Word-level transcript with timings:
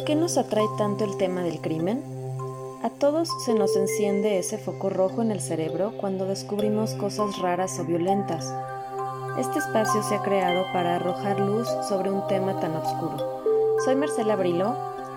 ¿Por 0.00 0.06
qué 0.06 0.16
nos 0.16 0.38
atrae 0.38 0.64
tanto 0.78 1.04
el 1.04 1.18
tema 1.18 1.42
del 1.42 1.60
crimen? 1.60 2.02
A 2.82 2.88
todos 2.88 3.28
se 3.44 3.52
nos 3.52 3.76
enciende 3.76 4.38
ese 4.38 4.56
foco 4.56 4.88
rojo 4.88 5.20
en 5.20 5.30
el 5.30 5.42
cerebro 5.42 5.92
cuando 5.98 6.24
descubrimos 6.24 6.94
cosas 6.94 7.38
raras 7.38 7.78
o 7.78 7.84
violentas. 7.84 8.50
Este 9.38 9.58
espacio 9.58 10.02
se 10.02 10.14
ha 10.14 10.22
creado 10.22 10.64
para 10.72 10.96
arrojar 10.96 11.38
luz 11.38 11.68
sobre 11.86 12.10
un 12.10 12.26
tema 12.28 12.58
tan 12.60 12.76
oscuro. 12.76 13.42
Soy 13.84 13.94
Marcela 13.94 14.36
Brilo, 14.36 14.74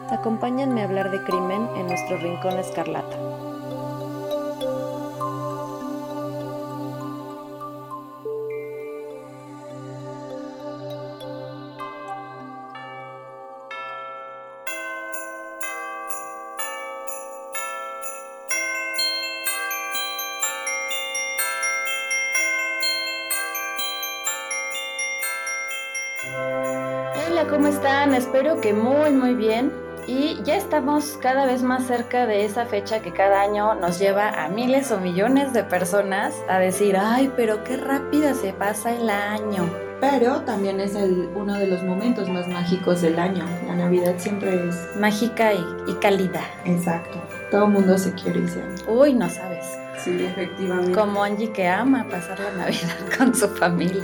acompáñenme 0.10 0.82
a 0.82 0.84
hablar 0.84 1.12
de 1.12 1.24
crimen 1.24 1.66
en 1.78 1.88
nuestro 1.88 2.18
rincón 2.18 2.60
escarlata. 2.60 3.33
Que 28.64 28.74
muy, 28.74 29.12
muy 29.12 29.36
bien. 29.36 29.74
Y 30.08 30.42
ya 30.44 30.56
estamos 30.56 31.18
cada 31.22 31.46
vez 31.46 31.64
más 31.64 31.86
cerca 31.86 32.26
de 32.26 32.46
esa 32.46 32.66
fecha 32.66 33.02
que 33.02 33.12
cada 33.12 33.42
año 33.42 33.76
nos 33.76 34.00
lleva 34.00 34.30
a 34.30 34.48
miles 34.48 34.90
o 34.92 35.00
millones 35.00 35.52
de 35.52 35.64
personas 35.64 36.34
a 36.50 36.60
decir, 36.60 36.96
ay, 36.98 37.32
pero 37.36 37.64
qué 37.66 37.76
rápida 37.76 38.34
se 38.34 38.54
pasa 38.54 38.96
el 38.96 39.10
año. 39.10 39.70
Pero 40.00 40.42
también 40.42 40.80
es 40.80 40.96
el, 40.96 41.30
uno 41.36 41.56
de 41.56 41.68
los 41.68 41.84
momentos 41.84 42.30
más 42.30 42.48
mágicos 42.48 43.02
del 43.02 43.20
año. 43.20 43.46
La 43.68 43.76
Navidad 43.76 44.16
siempre 44.18 44.68
es... 44.68 44.76
Mágica 44.98 45.54
y, 45.54 45.66
y 45.88 45.94
cálida. 45.96 46.42
Exacto. 46.66 47.22
Todo 47.52 47.66
el 47.66 47.72
mundo 47.72 47.98
se 47.98 48.14
quiere 48.14 48.40
y 48.40 48.48
se 48.48 48.62
ama. 48.62 48.76
Uy, 48.88 49.14
no 49.14 49.30
sabes. 49.30 49.66
Sí, 49.98 50.26
efectivamente. 50.26 50.92
Como 50.94 51.24
Angie 51.24 51.52
que 51.52 51.68
ama 51.68 52.06
pasar 52.10 52.40
la 52.40 52.64
Navidad 52.64 52.96
con 53.18 53.36
su 53.36 53.48
familia. 53.50 54.04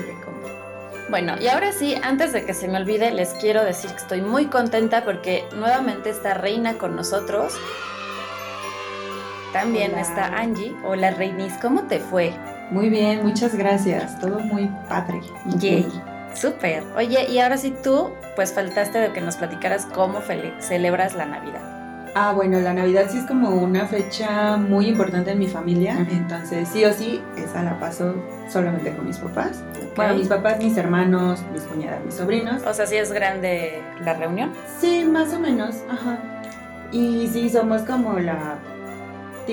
Bueno, 1.09 1.35
y 1.39 1.47
ahora 1.47 1.71
sí, 1.71 1.95
antes 2.03 2.33
de 2.33 2.45
que 2.45 2.53
se 2.53 2.67
me 2.67 2.77
olvide, 2.77 3.09
les 3.11 3.33
quiero 3.33 3.63
decir 3.63 3.89
que 3.89 3.97
estoy 3.97 4.21
muy 4.21 4.45
contenta 4.45 5.03
porque 5.03 5.43
nuevamente 5.55 6.11
está 6.11 6.35
Reina 6.35 6.77
con 6.77 6.95
nosotros. 6.95 7.53
También 9.51 9.93
Hola. 9.93 10.01
está 10.01 10.25
Angie. 10.27 10.75
Hola 10.83 11.09
Reinis, 11.11 11.53
¿cómo 11.59 11.83
te 11.83 11.99
fue? 11.99 12.31
Muy 12.69 12.89
bien, 12.89 13.23
muchas 13.23 13.55
gracias. 13.55 14.19
Todo 14.19 14.39
muy 14.39 14.69
padre. 14.87 15.21
Yay. 15.57 15.87
Súper. 16.35 16.83
Oye, 16.95 17.25
y 17.27 17.39
ahora 17.39 17.57
sí 17.57 17.73
tú, 17.83 18.13
pues 18.35 18.53
faltaste 18.53 18.99
de 18.99 19.11
que 19.11 19.21
nos 19.21 19.37
platicaras 19.37 19.87
cómo 19.87 20.21
celebras 20.59 21.15
la 21.15 21.25
Navidad. 21.25 21.78
Ah, 22.15 22.33
bueno, 22.33 22.59
la 22.59 22.73
Navidad 22.73 23.05
sí 23.09 23.19
es 23.19 23.25
como 23.25 23.49
una 23.49 23.85
fecha 23.85 24.57
muy 24.57 24.87
importante 24.87 25.31
en 25.31 25.39
mi 25.39 25.47
familia. 25.47 26.05
Entonces, 26.11 26.67
sí 26.67 26.83
o 26.85 26.93
sí, 26.93 27.21
esa 27.37 27.63
la 27.63 27.79
paso 27.79 28.15
solamente 28.49 28.95
con 28.95 29.05
mis 29.05 29.17
papás. 29.17 29.63
¿ok? 29.77 29.95
Bueno, 29.95 30.15
mis 30.15 30.27
papás, 30.27 30.57
mis 30.59 30.75
hermanos, 30.77 31.43
mis 31.53 31.63
cuñadas, 31.63 32.03
mis 32.03 32.15
sobrinos. 32.15 32.63
O 32.63 32.73
sea, 32.73 32.87
sí 32.87 32.95
es 32.95 33.11
grande 33.11 33.81
la 34.03 34.13
reunión. 34.13 34.51
Sí, 34.79 35.05
más 35.05 35.33
o 35.33 35.39
menos, 35.39 35.77
ajá. 35.89 36.17
Y 36.91 37.27
sí, 37.31 37.49
somos 37.49 37.83
como 37.83 38.17
la 38.19 38.57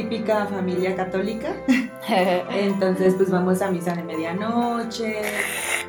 típica 0.02 0.44
familia 0.47 0.94
católica. 0.94 1.48
Entonces, 2.50 3.14
pues 3.14 3.30
vamos 3.30 3.62
a 3.62 3.70
misa 3.70 3.94
de 3.94 4.03
medianoche. 4.03 5.22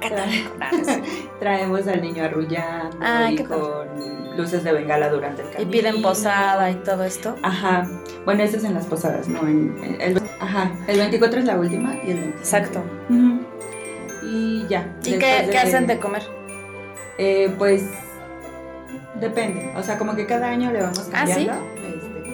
tra- 0.02 1.02
traemos 1.40 1.86
al 1.88 2.02
niño 2.02 2.24
arrullando 2.24 2.98
Ay, 3.02 3.36
y 3.36 3.44
con 3.44 4.38
luces 4.38 4.64
de 4.64 4.72
bengala 4.72 5.10
durante 5.10 5.42
el 5.42 5.48
y 5.50 5.52
camino. 5.52 5.72
piden 5.72 6.02
posada 6.02 6.72
y 6.72 6.76
todo 6.76 7.04
esto. 7.04 7.36
Ajá. 7.44 7.86
Bueno, 8.24 8.44
eso 8.44 8.58
es 8.58 8.64
en 8.64 8.76
las 8.76 8.86
posadas, 8.86 9.28
no 9.28 9.42
en 9.46 9.98
el, 10.00 10.22
ajá. 10.40 10.72
El 10.88 11.00
24 11.00 11.40
es 11.40 11.46
la 11.46 11.58
última 11.60 11.96
y 11.96 12.12
el 12.12 12.20
25. 12.20 12.38
Exacto. 12.40 12.84
Y 14.24 14.66
ya. 14.70 14.88
¿Y 15.04 15.18
qué, 15.18 15.44
de- 15.44 15.50
qué 15.52 15.58
hacen 15.58 15.86
de 15.86 16.00
comer? 16.00 16.24
Eh, 17.18 17.54
pues 17.58 17.84
depende. 19.20 19.72
O 19.76 19.84
sea, 19.84 19.98
como 19.98 20.16
que 20.16 20.26
cada 20.26 20.48
año 20.48 20.72
le 20.72 20.82
vamos 20.82 21.10
¿Ah, 21.14 21.26
sí? 21.28 21.50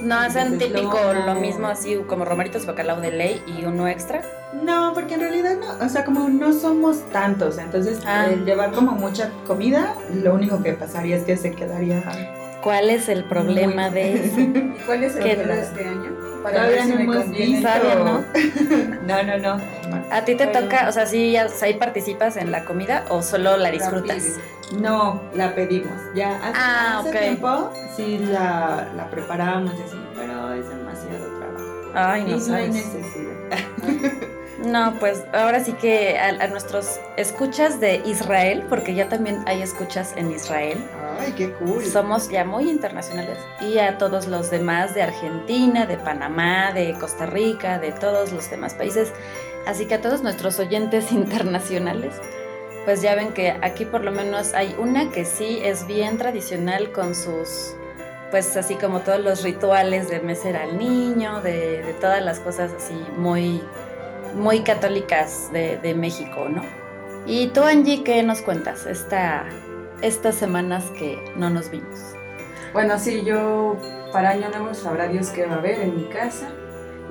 No 0.04 0.16
hacen 0.20 0.58
típico 0.60 0.98
lo 1.26 1.36
mismo 1.36 1.68
así 1.68 1.96
como 2.08 2.26
romeritos 2.26 2.66
bacalao 2.66 3.00
de 3.02 3.12
ley 3.12 3.42
y 3.48 3.66
uno 3.66 3.88
extra. 3.88 4.22
No, 4.62 4.92
porque 4.94 5.16
en 5.16 5.22
realidad 5.22 5.56
no, 5.58 5.86
o 5.86 5.90
sea, 5.90 6.04
como 6.06 6.28
no 6.30 6.54
somos 6.54 7.02
tantos, 7.12 7.58
entonces 7.58 8.00
Ah. 8.06 8.28
el 8.30 8.46
llevar 8.46 8.72
como 8.72 8.92
mucha 8.92 9.30
comida, 9.48 9.96
lo 10.14 10.34
único 10.36 10.62
que 10.62 10.74
pasaría 10.74 11.16
es 11.16 11.24
que 11.24 11.38
se 11.38 11.52
quedaría 11.54 12.04
¿Cuál 12.62 12.90
es 12.90 13.10
el 13.10 13.24
problema 13.26 13.90
Muy- 13.90 14.00
de 14.00 14.14
eso? 14.26 14.86
¿Cuál 14.86 15.04
es 15.04 15.16
el 15.16 15.24
¿Qué 15.24 15.36
menú 15.38 15.48
tal? 15.50 15.58
de 15.58 15.62
este 15.64 15.86
año? 15.88 16.12
Todavía 16.52 16.86
no 16.86 17.00
hemos 17.00 17.30
visto. 17.30 17.62
Todavía 17.68 17.96
no. 17.96 18.24
No, 19.04 19.22
no, 19.24 19.38
no. 19.38 19.62
¿A 20.12 20.24
ti 20.26 20.36
te 20.36 20.46
Bueno. 20.46 20.62
toca, 20.62 20.88
o 20.88 20.92
sea, 20.92 21.06
sí, 21.06 21.32
ya- 21.34 21.48
ahí 21.62 21.74
participas 21.76 22.38
en 22.38 22.52
la 22.52 22.64
comida 22.66 23.04
o 23.10 23.22
solo 23.22 23.58
la 23.58 23.70
disfrutas? 23.70 24.24
No, 24.80 25.22
la 25.34 25.54
pedimos. 25.56 25.92
Ya 26.16 26.38
hace, 26.38 26.54
Ah, 26.56 27.00
hace 27.00 27.12
tiempo 27.12 27.72
sí 27.96 28.18
la, 28.20 28.88
la 28.96 29.10
preparábamos 29.10 29.74
y 29.78 29.82
así, 29.84 29.98
pero 30.16 30.54
es 30.54 30.68
demasiado 30.70 31.26
trabajo. 31.40 31.92
Ay, 31.94 32.22
y 32.22 32.24
no 32.26 32.30
no 32.32 32.36
hay 32.36 32.42
sabes. 32.42 32.74
necesidad. 32.76 33.34
No, 34.64 34.94
pues 35.00 35.24
ahora 35.34 35.64
sí 35.64 35.74
que 35.74 36.18
a, 36.18 36.30
a 36.30 36.48
nuestros 36.48 37.00
escuchas 37.18 37.80
de 37.82 38.02
Israel, 38.06 38.66
porque 38.70 38.96
ya 38.96 39.10
también 39.10 39.44
hay 39.46 39.62
escuchas 39.62 40.14
en 40.16 40.32
Israel, 40.32 40.78
Ay, 41.20 41.34
qué 41.34 41.52
cool. 41.54 41.86
somos 41.86 42.30
ya 42.30 42.46
muy 42.46 42.70
internacionales. 42.70 43.38
Y 43.60 43.78
a 43.80 43.98
todos 43.98 44.28
los 44.28 44.50
demás 44.50 44.94
de 44.96 45.04
Argentina, 45.04 45.86
de 45.86 45.98
Panamá, 45.98 46.72
de 46.72 46.94
Costa 46.94 47.26
Rica, 47.26 47.78
de 47.78 47.92
todos 47.92 48.32
los 48.32 48.50
demás 48.50 48.74
países. 48.74 49.12
Así 49.68 49.86
que 49.86 49.96
a 49.96 50.02
todos 50.02 50.24
nuestros 50.24 50.60
oyentes 50.60 51.12
internacionales, 51.44 52.14
pues 52.86 53.02
ya 53.02 53.16
ven 53.16 53.34
que 53.34 53.52
aquí 53.62 53.86
por 53.86 54.04
lo 54.04 54.12
menos 54.12 54.54
hay 54.54 54.76
una 54.78 55.10
que 55.12 55.26
sí 55.26 55.60
es 55.64 55.88
bien 55.88 56.18
tradicional 56.18 56.92
con 56.92 57.16
sus, 57.16 57.76
pues 58.32 58.56
así 58.58 58.76
como 58.76 59.02
todos 59.02 59.20
los 59.20 59.44
rituales 59.44 60.10
de 60.10 60.20
mecer 60.20 60.58
al 60.58 60.78
niño, 60.78 61.42
de, 61.42 61.82
de 61.84 61.94
todas 61.94 62.22
las 62.22 62.40
cosas 62.40 62.72
así 62.76 62.96
muy, 63.18 63.62
muy 64.36 64.62
católicas 64.62 65.50
de, 65.52 65.78
de 65.78 65.94
México, 65.94 66.48
¿no? 66.50 66.62
Y 67.26 67.48
tú, 67.48 67.64
Angie, 67.64 68.04
¿qué 68.04 68.22
nos 68.24 68.42
cuentas 68.42 68.86
esta, 68.86 69.46
estas 70.02 70.36
semanas 70.36 70.86
que 70.98 71.18
no 71.38 71.50
nos 71.50 71.70
vimos? 71.70 72.14
Bueno, 72.74 73.00
sí, 73.00 73.24
yo 73.24 73.78
para 74.12 74.32
Año 74.32 74.50
Nuevo 74.50 74.74
sabrá 74.74 75.08
Dios 75.08 75.30
qué 75.30 75.46
va 75.46 75.56
a 75.56 75.58
haber 75.60 75.80
en 75.80 75.96
mi 75.96 76.06
casa. 76.06 76.50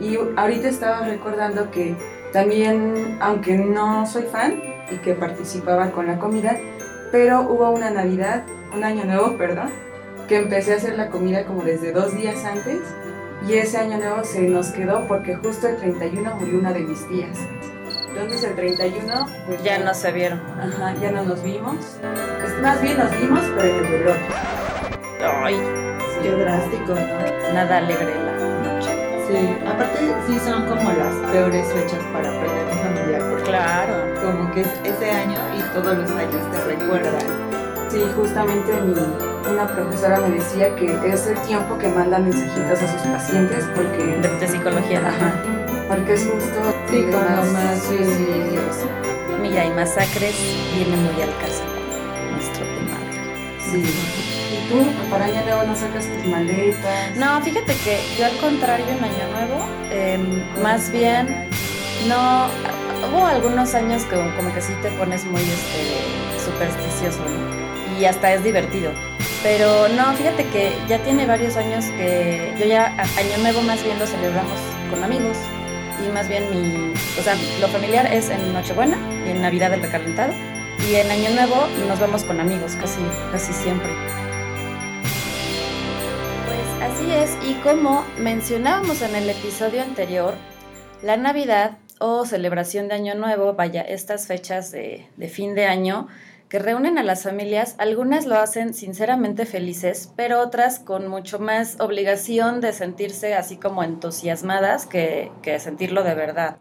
Y 0.01 0.19
ahorita 0.37 0.69
estaba 0.69 1.07
recordando 1.07 1.71
que 1.71 1.97
también, 2.33 3.19
aunque 3.21 3.57
no 3.57 4.07
soy 4.07 4.25
fan 4.25 4.61
y 4.91 4.97
que 4.97 5.15
participaba 5.15 5.91
con 5.91 6.07
la 6.07 6.19
comida, 6.19 6.59
pero 7.11 7.43
hubo 7.43 7.71
una 7.71 7.91
Navidad, 7.91 8.45
un 8.75 8.85
Año 8.85 9.05
Nuevo, 9.05 9.39
perdón, 9.39 9.71
que 10.29 10.39
empecé 10.39 10.75
a 10.75 10.77
hacer 10.77 10.97
la 10.97 11.11
comida 11.11 11.45
como 11.45 11.63
desde 11.63 11.93
dos 11.93 12.15
días 12.17 12.45
antes. 12.45 12.81
Y 13.49 13.55
ese 13.55 13.79
Año 13.79 13.99
Nuevo 13.99 14.25
se 14.25 14.41
nos 14.43 14.69
quedó 14.69 15.07
porque 15.09 15.35
justo 15.37 15.67
el 15.69 15.77
31 15.77 16.37
murió 16.37 16.59
una 16.59 16.73
de 16.73 16.81
mis 16.81 17.07
tías. 17.09 17.39
Entonces 18.09 18.45
el 18.45 18.55
31, 18.55 19.27
pues 19.47 19.63
Ya 19.63 19.79
no 19.79 19.93
se 19.95 20.13
vieron. 20.13 20.41
Ajá, 20.61 20.95
ya 21.01 21.11
no 21.11 21.25
nos 21.25 21.43
vimos. 21.43 21.77
Pues, 22.41 22.61
más 22.63 22.81
bien 22.83 22.99
nos 22.99 23.11
vimos, 23.19 23.41
pero 23.57 23.69
en 23.79 23.85
el 23.85 23.91
velódromo. 23.91 24.27
Ay, 25.45 25.57
Qué 26.23 26.31
drástico, 26.31 26.95
¿no? 26.95 27.53
nada 27.55 27.79
alegre 27.79 28.15
la 28.15 28.33
noche. 28.33 28.91
Sí, 29.27 29.57
aparte 29.67 29.99
sí 30.27 30.39
son 30.39 30.67
como 30.67 30.93
las 30.93 31.15
peores 31.33 31.67
fechas 31.73 31.99
para 32.13 32.31
perder 32.31 32.65
un 32.71 32.79
familiar, 32.79 33.31
porque 33.31 33.45
Claro. 33.45 33.95
como 34.23 34.53
que 34.55 34.61
es 34.61 34.69
ese 34.85 35.11
año 35.11 35.39
y 35.59 35.63
todos 35.75 35.97
los 35.99 36.11
años 36.13 36.51
te 36.53 36.65
recuerdan. 36.65 37.52
Sí, 37.93 38.01
justamente 38.17 38.73
mi- 38.81 39.51
una 39.53 39.67
profesora 39.69 40.19
me 40.21 40.37
decía 40.37 40.75
que 40.77 40.87
es 41.13 41.27
el 41.27 41.39
tiempo 41.43 41.77
que 41.79 41.89
mandan 41.89 42.25
mensajitos 42.25 42.81
a 42.83 42.89
sus 42.93 43.03
pacientes 43.03 43.67
porque, 43.75 43.99
De, 44.23 44.29
de 44.39 44.49
psicología. 44.49 45.01
ajá, 45.07 45.35
porque 45.89 46.15
es 46.15 46.25
justo 46.25 46.75
Sí, 46.91 47.05
cuando 47.11 47.53
más 47.53 47.83
suicidios. 47.83 48.77
Mira, 49.43 49.65
y 49.67 49.71
masacres 49.71 50.35
viene 50.75 50.97
muy 50.97 51.21
al 51.23 51.37
caso 51.39 51.63
nuestro 52.33 52.65
tema. 52.65 52.97
Sí. 53.71 53.83
¿Y 53.85 54.69
tú 54.69 55.11
para 55.11 55.27
año 55.27 55.43
nuevo 55.45 55.63
no 55.65 55.75
sacas 55.77 56.07
tus 56.07 56.27
maletas? 56.27 57.17
No, 57.17 57.41
fíjate 57.43 57.75
que 57.85 57.99
yo 58.19 58.25
al 58.27 58.37
contrario 58.39 58.87
en 58.89 59.05
Año 59.05 59.29
Nuevo, 59.33 59.67
em, 59.91 60.63
más 60.63 60.91
bien, 60.91 61.49
no, 62.09 62.47
hubo 63.11 63.27
algunos 63.27 63.75
años 63.75 64.03
que 64.05 64.17
como 64.37 64.53
que 64.55 64.61
sí 64.63 64.73
te 64.81 64.91
pones 64.93 65.25
muy 65.27 65.41
este, 65.43 66.43
supersticioso, 66.45 67.19
¿no? 67.29 67.62
Y 68.03 68.05
hasta 68.05 68.33
es 68.33 68.43
divertido. 68.43 68.91
Pero 69.45 69.87
no, 69.91 70.13
fíjate 70.15 70.45
que 70.49 70.73
ya 70.89 70.99
tiene 71.05 71.25
varios 71.25 71.57
años 71.57 71.85
que 71.97 72.53
yo 72.59 72.67
ya 72.67 72.87
Año 73.17 73.39
Nuevo 73.39 73.63
más 73.63 73.85
bien 73.85 73.97
lo 74.01 74.09
celebramos 74.09 74.59
con 74.91 75.05
amigos. 75.05 75.37
Y 76.05 76.11
más 76.11 76.29
bien 76.29 76.51
mi, 76.51 76.93
o 77.17 77.23
sea, 77.23 77.37
lo 77.61 77.69
familiar 77.69 78.13
es 78.13 78.29
en 78.29 78.53
Nochebuena 78.53 78.99
y 79.25 79.31
en 79.31 79.41
Navidad 79.41 79.73
el 79.73 79.83
recalentado. 79.83 80.33
Y 80.91 80.97
en 80.97 81.13
Año 81.13 81.31
Nuevo 81.31 81.69
nos 81.87 82.01
vamos 82.01 82.25
con 82.25 82.41
amigos 82.41 82.73
casi, 82.75 83.03
casi 83.31 83.53
siempre. 83.53 83.93
Así 86.83 87.09
es, 87.13 87.37
y 87.49 87.55
como 87.63 88.05
mencionábamos 88.19 89.01
en 89.03 89.15
el 89.15 89.31
episodio 89.31 89.81
anterior, 89.81 90.35
la 91.05 91.17
Navidad 91.17 91.79
o 92.01 92.27
celebración 92.27 92.89
de 92.89 92.95
Año 92.95 93.15
Nuevo, 93.15 93.55
vaya, 93.55 93.83
estas 93.83 94.27
fechas 94.27 94.73
de, 94.73 95.07
de 95.17 95.29
fin 95.29 95.55
de 95.55 95.67
año, 95.67 96.09
que 96.53 96.59
reúnen 96.59 96.99
a 96.99 97.03
las 97.03 97.23
familias, 97.23 97.77
algunas 97.79 98.27
lo 98.27 98.37
hacen 98.37 98.75
sinceramente 98.75 99.47
felices, 99.47 100.13
pero 100.17 100.39
otras 100.39 100.81
con 100.81 101.09
mucho 101.09 101.39
más 101.39 101.81
obligación 101.81 102.61
de 102.61 102.75
sentirse 102.75 103.35
así 103.35 103.57
como 103.57 103.83
entusiasmadas 103.83 104.85
que, 104.85 105.31
sentirlo 105.59 106.05
de 106.05 106.15
verdad. 106.15 106.59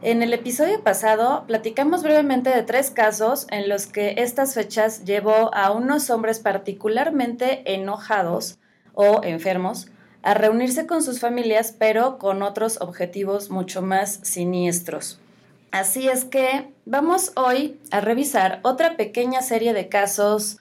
En 0.00 0.22
el 0.22 0.32
episodio 0.32 0.84
pasado 0.84 1.42
platicamos 1.48 2.04
brevemente 2.04 2.50
de 2.50 2.62
tres 2.62 2.92
casos 2.92 3.48
en 3.50 3.68
los 3.68 3.88
que 3.88 4.14
estas 4.18 4.54
fechas 4.54 5.04
llevó 5.04 5.52
a 5.56 5.72
unos 5.72 6.08
hombres 6.10 6.38
particularmente 6.38 7.74
enojados 7.74 8.60
o 8.94 9.24
enfermos 9.24 9.88
a 10.22 10.34
reunirse 10.34 10.86
con 10.86 11.02
sus 11.02 11.18
familias, 11.18 11.74
pero 11.76 12.18
con 12.18 12.44
otros 12.44 12.80
objetivos 12.80 13.50
mucho 13.50 13.82
más 13.82 14.20
siniestros. 14.22 15.19
Así 15.72 16.08
es 16.08 16.24
que 16.24 16.72
vamos 16.84 17.32
hoy 17.36 17.78
a 17.92 18.00
revisar 18.00 18.58
otra 18.62 18.96
pequeña 18.96 19.40
serie 19.40 19.72
de 19.72 19.88
casos 19.88 20.58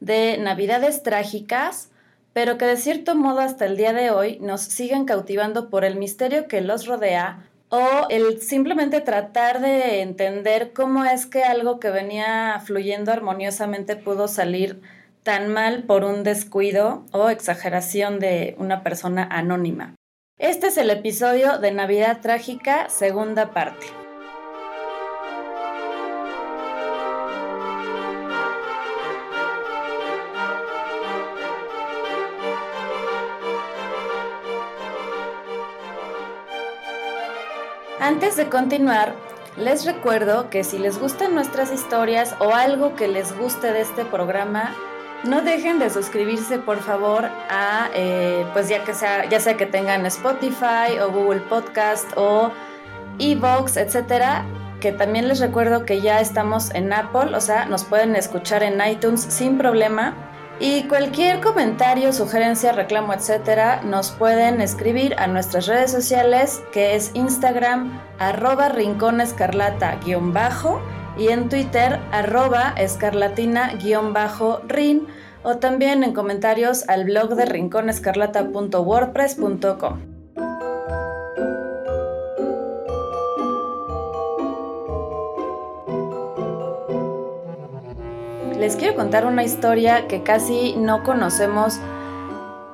de 0.00 0.36
navidades 0.38 1.02
trágicas, 1.02 1.90
pero 2.34 2.58
que 2.58 2.66
de 2.66 2.76
cierto 2.76 3.14
modo 3.14 3.40
hasta 3.40 3.64
el 3.64 3.76
día 3.76 3.92
de 3.92 4.10
hoy 4.10 4.38
nos 4.40 4.60
siguen 4.60 5.06
cautivando 5.06 5.70
por 5.70 5.84
el 5.84 5.96
misterio 5.96 6.46
que 6.46 6.60
los 6.60 6.86
rodea 6.86 7.48
o 7.70 8.06
el 8.10 8.42
simplemente 8.42 9.00
tratar 9.00 9.60
de 9.60 10.02
entender 10.02 10.72
cómo 10.74 11.04
es 11.04 11.24
que 11.24 11.42
algo 11.42 11.80
que 11.80 11.90
venía 11.90 12.60
fluyendo 12.64 13.12
armoniosamente 13.12 13.96
pudo 13.96 14.28
salir 14.28 14.82
tan 15.22 15.48
mal 15.48 15.84
por 15.84 16.04
un 16.04 16.22
descuido 16.22 17.04
o 17.12 17.30
exageración 17.30 18.18
de 18.18 18.56
una 18.58 18.82
persona 18.82 19.26
anónima. 19.30 19.94
Este 20.38 20.68
es 20.68 20.76
el 20.76 20.90
episodio 20.90 21.58
de 21.58 21.72
Navidad 21.72 22.20
Trágica, 22.20 22.88
segunda 22.88 23.52
parte. 23.52 23.99
Antes 38.10 38.36
de 38.36 38.48
continuar, 38.48 39.14
les 39.56 39.84
recuerdo 39.84 40.50
que 40.50 40.64
si 40.64 40.78
les 40.78 40.98
gustan 40.98 41.32
nuestras 41.32 41.72
historias 41.72 42.34
o 42.40 42.52
algo 42.56 42.96
que 42.96 43.06
les 43.06 43.38
guste 43.38 43.72
de 43.72 43.82
este 43.82 44.04
programa, 44.04 44.74
no 45.22 45.42
dejen 45.42 45.78
de 45.78 45.90
suscribirse 45.90 46.58
por 46.58 46.80
favor 46.80 47.26
a, 47.48 47.88
eh, 47.94 48.44
pues 48.52 48.68
ya 48.68 48.82
que 48.82 48.94
sea, 48.94 49.28
ya 49.28 49.38
sea 49.38 49.56
que 49.56 49.64
tengan 49.64 50.04
Spotify 50.06 50.98
o 51.00 51.12
Google 51.12 51.38
Podcast 51.42 52.10
o 52.16 52.50
Evox, 53.20 53.76
etcétera. 53.76 54.44
Que 54.80 54.90
también 54.90 55.28
les 55.28 55.38
recuerdo 55.38 55.86
que 55.86 56.00
ya 56.00 56.20
estamos 56.20 56.74
en 56.74 56.92
Apple, 56.92 57.36
o 57.36 57.40
sea, 57.40 57.66
nos 57.66 57.84
pueden 57.84 58.16
escuchar 58.16 58.64
en 58.64 58.84
iTunes 58.84 59.20
sin 59.20 59.56
problema. 59.56 60.29
Y 60.62 60.84
cualquier 60.84 61.40
comentario, 61.40 62.12
sugerencia, 62.12 62.72
reclamo, 62.72 63.14
etcétera, 63.14 63.80
nos 63.82 64.10
pueden 64.10 64.60
escribir 64.60 65.14
a 65.18 65.26
nuestras 65.26 65.66
redes 65.66 65.90
sociales, 65.90 66.60
que 66.70 66.94
es 66.94 67.12
Instagram, 67.14 67.98
arroba 68.18 68.68
rinconescarlata-bajo, 68.68 70.82
y 71.16 71.28
en 71.28 71.48
Twitter, 71.48 71.98
arroba 72.12 72.74
escarlatina-rin, 72.76 75.06
o 75.42 75.56
también 75.56 76.04
en 76.04 76.12
comentarios 76.12 76.86
al 76.90 77.04
blog 77.04 77.36
de 77.36 77.46
rinconescarlata.wordpress.com. 77.46 80.09
les 88.60 88.76
quiero 88.76 88.94
contar 88.94 89.24
una 89.24 89.42
historia 89.42 90.06
que 90.06 90.22
casi 90.22 90.76
no 90.76 91.02
conocemos 91.02 91.80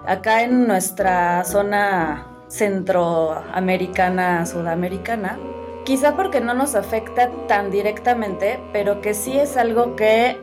acá 0.04 0.42
en 0.42 0.66
nuestra 0.66 1.44
zona 1.44 2.26
centroamericana, 2.48 4.44
sudamericana. 4.46 5.38
Quizá 5.84 6.16
porque 6.16 6.40
no 6.40 6.54
nos 6.54 6.74
afecta 6.74 7.30
tan 7.46 7.70
directamente, 7.70 8.58
pero 8.72 9.00
que 9.00 9.14
sí 9.14 9.38
es 9.38 9.56
algo 9.56 9.94
que 9.94 10.36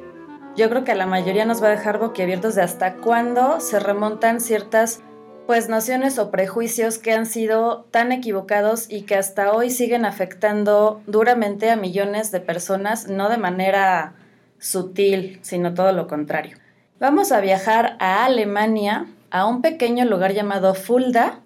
yo 0.55 0.69
creo 0.69 0.85
que 0.85 0.93
a 0.93 0.95
la 0.95 1.07
mayoría 1.07 1.43
nos 1.43 1.61
va 1.61 1.67
a 1.67 1.71
dejar 1.71 1.99
boquiabiertos 1.99 2.55
de 2.55 2.61
hasta 2.61 2.95
cuándo 2.95 3.59
se 3.59 3.81
remontan 3.81 4.39
ciertas 4.39 5.01
pues 5.45 5.67
nociones 5.67 6.19
o 6.19 6.31
prejuicios 6.31 6.99
que 6.99 7.11
han 7.11 7.25
sido 7.25 7.85
tan 7.91 8.13
equivocados 8.13 8.89
y 8.89 9.01
que 9.01 9.15
hasta 9.15 9.51
hoy 9.51 9.71
siguen 9.71 10.05
afectando 10.05 11.01
duramente 11.05 11.69
a 11.69 11.75
millones 11.75 12.31
de 12.31 12.39
personas, 12.39 13.09
no 13.09 13.27
de 13.27 13.37
manera 13.37 14.13
sutil, 14.63 15.39
sino 15.41 15.73
todo 15.73 15.91
lo 15.91 16.07
contrario. 16.07 16.57
Vamos 16.99 17.33
a 17.33 17.41
viajar 17.41 17.97
a 17.99 18.23
Alemania, 18.23 19.07
a 19.29 19.45
un 19.45 19.61
pequeño 19.61 20.05
lugar 20.05 20.33
llamado 20.33 20.73
Fulda, 20.73 21.41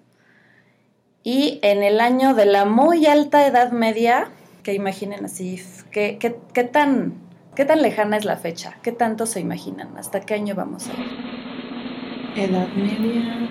y 1.24 1.58
en 1.62 1.82
el 1.82 2.00
año 2.00 2.34
de 2.34 2.46
la 2.46 2.64
muy 2.64 3.06
alta 3.06 3.44
Edad 3.44 3.72
Media, 3.72 4.28
que 4.62 4.72
imaginen 4.72 5.24
así, 5.24 5.60
¿qué, 5.90 6.16
qué, 6.18 6.64
tan, 6.64 7.14
¿qué 7.56 7.64
tan 7.64 7.82
lejana 7.82 8.16
es 8.16 8.24
la 8.24 8.36
fecha? 8.36 8.76
¿Qué 8.82 8.92
tanto 8.92 9.26
se 9.26 9.40
imaginan? 9.40 9.96
¿Hasta 9.96 10.20
qué 10.20 10.34
año 10.34 10.54
vamos 10.54 10.86
a 10.88 10.92
ir? 10.92 12.44
Edad 12.48 12.68
Media. 12.68 13.48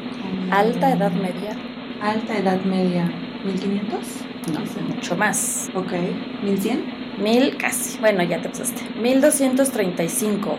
Alta 0.50 0.94
Edad 0.94 1.12
Media. 1.12 1.58
Alta 2.02 2.38
Edad 2.38 2.62
Media. 2.62 3.12
¿1500? 3.44 4.54
No, 4.54 4.96
mucho 4.96 5.18
más. 5.18 5.70
Ok. 5.76 5.92
¿1100? 6.42 6.97
Mil 7.18 7.58
casi, 7.58 7.98
bueno, 8.00 8.24
ya 8.24 8.42
te 8.42 8.50
pasaste. 8.50 8.84
1235. 9.00 10.58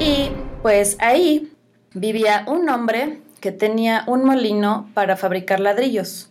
Y 0.00 0.30
pues 0.62 0.96
ahí 1.00 1.52
vivía 1.94 2.44
un 2.46 2.68
hombre 2.68 3.20
que 3.40 3.52
tenía 3.52 4.04
un 4.06 4.24
molino 4.24 4.90
para 4.94 5.16
fabricar 5.16 5.60
ladrillos. 5.60 6.30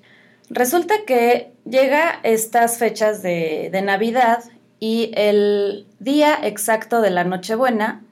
Resulta 0.49 1.05
que 1.05 1.51
llega 1.65 2.19
estas 2.23 2.77
fechas 2.77 3.21
de, 3.21 3.69
de 3.71 3.81
Navidad 3.81 4.43
y 4.79 5.11
el 5.15 5.87
día 5.99 6.37
exacto 6.43 7.01
de 7.01 7.09
la 7.09 7.23
Nochebuena, 7.23 8.03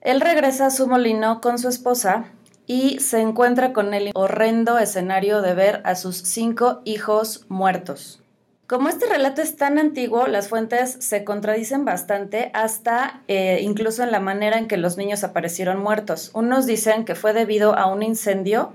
él 0.00 0.20
regresa 0.20 0.66
a 0.66 0.70
su 0.70 0.86
molino 0.86 1.40
con 1.40 1.58
su 1.58 1.68
esposa 1.68 2.26
y 2.66 3.00
se 3.00 3.20
encuentra 3.20 3.72
con 3.72 3.94
el 3.94 4.10
horrendo 4.14 4.78
escenario 4.78 5.42
de 5.42 5.54
ver 5.54 5.82
a 5.84 5.94
sus 5.94 6.16
cinco 6.16 6.80
hijos 6.84 7.46
muertos. 7.48 8.20
Como 8.68 8.90
este 8.90 9.06
relato 9.06 9.40
es 9.40 9.56
tan 9.56 9.78
antiguo, 9.78 10.26
las 10.26 10.48
fuentes 10.48 10.98
se 11.00 11.24
contradicen 11.24 11.86
bastante, 11.86 12.50
hasta 12.52 13.22
eh, 13.26 13.60
incluso 13.62 14.02
en 14.02 14.10
la 14.12 14.20
manera 14.20 14.58
en 14.58 14.68
que 14.68 14.76
los 14.76 14.98
niños 14.98 15.24
aparecieron 15.24 15.82
muertos. 15.82 16.30
Unos 16.34 16.66
dicen 16.66 17.06
que 17.06 17.14
fue 17.14 17.32
debido 17.32 17.74
a 17.78 17.86
un 17.86 18.02
incendio 18.02 18.74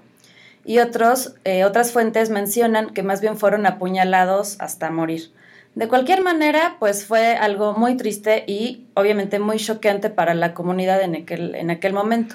y 0.66 0.80
otros, 0.80 1.36
eh, 1.44 1.64
otras 1.64 1.92
fuentes 1.92 2.32
mencionan 2.32 2.90
que 2.90 3.04
más 3.04 3.22
bien 3.22 3.38
fueron 3.38 3.68
apuñalados 3.68 4.56
hasta 4.60 4.90
morir. 4.90 5.32
De 5.76 5.88
cualquier 5.88 6.24
manera, 6.24 6.78
pues 6.80 7.06
fue 7.06 7.36
algo 7.36 7.74
muy 7.74 7.96
triste 7.96 8.46
y 8.48 8.88
obviamente 8.96 9.38
muy 9.38 9.58
choqueante 9.58 10.10
para 10.10 10.34
la 10.34 10.56
comunidad 10.56 11.04
en 11.04 11.18
aquel, 11.18 11.54
en 11.54 11.70
aquel 11.70 11.94
momento. 11.94 12.34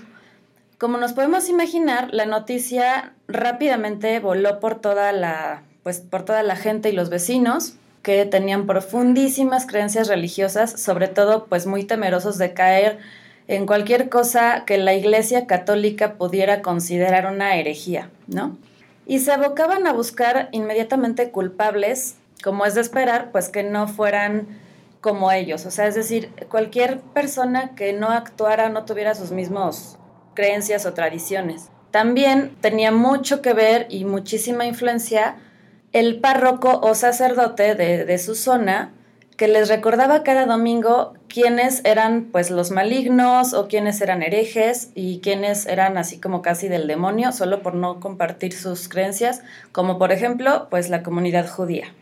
Como 0.78 0.96
nos 0.96 1.12
podemos 1.12 1.48
imaginar, 1.48 2.14
la 2.14 2.24
noticia 2.24 3.14
rápidamente 3.26 4.20
voló 4.20 4.60
por 4.60 4.80
toda 4.80 5.10
la 5.10 5.64
pues 5.88 6.00
por 6.00 6.22
toda 6.22 6.42
la 6.42 6.54
gente 6.54 6.90
y 6.90 6.92
los 6.92 7.08
vecinos 7.08 7.72
que 8.02 8.26
tenían 8.26 8.66
profundísimas 8.66 9.64
creencias 9.64 10.06
religiosas, 10.06 10.70
sobre 10.78 11.08
todo 11.08 11.46
pues 11.46 11.64
muy 11.64 11.82
temerosos 11.82 12.36
de 12.36 12.52
caer 12.52 12.98
en 13.46 13.64
cualquier 13.64 14.10
cosa 14.10 14.64
que 14.66 14.76
la 14.76 14.92
Iglesia 14.92 15.46
Católica 15.46 16.18
pudiera 16.18 16.60
considerar 16.60 17.32
una 17.32 17.56
herejía, 17.56 18.10
¿no? 18.26 18.58
Y 19.06 19.20
se 19.20 19.32
abocaban 19.32 19.86
a 19.86 19.94
buscar 19.94 20.50
inmediatamente 20.52 21.30
culpables, 21.30 22.16
como 22.44 22.66
es 22.66 22.74
de 22.74 22.82
esperar, 22.82 23.32
pues 23.32 23.48
que 23.48 23.62
no 23.62 23.88
fueran 23.88 24.46
como 25.00 25.32
ellos, 25.32 25.64
o 25.64 25.70
sea, 25.70 25.86
es 25.86 25.94
decir, 25.94 26.30
cualquier 26.50 27.00
persona 27.00 27.74
que 27.76 27.94
no 27.94 28.10
actuara, 28.10 28.68
no 28.68 28.84
tuviera 28.84 29.14
sus 29.14 29.30
mismos 29.30 29.96
creencias 30.34 30.84
o 30.84 30.92
tradiciones. 30.92 31.70
También 31.92 32.54
tenía 32.60 32.92
mucho 32.92 33.40
que 33.40 33.54
ver 33.54 33.86
y 33.88 34.04
muchísima 34.04 34.66
influencia 34.66 35.36
el 35.92 36.20
párroco 36.20 36.80
o 36.82 36.94
sacerdote 36.94 37.74
de, 37.74 38.18
su 38.18 38.34
zona 38.34 38.92
que 39.36 39.48
les 39.48 39.68
recordaba 39.68 40.22
cada 40.22 40.46
domingo 40.46 41.14
quiénes 41.28 41.84
eran 41.84 42.28
pues 42.32 42.50
los 42.50 42.70
malignos 42.70 43.54
o 43.54 43.68
quiénes 43.68 44.00
eran 44.00 44.22
herejes 44.22 44.90
y 44.94 45.20
quiénes 45.20 45.66
eran 45.66 45.96
así 45.96 46.18
como 46.20 46.42
casi 46.42 46.68
del 46.68 46.88
demonio 46.88 47.32
solo 47.32 47.62
por 47.62 47.74
no 47.74 48.00
compartir 48.00 48.52
sus 48.52 48.88
creencias, 48.88 49.42
como 49.70 49.98
por 49.98 50.12
ejemplo 50.12 50.66
pues 50.70 50.90
la 50.90 51.02
comunidad 51.02 51.48
judía. 51.48 51.94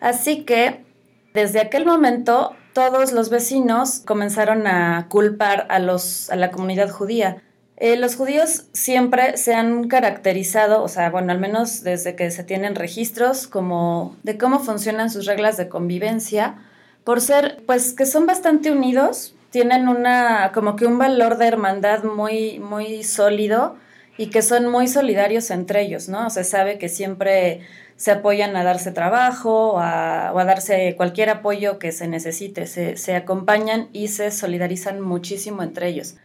Así 0.00 0.44
que 0.44 0.84
desde 1.32 1.60
aquel 1.60 1.84
momento 1.84 2.54
todos 2.74 3.12
los 3.12 3.30
vecinos 3.30 4.00
comenzaron 4.04 4.66
a 4.66 5.06
culpar 5.08 5.66
a, 5.70 5.78
los, 5.78 6.30
a 6.30 6.36
la 6.36 6.50
comunidad 6.50 6.90
judía. 6.90 7.42
Eh, 7.76 7.96
los 7.96 8.14
judíos 8.14 8.66
siempre 8.72 9.36
se 9.36 9.54
han 9.54 9.88
caracterizado, 9.88 10.82
o 10.82 10.88
sea, 10.88 11.10
bueno, 11.10 11.32
al 11.32 11.40
menos 11.40 11.82
desde 11.82 12.14
que 12.14 12.30
se 12.30 12.44
tienen 12.44 12.76
registros, 12.76 13.48
como 13.48 14.16
de 14.22 14.38
cómo 14.38 14.60
funcionan 14.60 15.10
sus 15.10 15.26
reglas 15.26 15.56
de 15.56 15.68
convivencia, 15.68 16.56
por 17.02 17.20
ser, 17.20 17.62
pues, 17.66 17.92
que 17.92 18.06
son 18.06 18.26
bastante 18.26 18.70
unidos, 18.70 19.34
tienen 19.50 19.88
una, 19.88 20.52
como 20.54 20.76
que 20.76 20.86
un 20.86 20.98
valor 20.98 21.36
de 21.36 21.48
hermandad 21.48 22.04
muy, 22.04 22.60
muy 22.60 23.02
sólido 23.02 23.76
y 24.18 24.30
que 24.30 24.42
son 24.42 24.68
muy 24.68 24.86
solidarios 24.86 25.50
entre 25.50 25.82
ellos, 25.82 26.08
¿no? 26.08 26.30
Se 26.30 26.44
sabe 26.44 26.78
que 26.78 26.88
siempre 26.88 27.60
se 27.96 28.12
apoyan 28.12 28.56
a 28.56 28.64
darse 28.64 28.92
trabajo 28.92 29.72
o 29.74 29.78
a, 29.80 30.32
darse 30.46 30.94
cualquier 30.96 31.30
apoyo 31.30 31.78
que 31.78 31.92
se 31.92 32.08
necesite, 32.08 32.66
se, 32.66 32.96
se 32.96 33.16
acompañan 33.16 33.88
y 33.92 34.08
se 34.08 34.30
solidarizan 34.30 35.00
muchísimo 35.00 35.62
entre 35.62 35.88
ellos 35.88 36.16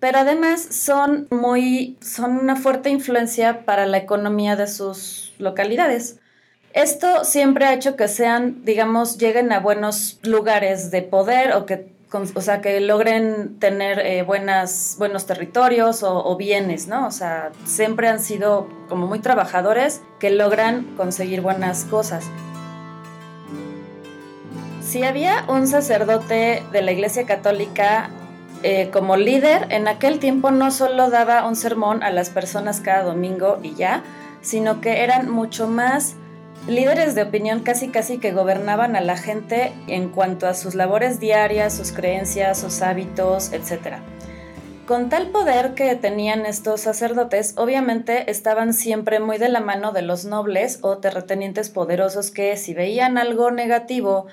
pero 0.00 0.18
además 0.18 0.60
son 0.70 1.26
muy, 1.30 1.96
son 2.00 2.38
una 2.38 2.56
fuerte 2.56 2.90
influencia 2.90 3.64
para 3.64 3.86
la 3.86 3.98
economía 3.98 4.56
de 4.56 4.66
sus 4.66 5.34
localidades. 5.38 6.18
Esto 6.72 7.24
siempre 7.24 7.64
ha 7.64 7.74
hecho 7.74 7.96
que 7.96 8.08
sean, 8.08 8.64
digamos, 8.64 9.18
lleguen 9.18 9.52
a 9.52 9.60
buenos 9.60 10.20
lugares 10.22 10.90
de 10.90 11.02
poder 11.02 11.52
o 11.54 11.66
que, 11.66 11.88
o 12.12 12.40
sea, 12.40 12.60
que 12.60 12.80
logren 12.80 13.58
tener 13.58 13.98
eh, 14.00 14.22
buenas, 14.22 14.96
buenos 14.98 15.26
territorios 15.26 16.02
o, 16.02 16.24
o, 16.24 16.36
bienes, 16.36 16.86
¿no? 16.86 17.06
O 17.06 17.10
sea, 17.10 17.50
siempre 17.64 18.08
han 18.08 18.20
sido 18.20 18.68
como 18.88 19.06
muy 19.06 19.18
trabajadores 19.18 20.02
que 20.20 20.30
logran 20.30 20.84
conseguir 20.96 21.40
buenas 21.40 21.84
cosas. 21.84 22.26
Si 24.82 25.02
había 25.02 25.44
un 25.48 25.66
sacerdote 25.66 26.62
de 26.72 26.82
la 26.82 26.92
Iglesia 26.92 27.26
Católica 27.26 28.10
eh, 28.62 28.90
como 28.92 29.16
líder, 29.16 29.66
en 29.70 29.88
aquel 29.88 30.18
tiempo 30.18 30.50
no 30.50 30.70
solo 30.70 31.10
daba 31.10 31.46
un 31.46 31.56
sermón 31.56 32.02
a 32.02 32.10
las 32.10 32.30
personas 32.30 32.80
cada 32.80 33.02
domingo 33.02 33.58
y 33.62 33.74
ya, 33.74 34.02
sino 34.40 34.80
que 34.80 35.02
eran 35.02 35.30
mucho 35.30 35.68
más 35.68 36.16
líderes 36.66 37.14
de 37.14 37.22
opinión 37.22 37.60
casi 37.60 37.88
casi 37.88 38.18
que 38.18 38.32
gobernaban 38.32 38.96
a 38.96 39.00
la 39.00 39.16
gente 39.16 39.72
en 39.86 40.08
cuanto 40.08 40.46
a 40.46 40.54
sus 40.54 40.74
labores 40.74 41.20
diarias, 41.20 41.74
sus 41.74 41.92
creencias, 41.92 42.58
sus 42.58 42.82
hábitos, 42.82 43.52
etc. 43.52 43.98
Con 44.86 45.08
tal 45.08 45.28
poder 45.28 45.74
que 45.74 45.94
tenían 45.96 46.46
estos 46.46 46.80
sacerdotes, 46.80 47.54
obviamente 47.56 48.30
estaban 48.30 48.72
siempre 48.72 49.20
muy 49.20 49.38
de 49.38 49.50
la 49.50 49.60
mano 49.60 49.92
de 49.92 50.02
los 50.02 50.24
nobles 50.24 50.78
o 50.82 50.98
terratenientes 50.98 51.70
poderosos 51.70 52.30
que 52.30 52.56
si 52.56 52.74
veían 52.74 53.18
algo 53.18 53.50
negativo 53.50 54.26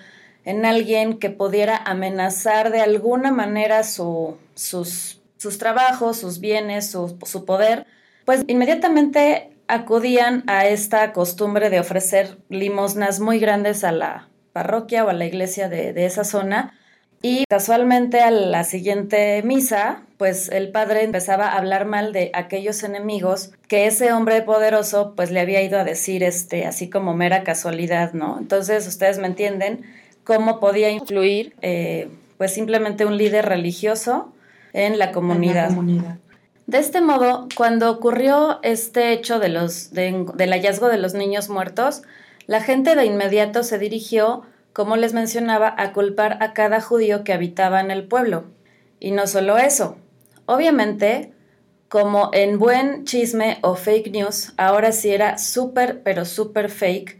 en 0.45 0.63
alguien 0.65 1.17
que 1.17 1.31
pudiera 1.31 1.75
amenazar 1.75 2.71
de 2.71 2.81
alguna 2.81 3.31
manera 3.31 3.83
sus, 3.83 4.35
sus 4.53 5.57
trabajos, 5.57 6.17
sus 6.17 6.39
bienes, 6.39 6.89
su, 6.89 7.45
poder, 7.45 7.85
pues 8.25 8.43
inmediatamente 8.47 9.49
acudían 9.67 10.43
a 10.47 10.67
esta 10.67 11.11
costumbre 11.11 11.69
de 11.71 11.79
ofrecer 11.79 12.37
limosnas 12.49 13.19
muy 13.19 13.39
grandes 13.39 13.83
a 13.83 13.91
la 13.91 14.29
parroquia 14.53 15.03
o 15.03 15.09
a 15.09 15.13
la 15.13 15.25
iglesia 15.25 15.67
de, 15.67 15.91
de 15.91 16.05
esa 16.05 16.23
zona. 16.23 16.73
Y 17.21 17.45
casualmente 17.49 18.19
a 18.19 18.29
la 18.29 18.63
siguiente 18.63 19.41
misa, 19.43 20.03
pues 20.17 20.47
el 20.49 20.71
padre 20.71 21.03
empezaba 21.03 21.47
a 21.47 21.57
hablar 21.57 21.85
mal 21.85 22.13
de 22.13 22.29
aquellos 22.33 22.83
enemigos 22.83 23.51
que 23.67 23.87
ese 23.87 24.13
hombre 24.13 24.43
poderoso 24.43 25.13
pues 25.15 25.31
le 25.31 25.39
había 25.39 25.63
ido 25.63 25.79
a 25.79 25.83
decir 25.83 26.21
este 26.21 26.67
así 26.67 26.87
como 26.87 27.15
mera 27.15 27.43
casualidad, 27.43 28.13
¿no? 28.13 28.37
Entonces 28.37 28.85
ustedes 28.85 29.17
me 29.17 29.25
entienden 29.25 29.85
cómo 30.25 30.59
podía 30.59 30.89
influir 30.89 31.55
eh, 31.61 32.09
pues 32.37 32.53
simplemente 32.53 33.05
un 33.05 33.17
líder 33.17 33.45
religioso 33.45 34.33
en 34.73 34.99
la 34.99 35.13
comunidad. 35.13 35.71
De 36.67 36.79
este 36.79 36.99
modo, 36.99 37.47
cuando 37.55 37.89
ocurrió 37.91 38.59
este 38.63 39.13
hecho 39.13 39.39
de 39.39 39.49
los, 39.49 39.91
del 39.93 40.51
hallazgo 40.51 40.89
de 40.89 40.97
los 40.97 41.13
niños 41.13 41.47
muertos, 41.47 42.01
la 42.47 42.59
gente 42.59 42.95
de 42.95 43.05
inmediato 43.05 43.63
se 43.63 43.77
dirigió, 43.77 44.41
como 44.73 44.97
les 44.97 45.13
mencionaba, 45.13 45.73
a 45.77 45.93
culpar 45.93 46.39
a 46.41 46.53
cada 46.53 46.81
judío 46.81 47.23
que 47.23 47.33
habitaba 47.33 47.79
en 47.79 47.91
el 47.91 48.03
pueblo. 48.03 48.45
Y 48.99 49.11
no 49.11 49.27
solo 49.27 49.57
eso, 49.57 49.97
obviamente, 50.45 51.31
como 51.87 52.31
en 52.33 52.57
buen 52.57 53.05
chisme 53.05 53.59
o 53.61 53.75
fake 53.75 54.11
news, 54.11 54.53
ahora 54.57 54.91
sí 54.91 55.11
era 55.11 55.37
súper, 55.37 56.01
pero 56.01 56.25
súper 56.25 56.69
fake, 56.69 57.19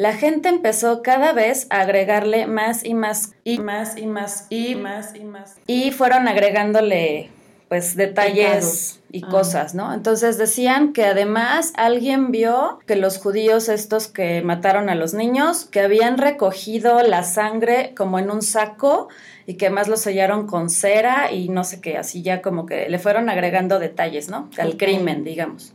la 0.00 0.14
gente 0.14 0.48
empezó 0.48 1.02
cada 1.02 1.34
vez 1.34 1.66
a 1.68 1.82
agregarle 1.82 2.46
más 2.46 2.86
y 2.86 2.94
más 2.94 3.34
y 3.44 3.58
más 3.58 3.98
y 3.98 4.06
más 4.06 4.46
y 4.48 4.74
más 4.74 5.14
y 5.14 5.24
más. 5.24 5.56
Y 5.66 5.90
fueron 5.90 6.26
agregándole 6.26 7.28
pues 7.68 7.96
detalles 7.96 9.02
y 9.12 9.22
ah. 9.26 9.28
cosas, 9.28 9.74
¿no? 9.74 9.92
Entonces 9.92 10.38
decían 10.38 10.94
que 10.94 11.04
además 11.04 11.74
alguien 11.76 12.30
vio 12.30 12.78
que 12.86 12.96
los 12.96 13.18
judíos 13.18 13.68
estos 13.68 14.08
que 14.08 14.40
mataron 14.40 14.88
a 14.88 14.94
los 14.94 15.12
niños, 15.12 15.66
que 15.66 15.80
habían 15.80 16.16
recogido 16.16 17.02
la 17.02 17.22
sangre 17.22 17.92
como 17.94 18.18
en 18.18 18.30
un 18.30 18.40
saco 18.40 19.10
y 19.44 19.58
que 19.58 19.68
más 19.68 19.86
lo 19.86 19.98
sellaron 19.98 20.46
con 20.46 20.70
cera 20.70 21.30
y 21.30 21.50
no 21.50 21.62
sé 21.62 21.82
qué, 21.82 21.98
así 21.98 22.22
ya 22.22 22.40
como 22.40 22.64
que 22.64 22.88
le 22.88 22.98
fueron 22.98 23.28
agregando 23.28 23.78
detalles, 23.78 24.30
¿no? 24.30 24.48
Al 24.56 24.78
crimen, 24.78 25.24
digamos. 25.24 25.74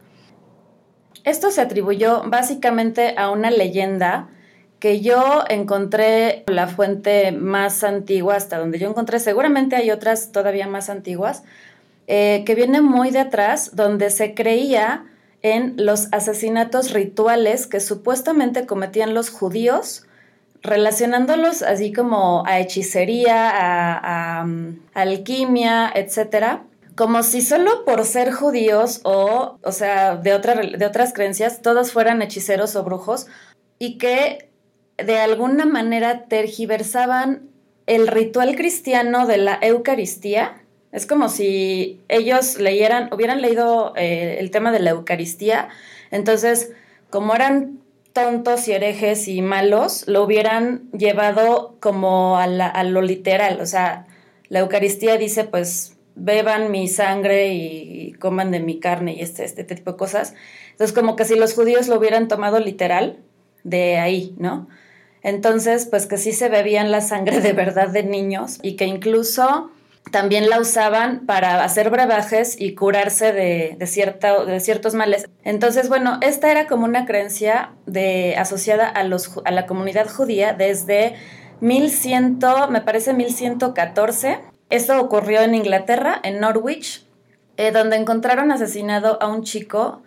Esto 1.25 1.49
se 1.49 1.61
atribuyó 1.61 2.23
básicamente 2.27 3.15
a 3.17 3.31
una 3.31 3.49
leyenda 3.49 4.29
que 4.79 5.01
yo 5.01 5.43
encontré 5.49 6.43
la 6.45 6.67
fuente 6.67 7.31
más 7.31 7.83
antigua, 7.83 8.35
hasta 8.35 8.59
donde 8.59 8.77
yo 8.77 8.87
encontré, 8.87 9.19
seguramente 9.19 9.75
hay 9.75 9.89
otras 9.89 10.31
todavía 10.31 10.67
más 10.67 10.91
antiguas, 10.91 11.43
eh, 12.05 12.43
que 12.45 12.53
viene 12.53 12.81
muy 12.81 13.09
de 13.09 13.19
atrás, 13.19 13.75
donde 13.75 14.11
se 14.11 14.35
creía 14.35 15.05
en 15.41 15.73
los 15.77 16.13
asesinatos 16.13 16.93
rituales 16.93 17.65
que 17.65 17.79
supuestamente 17.79 18.67
cometían 18.67 19.15
los 19.15 19.31
judíos, 19.31 20.05
relacionándolos 20.61 21.63
así 21.63 21.91
como 21.91 22.45
a 22.45 22.59
hechicería, 22.59 23.49
a, 23.49 24.41
a 24.41 24.45
mm, 24.45 24.79
alquimia, 24.93 25.91
etcétera, 25.95 26.63
como 26.95 27.23
si 27.23 27.41
solo 27.41 27.83
por 27.83 28.05
ser 28.05 28.31
judíos 28.31 29.01
o, 29.03 29.59
o 29.61 29.71
sea, 29.71 30.15
de, 30.15 30.31
de 30.77 30.85
otras 30.85 31.13
creencias, 31.13 31.61
todos 31.61 31.91
fueran 31.91 32.21
hechiceros 32.21 32.75
o 32.75 32.83
brujos 32.83 33.27
y 33.79 33.97
que 33.97 34.49
de 34.97 35.17
alguna 35.17 35.65
manera 35.65 36.25
tergiversaban 36.27 37.49
el 37.85 38.07
ritual 38.07 38.55
cristiano 38.55 39.27
de 39.27 39.37
la 39.37 39.59
Eucaristía. 39.61 40.61
Es 40.93 41.05
como 41.05 41.27
si 41.27 42.01
ellos 42.07 42.57
leyeran, 42.59 43.13
hubieran 43.13 43.41
leído 43.41 43.93
eh, 43.97 44.37
el 44.39 44.49
tema 44.49 44.71
de 44.71 44.79
la 44.79 44.91
Eucaristía, 44.91 45.67
entonces, 46.11 46.71
como 47.09 47.35
eran 47.35 47.79
tontos 48.13 48.69
y 48.69 48.71
herejes 48.71 49.27
y 49.27 49.41
malos, 49.41 50.07
lo 50.07 50.23
hubieran 50.23 50.89
llevado 50.91 51.75
como 51.81 52.37
a, 52.37 52.43
a 52.43 52.83
lo 52.85 53.01
literal, 53.01 53.59
o 53.59 53.65
sea, 53.65 54.05
la 54.47 54.59
Eucaristía 54.59 55.17
dice 55.17 55.43
pues 55.43 55.94
beban 56.15 56.71
mi 56.71 56.87
sangre 56.87 57.53
y, 57.53 58.13
coman 58.13 58.51
de 58.51 58.59
mi 58.59 58.79
carne 58.79 59.13
y 59.13 59.21
este, 59.21 59.43
este 59.43 59.63
tipo 59.63 59.91
de 59.91 59.97
cosas. 59.97 60.33
Entonces, 60.71 60.95
como 60.95 61.15
que 61.15 61.25
si 61.25 61.35
los 61.35 61.53
judíos 61.53 61.87
lo 61.87 61.97
hubieran 61.97 62.27
tomado 62.27 62.59
literal, 62.59 63.19
de 63.63 63.97
ahí, 63.97 64.35
¿no? 64.37 64.67
Entonces, 65.21 65.87
pues 65.87 66.05
que 66.05 66.17
sí 66.17 66.31
se 66.31 66.49
bebían 66.49 66.91
la 66.91 67.01
sangre 67.01 67.41
de 67.41 67.51
verdad 67.51 67.89
de 67.89 68.03
niños 68.03 68.59
y 68.61 68.75
que 68.75 68.85
incluso 68.85 69.71
también 70.11 70.49
la 70.49 70.59
usaban 70.59 71.25
para 71.25 71.63
hacer 71.63 71.89
brebajes 71.89 72.55
y 72.59 72.75
curarse 72.75 73.33
de, 73.33 73.75
de, 73.79 74.45
de 74.45 74.59
ciertos 74.59 74.93
males. 74.93 75.27
Entonces, 75.43 75.89
bueno, 75.89 76.19
esta 76.21 76.51
era 76.51 76.67
como 76.67 76.85
una 76.85 77.05
creencia 77.05 77.71
de, 77.87 78.35
asociada 78.37 78.87
a, 78.87 79.03
los, 79.03 79.31
a 79.45 79.51
la 79.51 79.65
comunidad 79.65 80.07
judía 80.07 80.53
desde 80.53 81.15
1100, 81.59 82.39
me 82.69 82.81
parece 82.81 83.13
1114, 83.13 84.39
esto 84.69 84.99
ocurrió 84.99 85.41
en 85.41 85.55
Inglaterra, 85.55 86.19
en 86.23 86.39
Norwich, 86.39 87.05
eh, 87.57 87.71
donde 87.71 87.97
encontraron 87.97 88.51
asesinado 88.51 89.21
a 89.21 89.27
un 89.27 89.43
chico 89.43 90.01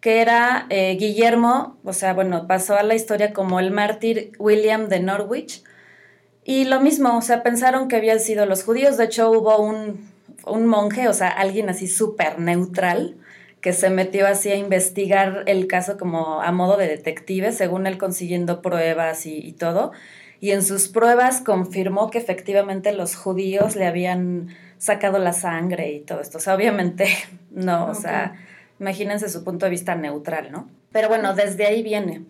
que 0.00 0.22
era 0.22 0.66
eh, 0.70 0.96
Guillermo, 0.98 1.76
o 1.84 1.92
sea, 1.92 2.14
bueno, 2.14 2.46
pasó 2.46 2.76
a 2.76 2.82
la 2.82 2.94
historia 2.94 3.34
como 3.34 3.60
el 3.60 3.70
mártir 3.70 4.32
William 4.38 4.88
de 4.88 5.00
Norwich. 5.00 5.62
Y 6.42 6.64
lo 6.64 6.80
mismo, 6.80 7.18
o 7.18 7.22
sea, 7.22 7.42
pensaron 7.42 7.86
que 7.88 7.96
habían 7.96 8.18
sido 8.18 8.46
los 8.46 8.64
judíos. 8.64 8.96
De 8.96 9.04
hecho, 9.04 9.30
hubo 9.30 9.58
un, 9.58 10.08
monje, 10.66 11.06
o 11.06 11.12
sea, 11.12 11.28
alguien 11.28 11.68
así 11.68 11.86
súper 11.86 12.38
neutral, 12.38 13.16
que 13.60 13.74
se 13.74 13.90
metió 13.90 14.26
así 14.26 14.50
a 14.50 14.56
investigar 14.56 15.44
el 15.46 15.66
caso 15.66 15.98
como 15.98 16.40
a 16.40 16.50
modo 16.50 16.78
de 16.78 16.88
detective, 16.88 17.52
según 17.52 17.86
él 17.86 17.98
consiguiendo 17.98 18.62
pruebas 18.62 19.26
y 19.26 19.52
todo 19.52 19.92
y 20.40 20.52
en 20.52 20.64
sus 20.64 20.88
pruebas 20.88 21.42
confirmó 21.42 22.10
que 22.10 22.18
efectivamente 22.18 22.92
los 22.92 23.14
judíos 23.14 23.76
le 23.76 23.86
habían 23.86 24.48
sacado 24.78 25.18
la 25.18 25.34
sangre 25.34 25.92
y 25.92 26.00
todo 26.00 26.20
esto. 26.20 26.38
O 26.38 26.40
sea, 26.40 26.54
obviamente 26.54 27.08
no, 27.50 27.86
o 27.86 27.94
sea, 27.94 28.34
imagínense 28.80 29.28
su 29.28 29.44
punto 29.44 29.66
de 29.66 29.70
vista 29.70 29.94
neutral, 29.94 30.50
¿no? 30.50 30.68
Pero 30.90 31.08
bueno, 31.08 31.34
desde 31.34 31.66
ahí 31.66 31.82
viene. 31.82 32.24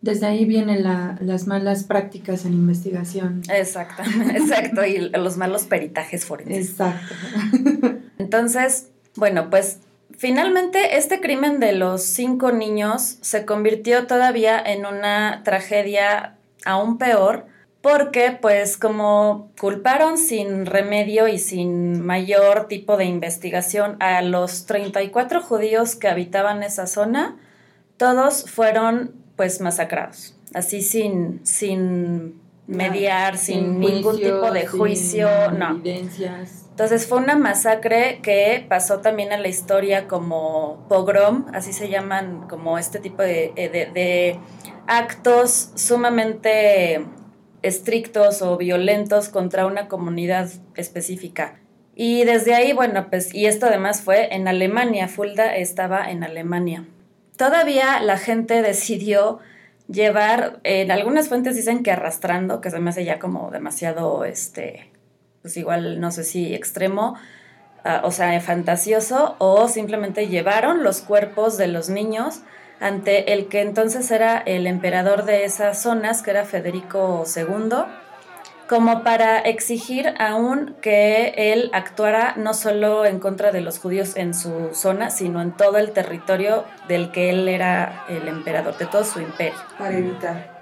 Desde 0.00 0.26
ahí 0.26 0.44
vienen 0.44 0.82
las 0.82 1.46
malas 1.46 1.84
prácticas 1.84 2.44
en 2.44 2.52
investigación. 2.52 3.42
Exacto, 3.48 4.02
exacto, 4.34 4.84
y 4.84 4.98
los 5.10 5.36
malos 5.38 5.64
peritajes 5.64 6.26
forenses. 6.26 6.70
Exacto. 6.70 7.14
Entonces, 8.18 8.90
Bueno, 9.16 9.48
pues 9.48 9.78
finalmente 10.10 10.98
este 10.98 11.20
crimen 11.20 11.60
de 11.60 11.72
los 11.72 12.02
cinco 12.02 12.52
niños 12.52 13.16
se 13.20 13.44
convirtió 13.44 14.06
todavía 14.06 14.60
en 14.60 14.86
una 14.86 15.42
tragedia 15.44 16.36
aún 16.64 16.98
peor 16.98 17.46
porque 17.84 18.38
pues 18.40 18.78
como 18.78 19.50
culparon 19.60 20.16
sin 20.16 20.64
remedio 20.64 21.28
y 21.28 21.38
sin 21.38 22.00
mayor 22.00 22.66
tipo 22.66 22.96
de 22.96 23.04
investigación 23.04 23.98
a 24.00 24.22
los 24.22 24.64
34 24.64 25.42
judíos 25.42 25.94
que 25.94 26.08
habitaban 26.08 26.62
esa 26.62 26.86
zona, 26.86 27.36
todos 27.98 28.50
fueron 28.50 29.12
pues 29.36 29.60
masacrados, 29.60 30.34
así 30.54 30.80
sin, 30.80 31.44
sin 31.44 32.40
mediar, 32.66 33.36
sin, 33.36 33.80
ningún 33.80 34.16
tipo 34.16 34.50
de 34.50 34.66
juicio, 34.66 35.28
no. 35.50 35.72
Evidencias. 35.72 36.64
Entonces 36.70 37.06
fue 37.06 37.18
una 37.18 37.36
masacre 37.36 38.20
que 38.22 38.64
pasó 38.66 39.00
también 39.00 39.30
a 39.34 39.38
la 39.38 39.48
historia 39.48 40.08
como 40.08 40.86
pogrom, 40.88 41.46
así 41.52 41.74
se 41.74 41.90
llaman 41.90 42.48
como 42.48 42.78
este 42.78 42.98
tipo 42.98 43.22
de, 43.22 43.52
de, 43.54 43.90
de 43.92 44.40
actos 44.86 45.70
sumamente 45.74 47.04
estrictos 47.62 48.42
o 48.42 48.56
violentos 48.56 49.28
contra 49.28 49.66
una 49.66 49.88
comunidad 49.88 50.50
específica. 50.76 51.60
Y 51.96 52.24
desde 52.24 52.54
ahí, 52.54 52.72
bueno, 52.72 53.08
pues, 53.08 53.34
y 53.34 53.46
esto 53.46 53.66
además 53.66 54.02
fue 54.02 54.34
en 54.34 54.48
Alemania, 54.48 55.08
Fulda 55.08 55.56
estaba 55.56 56.10
en 56.10 56.24
Alemania. 56.24 56.84
Todavía 57.36 58.00
la 58.00 58.18
gente 58.18 58.62
decidió 58.62 59.38
llevar, 59.88 60.60
en 60.64 60.90
algunas 60.90 61.28
fuentes 61.28 61.56
dicen 61.56 61.82
que 61.82 61.92
arrastrando, 61.92 62.60
que 62.60 62.70
se 62.70 62.80
me 62.80 62.90
hace 62.90 63.04
ya 63.04 63.18
como 63.18 63.50
demasiado, 63.50 64.24
este, 64.24 64.90
pues 65.42 65.56
igual 65.56 66.00
no 66.00 66.10
sé 66.10 66.24
si 66.24 66.54
extremo, 66.54 67.16
uh, 67.84 68.06
o 68.06 68.10
sea, 68.10 68.38
fantasioso, 68.40 69.36
o 69.38 69.68
simplemente 69.68 70.28
llevaron 70.28 70.82
los 70.82 71.00
cuerpos 71.00 71.56
de 71.56 71.68
los 71.68 71.88
niños 71.88 72.42
ante 72.80 73.32
el 73.32 73.48
que 73.48 73.60
entonces 73.60 74.10
era 74.10 74.38
el 74.38 74.66
emperador 74.66 75.24
de 75.24 75.44
esas 75.44 75.80
zonas, 75.80 76.22
que 76.22 76.30
era 76.30 76.44
Federico 76.44 77.24
II, 77.34 77.84
como 78.68 79.02
para 79.02 79.38
exigir 79.38 80.14
aún 80.18 80.74
que 80.80 81.34
él 81.36 81.70
actuara 81.72 82.34
no 82.36 82.54
solo 82.54 83.04
en 83.04 83.18
contra 83.18 83.52
de 83.52 83.60
los 83.60 83.78
judíos 83.78 84.16
en 84.16 84.34
su 84.34 84.70
zona, 84.72 85.10
sino 85.10 85.42
en 85.42 85.52
todo 85.52 85.78
el 85.78 85.92
territorio 85.92 86.64
del 86.88 87.10
que 87.10 87.30
él 87.30 87.48
era 87.48 88.04
el 88.08 88.26
emperador, 88.26 88.76
de 88.78 88.86
todo 88.86 89.04
su 89.04 89.20
imperio. 89.20 89.58
Para 89.78 89.96
evitar. 89.96 90.54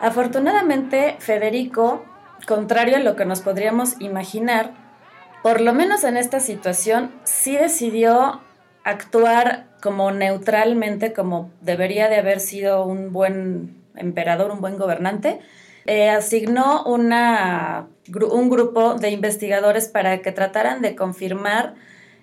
Afortunadamente, 0.00 1.16
Federico, 1.18 2.04
contrario 2.46 2.96
a 2.96 3.00
lo 3.00 3.16
que 3.16 3.24
nos 3.24 3.40
podríamos 3.40 4.00
imaginar, 4.00 4.72
por 5.42 5.60
lo 5.60 5.72
menos 5.72 6.04
en 6.04 6.16
esta 6.16 6.40
situación, 6.40 7.10
sí 7.24 7.56
decidió 7.56 8.40
actuar 8.84 9.66
como 9.82 10.12
neutralmente, 10.12 11.12
como 11.12 11.50
debería 11.60 12.08
de 12.08 12.16
haber 12.16 12.40
sido 12.40 12.84
un 12.86 13.12
buen 13.12 13.82
emperador, 13.96 14.50
un 14.50 14.60
buen 14.60 14.78
gobernante, 14.78 15.40
eh, 15.86 16.10
asignó 16.10 16.84
una, 16.84 17.88
un 18.30 18.50
grupo 18.50 18.94
de 18.94 19.10
investigadores 19.10 19.88
para 19.88 20.22
que 20.22 20.32
trataran 20.32 20.80
de 20.82 20.94
confirmar 20.94 21.74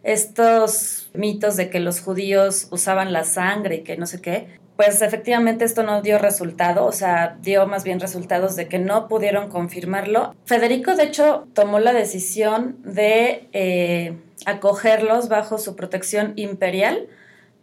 estos 0.03 1.11
mitos 1.13 1.57
de 1.57 1.69
que 1.69 1.79
los 1.79 2.01
judíos 2.01 2.67
usaban 2.71 3.13
la 3.13 3.23
sangre 3.23 3.75
y 3.75 3.81
que 3.81 3.97
no 3.97 4.05
sé 4.05 4.21
qué. 4.21 4.59
Pues 4.75 5.03
efectivamente 5.03 5.63
esto 5.63 5.83
no 5.83 6.01
dio 6.01 6.17
resultado, 6.17 6.85
o 6.85 6.91
sea, 6.91 7.37
dio 7.39 7.67
más 7.67 7.83
bien 7.83 7.99
resultados 7.99 8.55
de 8.55 8.67
que 8.67 8.79
no 8.79 9.07
pudieron 9.07 9.49
confirmarlo. 9.49 10.33
Federico, 10.45 10.95
de 10.95 11.03
hecho, 11.03 11.47
tomó 11.53 11.77
la 11.77 11.93
decisión 11.93 12.77
de 12.83 13.47
eh, 13.53 14.17
acogerlos 14.45 15.29
bajo 15.29 15.57
su 15.57 15.75
protección 15.75 16.33
imperial, 16.35 17.07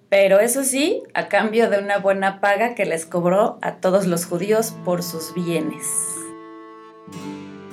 pero 0.09 0.41
eso 0.41 0.65
sí, 0.65 1.03
a 1.15 1.29
cambio 1.29 1.69
de 1.69 1.79
una 1.79 1.99
buena 1.99 2.41
paga 2.41 2.75
que 2.75 2.87
les 2.87 3.05
cobró 3.05 3.59
a 3.61 3.77
todos 3.77 4.07
los 4.07 4.25
judíos 4.25 4.75
por 4.85 5.03
sus 5.03 5.35
bienes. 5.35 5.85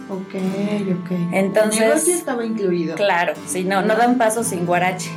Ok, 0.10 0.36
ok. 0.36 1.12
Entonces, 1.32 1.82
el 1.82 1.88
negocio 1.88 2.14
estaba 2.14 2.46
incluido. 2.46 2.96
Claro, 2.96 3.34
sí, 3.48 3.64
no, 3.64 3.82
no 3.82 3.96
dan 3.96 4.18
paso 4.18 4.44
sin 4.44 4.66
guarache. 4.66 5.10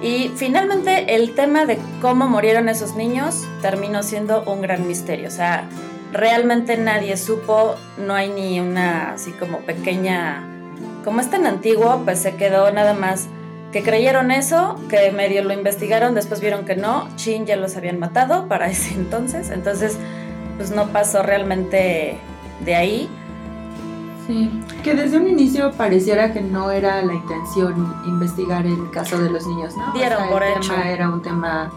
Y 0.00 0.32
finalmente 0.34 1.14
el 1.14 1.34
tema 1.34 1.64
de 1.64 1.78
cómo 2.00 2.28
murieron 2.28 2.68
esos 2.68 2.96
niños 2.96 3.46
terminó 3.60 4.02
siendo 4.02 4.42
un 4.44 4.60
gran 4.60 4.88
misterio. 4.88 5.28
O 5.28 5.30
sea, 5.30 5.68
realmente 6.10 6.76
nadie 6.76 7.16
supo, 7.16 7.76
no 7.98 8.14
hay 8.14 8.28
ni 8.28 8.60
una 8.60 9.12
así 9.12 9.30
como 9.32 9.58
pequeña... 9.58 10.48
Como 11.04 11.20
es 11.20 11.30
tan 11.30 11.46
antiguo, 11.46 12.02
pues 12.04 12.20
se 12.20 12.36
quedó 12.36 12.70
nada 12.70 12.94
más 12.94 13.28
que 13.72 13.82
creyeron 13.82 14.30
eso, 14.30 14.78
que 14.88 15.10
medio 15.12 15.42
lo 15.42 15.52
investigaron, 15.52 16.14
después 16.14 16.40
vieron 16.40 16.64
que 16.64 16.76
no, 16.76 17.08
Chin 17.16 17.46
ya 17.46 17.56
los 17.56 17.76
habían 17.76 17.98
matado 17.98 18.46
para 18.46 18.66
ese 18.70 18.94
entonces, 18.94 19.50
entonces 19.50 19.96
pues 20.56 20.70
no 20.70 20.88
pasó 20.88 21.22
realmente 21.22 22.18
de 22.64 22.74
ahí. 22.74 23.08
Sí, 24.26 24.50
que 24.84 24.94
desde 24.94 25.16
un 25.16 25.26
inicio 25.26 25.72
pareciera 25.72 26.32
que 26.32 26.40
no 26.40 26.70
era 26.70 27.02
la 27.02 27.12
intención 27.12 27.92
investigar 28.06 28.64
el 28.66 28.90
caso 28.90 29.18
de 29.18 29.30
los 29.30 29.46
niños, 29.46 29.76
¿no? 29.76 29.92
Dieron 29.92 30.28
por 30.28 30.44
el 30.44 30.52
hecho. 30.58 30.72
tema 30.74 30.90
era 30.90 31.08
un 31.08 31.22
tema 31.22 31.72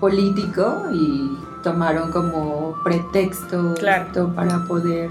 político 0.00 0.84
y 0.92 1.38
tomaron 1.62 2.10
como 2.10 2.74
pretexto 2.82 3.74
Claro. 3.74 4.06
esto 4.06 4.32
para 4.34 4.64
poder... 4.64 5.10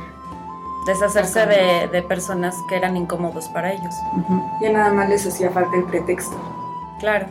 Deshacerse 0.86 1.46
de, 1.46 1.88
de 1.92 2.04
personas 2.04 2.56
que 2.70 2.76
eran 2.76 2.96
incómodos 2.96 3.48
para 3.50 3.74
ellos. 3.74 3.96
Ujú. 4.18 4.44
Ya 4.62 4.72
nada 4.72 4.94
más 4.94 5.10
les 5.10 5.26
hacía 5.26 5.50
falta 5.50 5.76
el 5.76 5.84
pretexto. 5.86 6.36
Claro, 7.00 7.28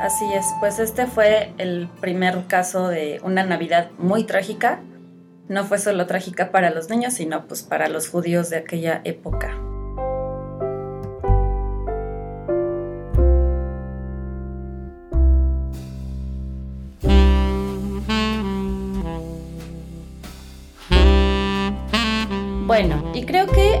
así 0.00 0.32
es. 0.32 0.46
Pues 0.60 0.78
este 0.78 1.06
fue 1.06 1.52
el 1.58 1.88
primer 2.00 2.46
caso 2.46 2.88
de 2.88 3.20
una 3.22 3.44
Navidad 3.44 3.90
muy 3.98 4.24
trágica. 4.24 4.80
No 5.48 5.64
fue 5.64 5.78
solo 5.78 6.06
trágica 6.06 6.50
para 6.50 6.70
los 6.70 6.90
niños, 6.90 7.14
sino 7.14 7.46
pues 7.46 7.62
para 7.62 7.88
los 7.88 8.08
judíos 8.08 8.50
de 8.50 8.56
aquella 8.56 9.00
época. 9.04 9.50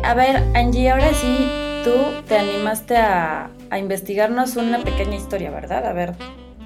A 0.02 0.14
ver, 0.14 0.36
Angie, 0.54 0.90
ahora 0.90 1.12
sí 1.14 1.48
tú 1.84 1.92
te 2.28 2.36
animaste 2.38 2.96
a, 2.96 3.50
a 3.70 3.78
investigarnos 3.78 4.56
una 4.56 4.82
pequeña 4.82 5.16
historia, 5.16 5.50
¿verdad? 5.50 5.86
A 5.86 5.92
ver, 5.92 6.14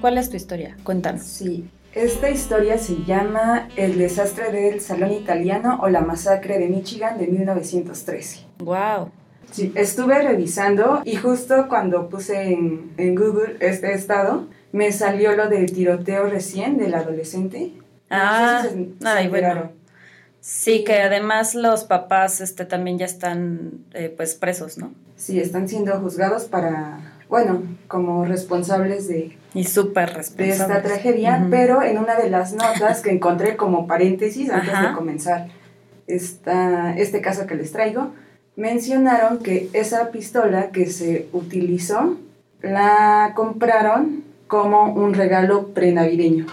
¿cuál 0.01 0.17
es 0.17 0.29
tu 0.29 0.35
historia? 0.37 0.75
Cuéntanos. 0.83 1.23
Sí, 1.23 1.69
esta 1.93 2.29
historia 2.29 2.77
se 2.77 3.03
llama 3.05 3.69
El 3.75 3.97
desastre 3.97 4.51
del 4.51 4.81
Salón 4.81 5.11
Italiano 5.11 5.79
o 5.81 5.89
la 5.89 6.01
masacre 6.01 6.59
de 6.59 6.67
Michigan 6.67 7.17
de 7.17 7.27
1913. 7.27 8.41
Wow. 8.59 9.09
Sí, 9.51 9.71
estuve 9.75 10.21
revisando 10.21 11.01
y 11.05 11.15
justo 11.15 11.67
cuando 11.69 12.09
puse 12.09 12.51
en, 12.51 12.91
en 12.97 13.15
Google 13.15 13.55
este 13.61 13.93
estado, 13.93 14.47
me 14.73 14.91
salió 14.91 15.35
lo 15.35 15.47
del 15.47 15.71
tiroteo 15.71 16.27
recién 16.27 16.77
del 16.77 16.93
adolescente. 16.93 17.71
Ah, 18.09 18.61
No 18.63 18.69
sé 18.69 18.69
si 18.69 18.83
se- 18.99 18.99
se 18.99 19.07
ay, 19.07 19.27
bueno. 19.29 19.71
Sí, 20.41 20.83
que 20.83 21.01
además 21.01 21.55
los 21.55 21.83
papás 21.83 22.41
este, 22.41 22.65
también 22.65 22.97
ya 22.97 23.05
están 23.05 23.71
eh, 23.93 24.13
pues 24.15 24.35
presos, 24.35 24.77
¿no? 24.77 24.91
Sí, 25.15 25.39
están 25.39 25.67
siendo 25.67 25.99
juzgados 25.99 26.45
para, 26.45 26.99
bueno, 27.27 27.63
como 27.87 28.23
responsables 28.23 29.07
de, 29.07 29.37
Y 29.53 29.63
súper 29.65 30.09
de 30.09 30.15
responsables. 30.15 30.59
esta 30.61 30.81
tragedia, 30.83 31.47
pero 31.49 31.81
en 31.81 31.97
una 31.97 32.15
de 32.15 32.29
las 32.29 32.53
notas 32.53 33.01
que 33.01 33.11
encontré 33.11 33.57
como 33.57 33.87
paréntesis 33.87 34.49
antes 34.49 34.73
Ajá. 34.73 34.89
de 34.89 34.95
comenzar 34.95 35.47
esta, 36.05 36.95
este 36.97 37.19
caso 37.21 37.45
que 37.47 37.55
les 37.55 37.71
traigo, 37.71 38.11
mencionaron 38.55 39.39
que 39.39 39.69
esa 39.73 40.11
pistola 40.11 40.71
que 40.71 40.85
se 40.87 41.27
utilizó 41.33 42.17
la 42.61 43.33
compraron 43.35 44.23
como 44.47 44.93
un 44.93 45.13
regalo 45.13 45.73
prenavideño. 45.73 46.45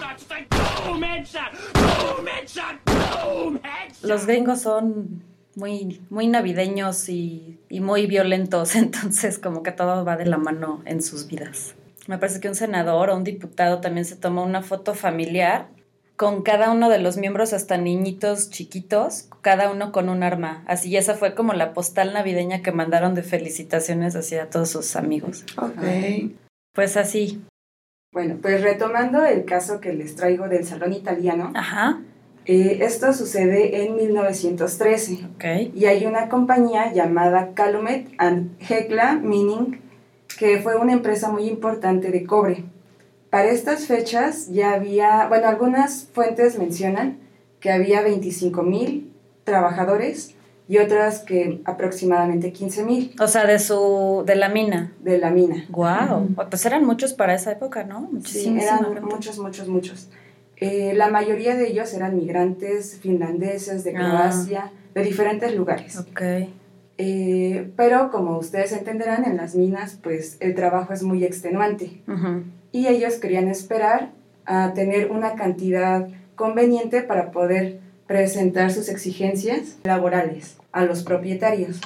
Los 4.02 4.26
gringos 4.26 4.60
son 4.60 5.22
muy, 5.56 6.00
muy 6.10 6.26
navideños 6.26 7.08
y, 7.08 7.58
y 7.68 7.80
muy 7.80 8.06
violentos, 8.06 8.74
entonces 8.76 9.38
como 9.38 9.62
que 9.62 9.72
todo 9.72 10.04
va 10.04 10.16
de 10.16 10.26
la 10.26 10.38
mano 10.38 10.82
en 10.84 11.02
sus 11.02 11.26
vidas. 11.26 11.74
Me 12.06 12.18
parece 12.18 12.40
que 12.40 12.48
un 12.48 12.54
senador 12.54 13.10
o 13.10 13.16
un 13.16 13.24
diputado 13.24 13.80
también 13.80 14.04
se 14.04 14.16
tomó 14.16 14.44
una 14.44 14.62
foto 14.62 14.94
familiar 14.94 15.68
con 16.16 16.42
cada 16.42 16.70
uno 16.70 16.90
de 16.90 16.98
los 16.98 17.16
miembros, 17.16 17.52
hasta 17.52 17.76
niñitos 17.76 18.50
chiquitos, 18.50 19.28
cada 19.40 19.70
uno 19.70 19.90
con 19.90 20.08
un 20.08 20.22
arma. 20.22 20.62
Así, 20.66 20.96
esa 20.96 21.14
fue 21.14 21.34
como 21.34 21.54
la 21.54 21.72
postal 21.72 22.12
navideña 22.12 22.62
que 22.62 22.72
mandaron 22.72 23.14
de 23.14 23.22
felicitaciones 23.22 24.14
hacia 24.14 24.48
todos 24.48 24.70
sus 24.70 24.94
amigos. 24.96 25.44
Ok. 25.56 26.32
Pues 26.72 26.96
así. 26.96 27.42
Bueno, 28.12 28.38
pues 28.40 28.62
retomando 28.62 29.24
el 29.24 29.44
caso 29.44 29.80
que 29.80 29.92
les 29.92 30.14
traigo 30.14 30.48
del 30.48 30.64
salón 30.64 30.92
italiano, 30.92 31.50
Ajá, 31.54 32.00
eh, 32.46 32.78
esto 32.82 33.12
sucede 33.12 33.84
en 33.84 33.96
1913. 33.96 35.26
ok. 35.34 35.74
y 35.74 35.86
hay 35.86 36.06
una 36.06 36.28
compañía 36.28 36.92
llamada 36.92 37.52
Calumet 37.54 38.08
and 38.18 38.56
Hecla 38.60 39.14
Mining 39.14 39.80
que 40.38 40.60
fue 40.60 40.76
una 40.76 40.92
empresa 40.92 41.30
muy 41.30 41.48
importante 41.48 42.10
de 42.10 42.24
cobre. 42.24 42.64
Para 43.30 43.50
estas 43.50 43.86
fechas 43.86 44.48
ya 44.50 44.72
había, 44.72 45.26
bueno, 45.28 45.48
algunas 45.48 46.08
fuentes 46.12 46.58
mencionan 46.58 47.18
que 47.60 47.72
había 47.72 48.02
25 48.02 48.62
mil 48.62 49.12
trabajadores 49.44 50.34
y 50.68 50.78
otras 50.78 51.20
que 51.20 51.60
aproximadamente 51.64 52.52
15 52.52 52.84
mil. 52.84 53.14
O 53.20 53.26
sea, 53.26 53.46
de 53.46 53.58
su 53.58 54.22
de 54.26 54.36
la 54.36 54.48
mina. 54.48 54.92
De 55.00 55.18
la 55.18 55.30
mina. 55.30 55.66
Wow. 55.68 56.34
Pues 56.48 56.64
eran 56.64 56.84
muchos 56.84 57.12
para 57.12 57.34
esa 57.34 57.52
época, 57.52 57.84
¿no? 57.84 58.10
Sí, 58.24 58.56
eran 58.60 58.86
muchos, 59.02 59.38
muchos, 59.38 59.68
muchos. 59.68 60.08
Eh, 60.56 60.92
la 60.94 61.08
mayoría 61.08 61.56
de 61.56 61.68
ellos 61.68 61.92
eran 61.94 62.16
migrantes 62.16 62.98
finlandeses 63.00 63.84
de 63.84 63.96
ah. 63.96 63.98
Croacia, 63.98 64.72
de 64.94 65.02
diferentes 65.02 65.54
lugares. 65.54 65.98
Ok. 65.98 66.22
Eh, 66.96 67.72
pero 67.76 68.10
como 68.10 68.38
ustedes 68.38 68.72
entenderán, 68.72 69.24
en 69.24 69.36
las 69.36 69.54
minas, 69.54 69.98
pues 70.02 70.36
el 70.40 70.54
trabajo 70.54 70.92
es 70.92 71.02
muy 71.02 71.24
extenuante. 71.24 72.02
Y 72.72 72.86
ellos 72.86 73.14
querían 73.14 73.48
esperar 73.48 74.10
a 74.46 74.72
tener 74.74 75.10
una 75.10 75.34
cantidad 75.34 76.08
conveniente 76.36 77.02
para 77.02 77.30
poder 77.30 77.80
presentar 78.06 78.70
sus 78.70 78.88
exigencias 78.88 79.78
laborales 79.84 80.56
a 80.72 80.84
los 80.84 81.02
propietarios. 81.02 81.80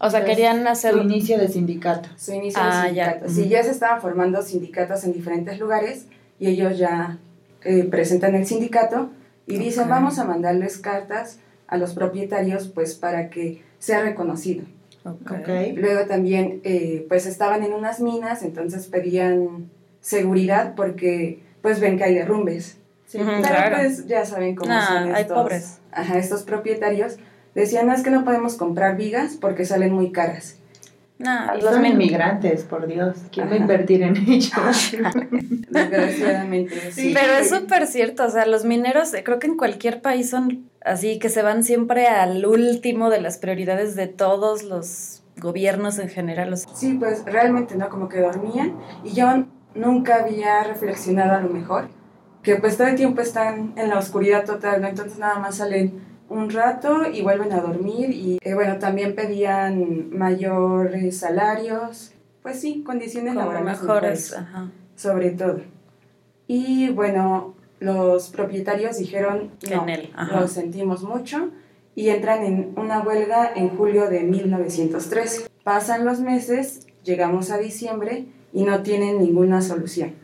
O 0.00 0.10
sea, 0.10 0.24
querían 0.24 0.66
hacer... 0.66 0.92
Su 0.92 1.00
inicio 1.00 1.38
de 1.38 1.48
sindicato. 1.48 2.08
Su 2.16 2.32
inicio 2.32 2.62
de 2.62 2.68
ah, 2.68 2.84
sindicato. 2.84 3.26
Ya. 3.26 3.32
Sí, 3.32 3.48
ya 3.48 3.62
se 3.62 3.70
estaban 3.70 4.00
formando 4.00 4.42
sindicatos 4.42 5.04
en 5.04 5.12
diferentes 5.12 5.58
lugares 5.58 6.06
y 6.38 6.48
ellos 6.48 6.78
ya 6.78 7.18
eh, 7.64 7.84
presentan 7.84 8.34
el 8.34 8.46
sindicato 8.46 9.10
y 9.46 9.58
dicen, 9.58 9.88
vamos 9.88 10.18
a 10.18 10.24
mandarles 10.24 10.78
cartas 10.78 11.38
a 11.66 11.76
los 11.76 11.94
propietarios 11.94 12.68
pues 12.68 12.94
para 12.94 13.30
que 13.30 13.62
sea 13.78 14.02
reconocido. 14.02 14.64
Okay. 15.04 15.74
Luego 15.76 16.06
también 16.06 16.60
eh, 16.64 17.04
pues 17.08 17.26
estaban 17.26 17.62
en 17.62 17.74
unas 17.74 18.00
minas, 18.00 18.42
entonces 18.42 18.86
pedían 18.86 19.70
seguridad 20.00 20.74
porque 20.74 21.40
pues 21.60 21.80
ven 21.80 21.98
que 21.98 22.04
hay 22.04 22.14
derrumbes. 22.14 22.78
Sí, 23.06 23.18
pero 23.18 23.76
pues 23.76 24.06
ya 24.06 24.24
saben 24.24 24.56
cómo 24.56 24.72
son 24.80 25.08
estos, 25.08 25.16
hay 25.16 25.24
pobres. 25.24 25.78
Ajá, 25.92 26.18
estos 26.18 26.42
propietarios. 26.42 27.16
Decían, 27.54 27.86
no, 27.86 27.94
es 27.94 28.02
que 28.02 28.10
no 28.10 28.24
podemos 28.24 28.56
comprar 28.56 28.96
vigas 28.96 29.36
porque 29.40 29.64
salen 29.64 29.92
muy 29.92 30.10
caras. 30.10 30.56
No, 31.18 31.54
los 31.54 31.74
son 31.74 31.86
inmigrantes, 31.86 32.64
por 32.64 32.86
Dios. 32.88 33.16
¿Quién 33.30 33.48
va 33.48 33.52
a 33.52 33.56
invertir 33.56 34.02
en 34.02 34.16
ellos? 34.16 34.52
Desgraciadamente, 35.70 36.90
sí. 36.90 37.12
Pero 37.14 37.34
es 37.34 37.50
súper 37.50 37.86
cierto, 37.86 38.24
o 38.24 38.30
sea, 38.30 38.46
los 38.46 38.64
mineros, 38.64 39.12
creo 39.24 39.38
que 39.38 39.46
en 39.46 39.56
cualquier 39.56 40.02
país 40.02 40.30
son 40.30 40.70
así 40.84 41.18
que 41.18 41.28
se 41.28 41.42
van 41.42 41.64
siempre 41.64 42.06
al 42.06 42.44
último 42.44 43.10
de 43.10 43.20
las 43.20 43.38
prioridades 43.38 43.96
de 43.96 44.06
todos 44.08 44.64
los 44.64 45.22
gobiernos 45.36 45.98
en 45.98 46.08
general. 46.08 46.56
Sí, 46.74 46.94
pues 46.98 47.24
realmente, 47.24 47.76
¿no? 47.76 47.88
Como 47.88 48.08
que 48.08 48.20
dormían 48.20 48.74
y 49.04 49.12
yo 49.12 49.44
nunca 49.74 50.24
había 50.24 50.62
reflexionado 50.64 51.32
a 51.32 51.40
lo 51.40 51.48
mejor 51.48 51.88
que 52.42 52.56
pues 52.56 52.76
todo 52.76 52.88
el 52.88 52.96
tiempo 52.96 53.22
están 53.22 53.72
en 53.76 53.88
la 53.88 53.98
oscuridad 53.98 54.44
total, 54.44 54.82
¿no? 54.82 54.88
Entonces 54.88 55.18
nada 55.18 55.38
más 55.38 55.56
salen 55.56 56.13
un 56.28 56.50
rato 56.50 57.10
y 57.12 57.22
vuelven 57.22 57.52
a 57.52 57.60
dormir 57.60 58.10
y 58.10 58.38
eh, 58.42 58.54
bueno, 58.54 58.78
también 58.78 59.14
pedían 59.14 60.10
mayores 60.16 61.18
salarios, 61.18 62.12
pues 62.42 62.60
sí, 62.60 62.82
condiciones 62.84 63.34
laborales 63.34 63.80
mejores, 63.80 64.36
sobre 64.96 65.30
todo. 65.30 65.60
Y 66.46 66.90
bueno, 66.90 67.54
los 67.80 68.28
propietarios 68.28 68.98
dijeron, 68.98 69.50
no, 69.70 69.86
lo 70.40 70.48
sentimos 70.48 71.02
mucho 71.02 71.50
y 71.94 72.08
entran 72.08 72.44
en 72.44 72.72
una 72.76 73.00
huelga 73.00 73.52
en 73.54 73.70
julio 73.70 74.08
de 74.08 74.20
1913. 74.20 75.48
Pasan 75.62 76.04
los 76.04 76.20
meses, 76.20 76.86
llegamos 77.02 77.50
a 77.50 77.58
diciembre 77.58 78.26
y 78.52 78.64
no 78.64 78.82
tienen 78.82 79.18
ninguna 79.18 79.62
solución. 79.62 80.14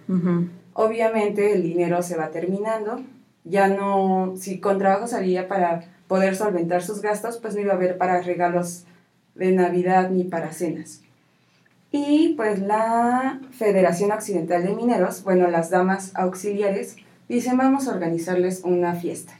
Obviamente 0.72 1.52
el 1.52 1.62
dinero 1.62 2.02
se 2.02 2.16
va 2.16 2.30
terminando, 2.30 3.02
ya 3.44 3.68
no, 3.68 4.34
si 4.36 4.60
con 4.60 4.78
trabajo 4.78 5.06
salía 5.06 5.48
para 5.48 5.84
poder 6.08 6.36
solventar 6.36 6.82
sus 6.82 7.00
gastos, 7.00 7.38
pues 7.38 7.54
no 7.54 7.60
iba 7.60 7.72
a 7.72 7.76
haber 7.76 7.96
para 7.96 8.20
regalos 8.20 8.84
de 9.34 9.52
Navidad 9.52 10.10
ni 10.10 10.24
para 10.24 10.52
cenas. 10.52 11.02
Y 11.92 12.34
pues 12.36 12.60
la 12.60 13.40
Federación 13.52 14.12
Occidental 14.12 14.64
de 14.64 14.74
Mineros, 14.74 15.24
bueno, 15.24 15.48
las 15.48 15.70
damas 15.70 16.12
auxiliares, 16.14 16.96
dicen 17.28 17.56
vamos 17.56 17.88
a 17.88 17.92
organizarles 17.92 18.62
una 18.64 18.94
fiesta. 18.94 19.34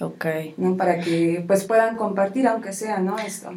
Ok. 0.00 0.26
¿no? 0.56 0.76
Para 0.76 0.98
que 0.98 1.44
pues 1.46 1.64
puedan 1.64 1.96
compartir, 1.96 2.46
aunque 2.46 2.72
sea, 2.72 2.98
¿no? 2.98 3.18
Esto. 3.18 3.52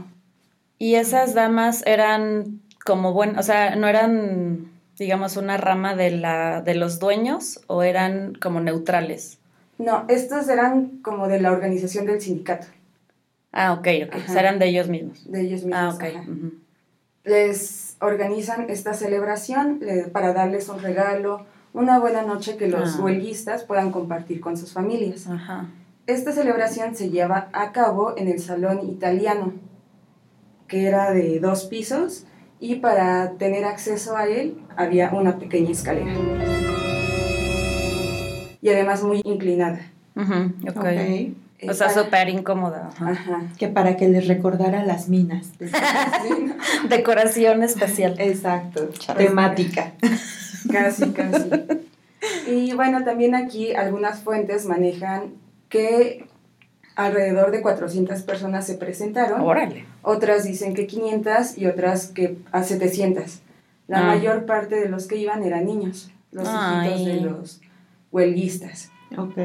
Y 0.77 0.95
esas 0.95 1.33
damas 1.33 1.83
eran 1.85 2.61
como 2.85 3.13
bueno, 3.13 3.39
o 3.39 3.43
sea, 3.43 3.75
no 3.75 3.87
eran, 3.87 4.71
digamos, 4.97 5.37
una 5.37 5.57
rama 5.57 5.95
de, 5.95 6.11
la, 6.11 6.61
de 6.61 6.75
los 6.75 6.99
dueños 6.99 7.61
o 7.67 7.83
eran 7.83 8.35
como 8.35 8.61
neutrales. 8.61 9.38
No, 9.79 10.03
estos 10.09 10.49
eran 10.49 10.99
como 11.01 11.29
de 11.29 11.39
la 11.39 11.51
organización 11.51 12.05
del 12.05 12.21
sindicato. 12.21 12.67
Ah, 13.53 13.73
ok, 13.73 13.87
ok. 14.07 14.15
O 14.27 14.31
sea, 14.31 14.41
eran 14.41 14.59
de 14.59 14.67
ellos 14.67 14.89
mismos. 14.89 15.31
De 15.31 15.41
ellos 15.41 15.63
mismos. 15.63 15.75
Ah, 15.75 15.95
ok. 15.95 16.03
Les 17.23 17.95
organizan 18.01 18.69
esta 18.69 18.93
celebración 18.93 19.79
para 20.11 20.33
darles 20.33 20.67
un 20.67 20.79
regalo, 20.79 21.45
una 21.73 21.97
buena 21.97 22.23
noche 22.23 22.57
que 22.57 22.67
los 22.67 22.97
ah. 22.97 23.01
huelguistas 23.01 23.63
puedan 23.63 23.91
compartir 23.91 24.41
con 24.41 24.57
sus 24.57 24.73
familias. 24.73 25.27
Ajá. 25.27 25.69
Esta 26.07 26.33
celebración 26.33 26.95
se 26.95 27.09
lleva 27.09 27.49
a 27.53 27.71
cabo 27.71 28.17
en 28.17 28.27
el 28.27 28.39
Salón 28.39 28.81
Italiano, 28.89 29.53
que 30.67 30.87
era 30.87 31.11
de 31.13 31.39
dos 31.39 31.65
pisos, 31.65 32.25
y 32.59 32.75
para 32.75 33.33
tener 33.37 33.63
acceso 33.63 34.17
a 34.17 34.27
él 34.27 34.59
había 34.75 35.11
una 35.11 35.39
pequeña 35.39 35.71
escalera 35.71 36.11
y 38.61 38.69
además 38.69 39.03
muy 39.03 39.21
inclinada. 39.23 39.91
okay. 40.15 41.35
O 41.67 41.73
sea, 41.73 41.89
súper 41.89 42.29
incómoda. 42.29 42.89
Ajá. 42.99 43.43
Que 43.57 43.67
para 43.67 43.97
que 43.97 44.07
les 44.07 44.27
recordara 44.27 44.85
las 44.85 45.09
minas. 45.09 45.51
Decoración 46.89 47.63
especial. 47.63 48.15
Exacto. 48.17 48.89
Temática. 49.17 49.93
Casi, 50.71 51.11
casi. 51.11 51.49
Y 52.47 52.73
bueno, 52.73 53.03
también 53.03 53.35
aquí 53.35 53.73
algunas 53.73 54.21
fuentes 54.21 54.65
manejan 54.65 55.33
que 55.67 56.25
alrededor 56.95 57.51
de 57.51 57.61
400 57.61 58.21
personas 58.23 58.65
se 58.65 58.75
presentaron. 58.75 59.41
Órale. 59.41 59.85
Otras 60.01 60.43
dicen 60.43 60.73
que 60.73 60.87
500 60.87 61.57
y 61.57 61.65
otras 61.65 62.07
que 62.07 62.37
a 62.51 62.63
700. 62.63 63.39
La 63.87 63.99
ah. 63.99 64.03
mayor 64.03 64.45
parte 64.45 64.75
de 64.75 64.89
los 64.89 65.07
que 65.07 65.17
iban 65.17 65.43
eran 65.43 65.65
niños, 65.65 66.11
los 66.31 66.47
hijitos 66.47 67.05
de 67.05 67.21
los 67.21 67.61
huelguistas. 68.11 68.91
Ok. 69.17 69.37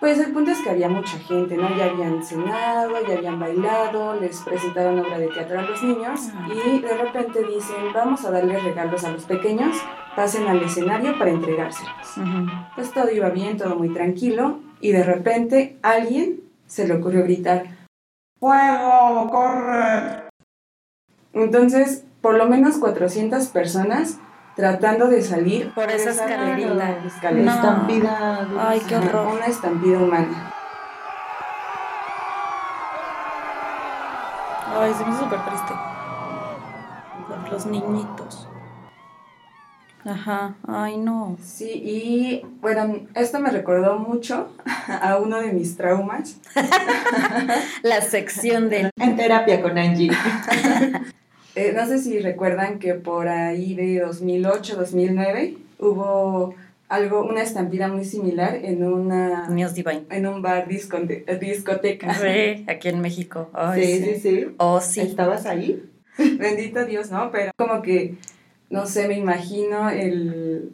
Pues 0.00 0.18
el 0.18 0.32
punto 0.32 0.50
es 0.50 0.58
que 0.58 0.70
había 0.70 0.88
mucha 0.88 1.16
gente, 1.18 1.56
¿no? 1.56 1.76
Ya 1.76 1.84
habían 1.84 2.24
cenado, 2.24 2.90
ya 3.06 3.18
habían 3.18 3.38
bailado, 3.38 4.20
les 4.20 4.40
presentaron 4.40 4.98
obra 4.98 5.16
de 5.16 5.28
teatro 5.28 5.60
a 5.60 5.62
los 5.62 5.80
niños 5.80 6.28
ah. 6.34 6.48
y 6.52 6.80
de 6.80 6.98
repente 6.98 7.44
dicen, 7.44 7.92
vamos 7.94 8.24
a 8.24 8.32
darles 8.32 8.64
regalos 8.64 9.04
a 9.04 9.12
los 9.12 9.24
pequeños, 9.26 9.76
pasen 10.16 10.48
al 10.48 10.60
escenario 10.60 11.16
para 11.18 11.30
entregárselos. 11.30 12.16
Pues 12.74 12.90
todo 12.92 13.12
iba 13.12 13.30
bien, 13.30 13.56
todo 13.56 13.76
muy 13.76 13.94
tranquilo 13.94 14.58
y 14.80 14.90
de 14.90 15.04
repente 15.04 15.76
alguien 15.82 16.40
se 16.66 16.88
le 16.88 16.94
ocurrió 16.94 17.22
gritar, 17.22 17.66
¡Fuego! 18.40 19.30
¡Corre! 19.30 20.28
Entonces, 21.32 22.04
por 22.20 22.34
lo 22.34 22.48
menos 22.48 22.78
400 22.78 23.46
personas 23.46 24.18
tratando 24.56 25.08
de 25.08 25.22
salir 25.22 25.72
por 25.72 25.90
esa 25.90 26.10
escalerita. 26.10 26.98
Estampida. 27.06 28.48
Ay, 28.58 28.80
qué 28.88 28.96
horror. 28.96 29.34
Una 29.34 29.46
estampida 29.46 29.98
humana. 29.98 30.52
Ay, 34.78 34.92
se 34.94 35.04
me 35.04 35.10
hizo 35.10 35.20
súper 35.20 35.44
triste. 35.44 35.74
Los 37.50 37.66
niñitos. 37.66 38.48
Ajá, 40.04 40.54
ay 40.66 40.96
no. 40.96 41.36
Sí, 41.44 41.70
y 41.70 42.46
bueno, 42.60 43.06
esto 43.14 43.38
me 43.38 43.50
recordó 43.50 43.98
mucho 43.98 44.52
a 44.88 45.16
uno 45.18 45.40
de 45.40 45.52
mis 45.52 45.76
traumas. 45.76 46.38
La 47.82 48.00
sección 48.00 48.68
de... 48.68 48.90
En 48.96 49.16
terapia 49.16 49.62
con 49.62 49.78
Angie. 49.78 50.10
Eh, 51.54 51.72
no 51.74 51.86
sé 51.86 51.98
si 51.98 52.18
recuerdan 52.18 52.78
que 52.78 52.94
por 52.94 53.28
ahí 53.28 53.74
de 53.74 54.00
2008, 54.00 54.76
2009 54.76 55.56
hubo 55.78 56.54
algo, 56.88 57.24
una 57.24 57.42
estampida 57.42 57.88
muy 57.88 58.04
similar 58.04 58.54
en 58.54 58.84
una... 58.84 59.48
News 59.48 59.74
Divine. 59.74 60.04
En 60.10 60.26
un 60.26 60.42
bar 60.42 60.68
discoteca. 60.68 62.14
Sí, 62.14 62.64
aquí 62.68 62.88
en 62.88 63.00
México. 63.00 63.50
sí, 63.74 64.02
sí, 64.02 64.20
sí, 64.20 64.46
Oh, 64.58 64.80
sí. 64.80 65.00
¿Estabas 65.00 65.46
ahí? 65.46 65.82
Bendito 66.38 66.84
Dios, 66.84 67.10
¿no? 67.10 67.30
Pero 67.30 67.52
como 67.56 67.82
que, 67.82 68.14
no 68.70 68.86
sé, 68.86 69.08
me 69.08 69.16
imagino 69.16 69.90
el, 69.90 70.72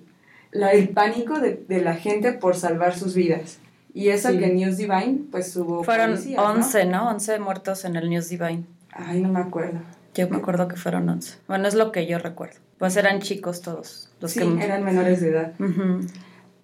la, 0.50 0.72
el 0.72 0.88
pánico 0.90 1.38
de, 1.40 1.62
de 1.68 1.80
la 1.80 1.94
gente 1.94 2.32
por 2.32 2.56
salvar 2.56 2.96
sus 2.96 3.14
vidas. 3.14 3.58
Y 3.94 4.10
eso 4.10 4.30
que 4.30 4.48
News 4.48 4.76
Divine, 4.76 5.22
pues 5.30 5.56
hubo 5.56 5.82
Fueron 5.82 6.12
11, 6.12 6.84
¿no? 6.86 7.04
¿no? 7.04 7.10
11 7.10 7.38
muertos 7.40 7.84
en 7.84 7.96
el 7.96 8.08
News 8.10 8.28
Divine. 8.28 8.64
Ay, 8.92 9.20
no 9.20 9.28
me 9.28 9.40
acuerdo. 9.40 9.80
Yo 10.18 10.28
me 10.28 10.38
acuerdo 10.38 10.66
que 10.66 10.74
fueron 10.74 11.08
11. 11.08 11.38
Bueno, 11.46 11.68
es 11.68 11.74
lo 11.74 11.92
que 11.92 12.06
yo 12.08 12.18
recuerdo. 12.18 12.56
Pues 12.76 12.96
eran 12.96 13.20
chicos 13.20 13.62
todos. 13.62 14.10
Los 14.20 14.32
sí, 14.32 14.40
eran 14.60 14.82
menores 14.82 15.20
de 15.20 15.28
edad. 15.28 15.52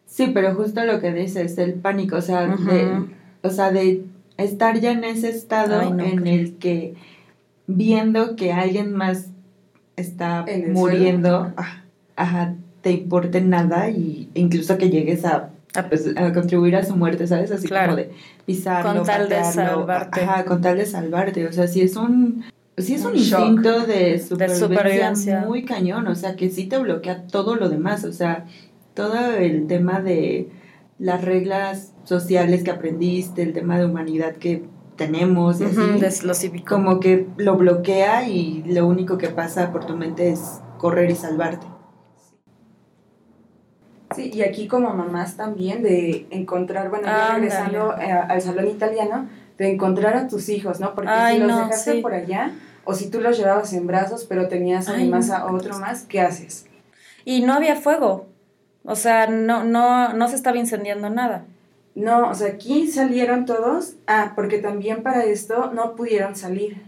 Sí, 0.07 0.33
pero 0.35 0.57
justo 0.57 0.85
lo 0.85 1.01
que 1.01 1.13
dices, 1.13 1.57
el 1.59 1.75
pánico, 1.75 2.17
o 2.17 2.21
sea, 2.21 2.49
de, 2.49 3.05
o 3.43 3.51
sea, 3.51 3.71
de 3.71 4.05
estar 4.39 4.81
ya 4.81 4.91
en 4.91 5.05
ese 5.05 5.29
estado 5.29 5.83
en 5.83 6.27
el 6.27 6.57
que 6.57 6.95
viendo 7.69 8.35
que 8.35 8.53
alguien 8.53 8.93
más 8.93 9.27
está 9.97 10.45
muriendo, 10.73 11.53
ah, 11.57 11.83
ajá, 12.17 12.55
te 12.83 12.91
importe 12.91 13.41
nada 13.41 13.89
y 13.89 14.31
incluso 14.35 14.79
que 14.79 14.91
llegues 14.91 15.25
a, 15.25 15.51
pues, 15.89 16.11
a 16.17 16.33
contribuir 16.33 16.75
a 16.75 16.85
su 16.85 16.97
muerte, 16.97 17.29
¿sabes? 17.29 17.53
Así 17.53 17.69
como 17.69 17.95
de 17.95 18.11
pisarlo, 18.47 18.95
con 18.95 19.07
tal 19.07 19.29
de 19.29 19.45
salvarte. 19.45 20.21
Ajá, 20.23 20.45
con 20.45 20.61
tal 20.61 20.77
de 20.77 20.87
salvarte, 20.87 21.47
o 21.47 21.53
sea, 21.53 21.69
si 21.69 21.83
es 21.83 21.95
un 21.95 22.45
sí 22.77 22.95
es 22.95 23.05
un, 23.05 23.17
instinto 23.17 23.87
de 23.87 24.19
supervivencia, 24.19 25.45
muy 25.47 25.65
cañón, 25.65 26.07
o 26.09 26.15
sea, 26.15 26.37
que 26.37 26.51
sí 26.51 26.67
te 26.67 26.79
bloquea 26.79 27.27
todo 27.27 27.55
lo 27.55 27.69
demás, 27.69 28.05
o 28.05 28.13
sea, 28.13 28.47
todo 28.95 29.33
el 29.33 29.67
tema 29.67 30.01
de 30.01 30.51
las 30.99 31.23
reglas 31.23 31.93
sociales 32.05 32.65
que 32.65 32.71
aprendiste, 32.71 33.43
el 33.43 33.53
tema 33.53 33.79
de 33.79 33.87
humanidad 33.87 34.37
que 34.37 34.65
tenemos, 34.97 35.61
y 35.61 35.65
así, 36.05 36.61
como 36.61 37.01
que 37.01 37.27
lo 37.37 37.57
bloquea 37.57 38.29
y 38.29 38.63
lo 38.67 38.87
único 38.87 39.19
que 39.19 39.29
pasa 39.29 39.73
por 39.73 39.87
tu 39.87 39.97
mente 39.97 40.31
es 40.31 40.61
correr 40.79 41.11
y 41.11 41.17
salvarte. 41.17 41.67
Sí, 44.15 44.31
y 44.33 44.43
aquí 44.43 44.69
como 44.69 44.95
mamás 44.95 45.37
también 45.37 45.83
de 45.83 46.29
encontrar, 46.31 46.89
bueno, 46.89 47.09
regresando 47.33 47.97
eh, 47.99 48.13
al 48.13 48.41
salón 48.41 48.69
italiano, 48.69 49.29
de 49.59 49.73
encontrar 49.73 50.17
a 50.17 50.29
tus 50.29 50.49
hijos, 50.49 50.81
¿no? 50.81 50.95
Porque 50.95 51.11
si 51.33 51.39
los 51.39 51.57
dejaste 51.57 52.01
por 52.01 52.15
allá, 52.15 52.53
o 52.85 52.95
si 52.95 53.11
tú 53.11 53.21
los 53.21 53.39
llevabas 53.39 53.73
en 53.73 53.87
brazos, 53.87 54.25
pero 54.29 54.49
tenías 54.49 54.89
además 54.89 55.31
a 55.31 55.47
otro 55.47 55.79
más, 55.79 56.03
¿qué 56.03 56.21
haces? 56.21 56.67
Y 57.25 57.43
no 57.43 57.55
había 57.55 57.77
fuego, 57.77 58.27
o 58.85 58.97
sea, 58.97 59.27
no, 59.27 59.65
no, 59.65 60.13
no 60.13 60.29
se 60.29 60.37
estaba 60.37 60.59
incendiando 60.59 61.09
nada. 61.11 61.45
No, 61.95 62.29
o 62.29 62.35
sea, 62.35 62.49
aquí 62.49 62.89
salieron 62.89 63.47
todos, 63.47 63.95
ah, 64.07 64.33
porque 64.35 64.59
también 64.59 65.03
para 65.03 65.25
esto 65.25 65.71
no 65.73 65.95
pudieron 65.95 66.35
salir 66.35 66.83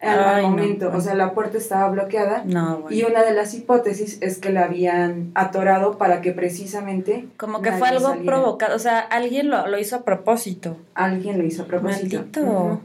al, 0.00 0.42
momento, 0.42 0.90
o 0.94 1.00
sea, 1.00 1.14
la 1.14 1.34
puerta 1.34 1.58
estaba 1.58 1.90
bloqueada 1.90 2.44
y 2.88 3.02
una 3.02 3.22
de 3.22 3.34
las 3.34 3.52
hipótesis 3.52 4.18
es 4.22 4.38
que 4.38 4.50
la 4.50 4.64
habían 4.64 5.30
atorado 5.34 5.98
para 5.98 6.22
que 6.22 6.32
precisamente... 6.32 7.28
Como 7.36 7.60
que 7.60 7.72
fue 7.72 7.88
algo 7.88 8.14
provocado, 8.24 8.74
o 8.74 8.78
sea, 8.78 9.00
alguien 9.00 9.50
lo, 9.50 9.78
hizo 9.78 9.96
a 9.96 10.02
propósito. 10.02 10.78
Alguien 10.94 11.38
lo 11.38 11.44
hizo 11.44 11.64
a 11.64 11.66
propósito. 11.66 12.18
Maldito. 12.18 12.80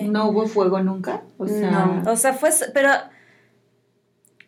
¿No 0.00 0.28
hubo 0.28 0.46
fuego 0.46 0.80
nunca? 0.80 1.22
O 1.38 1.48
sea, 1.48 1.70
no. 1.70 2.10
O 2.10 2.16
sea, 2.16 2.34
fue, 2.34 2.50
pero 2.74 2.90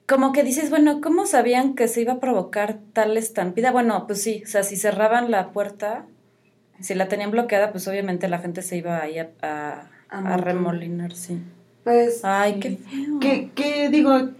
como 0.07 0.33
que 0.33 0.43
dices, 0.43 0.71
bueno, 0.71 1.01
¿cómo 1.01 1.25
sabían 1.25 1.75
que 1.75 1.89
se 1.89 2.03
iba 2.03 2.15
a 2.15 2.21
provocar 2.21 2.79
tal 2.93 3.17
estampida? 3.17 3.73
Bueno, 3.73 4.07
pues 4.07 4.23
sí, 4.23 4.43
o 4.45 4.49
sea, 4.49 4.65
si 4.65 4.77
cerraban 4.77 5.31
la 5.31 5.51
puerta, 5.51 6.05
si 6.81 6.95
la 6.95 7.09
tenían 7.09 7.31
bloqueada, 7.31 7.73
pues 7.73 7.89
obviamente 7.89 8.29
la 8.29 8.39
gente 8.39 8.61
se 8.61 8.77
iba 8.77 9.01
ahí 9.01 9.19
a, 9.19 9.31
a, 9.41 9.89
a 10.11 10.37
remolinar, 10.37 11.15
sí. 11.15 11.41
Pues. 11.85 12.25
Ay, 12.25 12.59
qué 12.61 12.77
feo. 12.77 13.21
Que, 13.55 13.89
digo, 13.91 14.31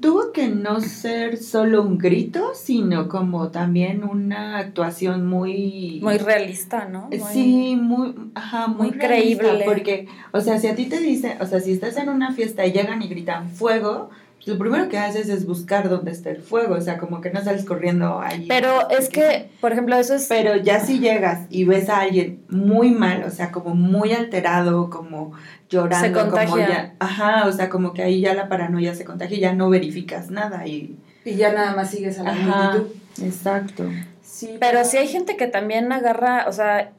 tuvo 0.00 0.32
que 0.32 0.48
no 0.48 0.80
ser 0.80 1.38
solo 1.38 1.82
un 1.82 1.98
grito, 1.98 2.52
sino 2.54 3.08
como 3.08 3.48
también 3.48 4.04
una 4.04 4.58
actuación 4.58 5.26
muy... 5.26 6.00
Muy 6.02 6.18
realista, 6.18 6.86
¿no? 6.86 7.08
sí, 7.32 7.76
muy, 7.76 8.14
ajá, 8.34 8.66
muy, 8.66 8.90
creíble. 8.90 9.62
Porque, 9.64 10.08
o 10.32 10.40
sea, 10.40 10.58
si 10.58 10.66
a 10.66 10.74
ti 10.74 10.86
te 10.86 10.98
dicen, 10.98 11.40
o 11.40 11.46
sea, 11.46 11.60
si 11.60 11.72
estás 11.72 11.96
en 11.96 12.08
una 12.08 12.32
fiesta 12.32 12.66
y 12.66 12.72
llegan 12.72 13.02
y 13.02 13.08
gritan 13.08 13.48
fuego, 13.48 14.10
lo 14.44 14.58
primero 14.58 14.88
que 14.88 14.98
haces 14.98 15.28
es 15.28 15.46
buscar 15.46 15.88
dónde 15.88 16.10
está 16.10 16.30
el 16.30 16.42
fuego, 16.42 16.74
o 16.74 16.80
sea, 16.80 16.98
como 16.98 17.20
que 17.20 17.30
no 17.30 17.42
sales 17.44 17.64
corriendo 17.64 18.20
ahí. 18.20 18.46
Pero 18.48 18.90
es 18.90 19.08
que, 19.08 19.50
por 19.60 19.72
ejemplo, 19.72 19.96
eso 19.96 20.14
es... 20.14 20.26
Pero 20.28 20.56
ya 20.56 20.80
si 20.80 20.98
llegas 20.98 21.46
y 21.48 21.64
ves 21.64 21.88
a 21.88 22.00
alguien 22.00 22.42
muy 22.48 22.90
mal, 22.90 23.22
o 23.22 23.30
sea, 23.30 23.52
como 23.52 23.74
muy 23.76 24.12
alterado, 24.12 24.90
como 24.90 25.32
llorando, 25.70 26.28
como 26.28 26.58
ya... 26.58 26.94
Ajá, 26.98 27.46
o 27.46 27.52
sea, 27.52 27.68
como 27.68 27.92
que 27.92 28.02
ahí 28.02 28.20
ya 28.20 28.34
la 28.34 28.48
paranoia 28.48 28.96
se 28.96 29.04
contagia 29.04 29.36
y 29.36 29.40
ya 29.40 29.52
no 29.54 29.70
verificas 29.70 30.30
nada 30.30 30.66
y... 30.66 30.96
Y 31.24 31.36
ya 31.36 31.52
nada 31.52 31.76
más 31.76 31.90
sigues 31.90 32.18
a 32.18 32.24
la 32.24 32.32
ajá, 32.32 32.82
Exacto. 33.22 33.84
Sí, 34.24 34.56
pero, 34.58 34.84
sí 34.84 34.96
hay 34.96 35.06
gente 35.06 35.36
que 35.36 35.46
también 35.46 35.92
agarra, 35.92 36.46
o 36.48 36.52
sea, 36.52 36.90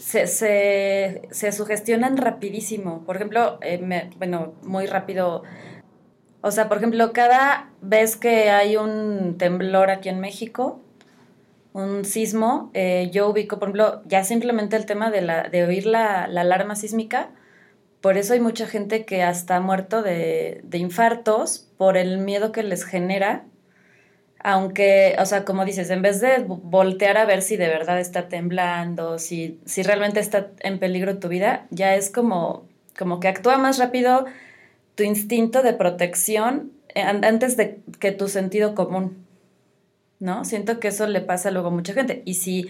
se, 0.00 0.26
se, 0.26 1.22
se 1.30 1.52
sugestionan 1.52 2.16
rapidísimo. 2.16 3.02
Por 3.04 3.16
ejemplo, 3.16 3.58
eh, 3.60 4.08
bueno, 4.16 4.54
muy 4.62 4.86
rápido 4.86 5.42
o 6.40 6.50
sea, 6.50 6.68
por 6.68 6.78
ejemplo, 6.78 7.12
cada 7.12 7.70
vez 7.80 8.16
que 8.16 8.50
hay 8.50 8.76
un 8.76 9.36
temblor 9.38 9.90
aquí 9.90 10.08
en 10.08 10.20
México, 10.20 10.80
un 11.72 12.04
sismo, 12.04 12.70
eh, 12.74 13.10
yo 13.12 13.28
ubico, 13.28 13.58
por 13.58 13.68
ejemplo, 13.68 14.02
ya 14.06 14.24
simplemente 14.24 14.76
el 14.76 14.86
tema 14.86 15.10
de, 15.10 15.20
la, 15.22 15.44
de 15.44 15.64
oír 15.64 15.86
la, 15.86 16.24
alarma 16.24 16.76
sísmica, 16.76 17.30
por 18.00 18.16
eso 18.16 18.34
hay 18.34 18.40
mucha 18.40 18.66
gente 18.66 19.04
que 19.04 19.22
hasta 19.22 19.56
ha 19.56 19.60
muerto 19.60 20.02
de, 20.02 20.60
de 20.62 20.78
infartos 20.78 21.68
por 21.76 21.96
el 21.96 22.18
miedo 22.18 22.52
que 22.52 22.62
les 22.62 22.84
genera, 22.84 23.44
aunque, 24.40 25.16
o 25.18 25.26
sea, 25.26 25.44
como 25.44 25.64
dices, 25.64 25.90
en 25.90 26.02
vez 26.02 26.20
de 26.20 26.44
voltear 26.46 27.16
a 27.18 27.24
ver 27.24 27.42
si 27.42 27.56
de 27.56 27.66
verdad 27.66 27.98
está 27.98 28.28
temblando, 28.28 29.18
si, 29.18 29.60
si 29.64 29.82
realmente 29.82 30.20
está 30.20 30.50
en 30.60 30.78
peligro 30.78 31.18
tu 31.18 31.28
vida, 31.28 31.66
ya 31.70 31.96
es 31.96 32.10
como, 32.10 32.64
como 32.96 33.18
que 33.18 33.26
actúa 33.26 33.58
más 33.58 33.78
rápido 33.78 34.26
tu 34.98 35.04
instinto 35.04 35.62
de 35.62 35.74
protección 35.74 36.72
eh, 36.92 37.02
antes 37.02 37.56
de 37.56 37.78
que 38.00 38.10
tu 38.10 38.26
sentido 38.26 38.74
común, 38.74 39.24
¿no? 40.18 40.44
Siento 40.44 40.80
que 40.80 40.88
eso 40.88 41.06
le 41.06 41.20
pasa 41.20 41.52
luego 41.52 41.68
a 41.68 41.70
mucha 41.70 41.92
gente. 41.92 42.22
Y 42.24 42.34
si 42.34 42.66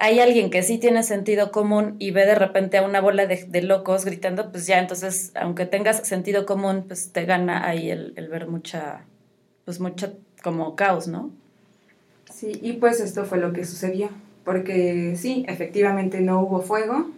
hay 0.00 0.18
alguien 0.18 0.48
que 0.48 0.62
sí 0.62 0.78
tiene 0.78 1.02
sentido 1.02 1.52
común 1.52 1.96
y 1.98 2.10
ve 2.10 2.24
de 2.24 2.36
repente 2.36 2.78
a 2.78 2.82
una 2.82 3.02
bola 3.02 3.26
de, 3.26 3.60
locos 3.60 4.06
gritando, 4.06 4.50
pues 4.50 4.66
ya, 4.66 4.78
entonces, 4.78 5.32
aunque 5.34 5.66
tengas 5.66 6.08
sentido 6.08 6.46
común, 6.46 6.84
pues 6.88 7.12
te 7.12 7.26
gana 7.26 7.66
ahí 7.66 7.90
el, 7.90 8.14
ver 8.30 8.48
mucha, 8.48 9.04
pues 9.66 9.78
mucha 9.78 10.14
como 10.42 10.74
caos, 10.74 11.06
¿no? 11.06 11.30
Sí, 12.32 12.58
y 12.62 12.74
pues 12.74 12.98
esto 12.98 13.26
fue 13.26 13.36
lo 13.36 13.52
que 13.52 13.66
sucedió, 13.66 14.08
porque 14.42 15.16
sí, 15.18 15.44
efectivamente 15.46 16.22
no 16.22 16.40
hubo 16.40 16.62
fuego 16.62 17.10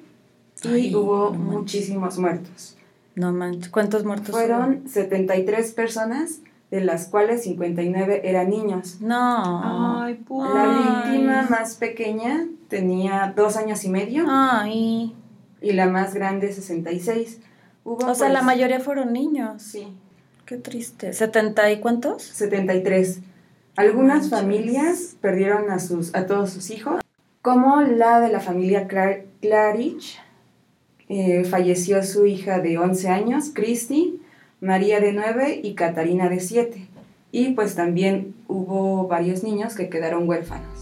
y 0.65 0.93
hubo 0.93 1.31
muchísimos 1.31 2.19
muertos. 2.19 2.77
No 3.21 3.35
manches, 3.35 3.69
¿cuántos 3.69 4.07
muertos 4.07 4.31
fueron? 4.31 4.89
73 4.89 5.73
personas, 5.73 6.41
de 6.71 6.81
las 6.81 7.07
cuales 7.07 7.43
59 7.43 8.23
eran 8.25 8.49
niños. 8.49 9.03
No. 9.03 10.01
Ay, 10.03 10.15
pues. 10.27 10.49
La 10.55 11.03
víctima 11.05 11.47
más 11.51 11.75
pequeña 11.75 12.47
tenía 12.69 13.35
dos 13.37 13.59
años 13.59 13.85
y 13.85 13.91
medio. 13.91 14.25
Ay. 14.27 15.15
Y 15.61 15.73
la 15.73 15.87
más 15.87 16.15
grande 16.15 16.51
66. 16.51 17.41
Hubo, 17.85 18.07
o 18.07 18.15
sea, 18.15 18.31
la 18.31 18.39
pues, 18.39 18.47
mayoría 18.47 18.81
fueron 18.81 19.13
niños. 19.13 19.61
Sí. 19.63 19.89
Qué 20.47 20.57
triste. 20.57 21.11
¿70 21.11 21.75
y 21.75 21.81
cuántos? 21.81 22.23
73. 22.23 23.21
Algunas 23.77 24.31
familias 24.31 25.15
perdieron 25.21 25.71
a, 25.71 25.79
sus, 25.79 26.15
a 26.15 26.25
todos 26.25 26.51
sus 26.51 26.71
hijos, 26.71 27.03
como 27.43 27.83
la 27.83 28.21
de 28.21 28.31
la 28.31 28.41
familia 28.41 28.89
Clar 28.89 29.25
Clarich, 29.43 30.19
eh, 31.13 31.43
falleció 31.43 32.05
su 32.05 32.25
hija 32.25 32.61
de 32.61 32.79
11 32.79 33.09
años, 33.09 33.51
Christy, 33.53 34.21
María 34.61 35.01
de 35.01 35.13
9 35.13 35.61
y 35.61 35.75
Catarina 35.75 36.29
de 36.29 36.39
7. 36.39 36.87
Y 37.33 37.51
pues 37.55 37.75
también 37.75 38.37
hubo 38.47 39.09
varios 39.09 39.43
niños 39.43 39.75
que 39.75 39.89
quedaron 39.89 40.29
huérfanos. 40.29 40.80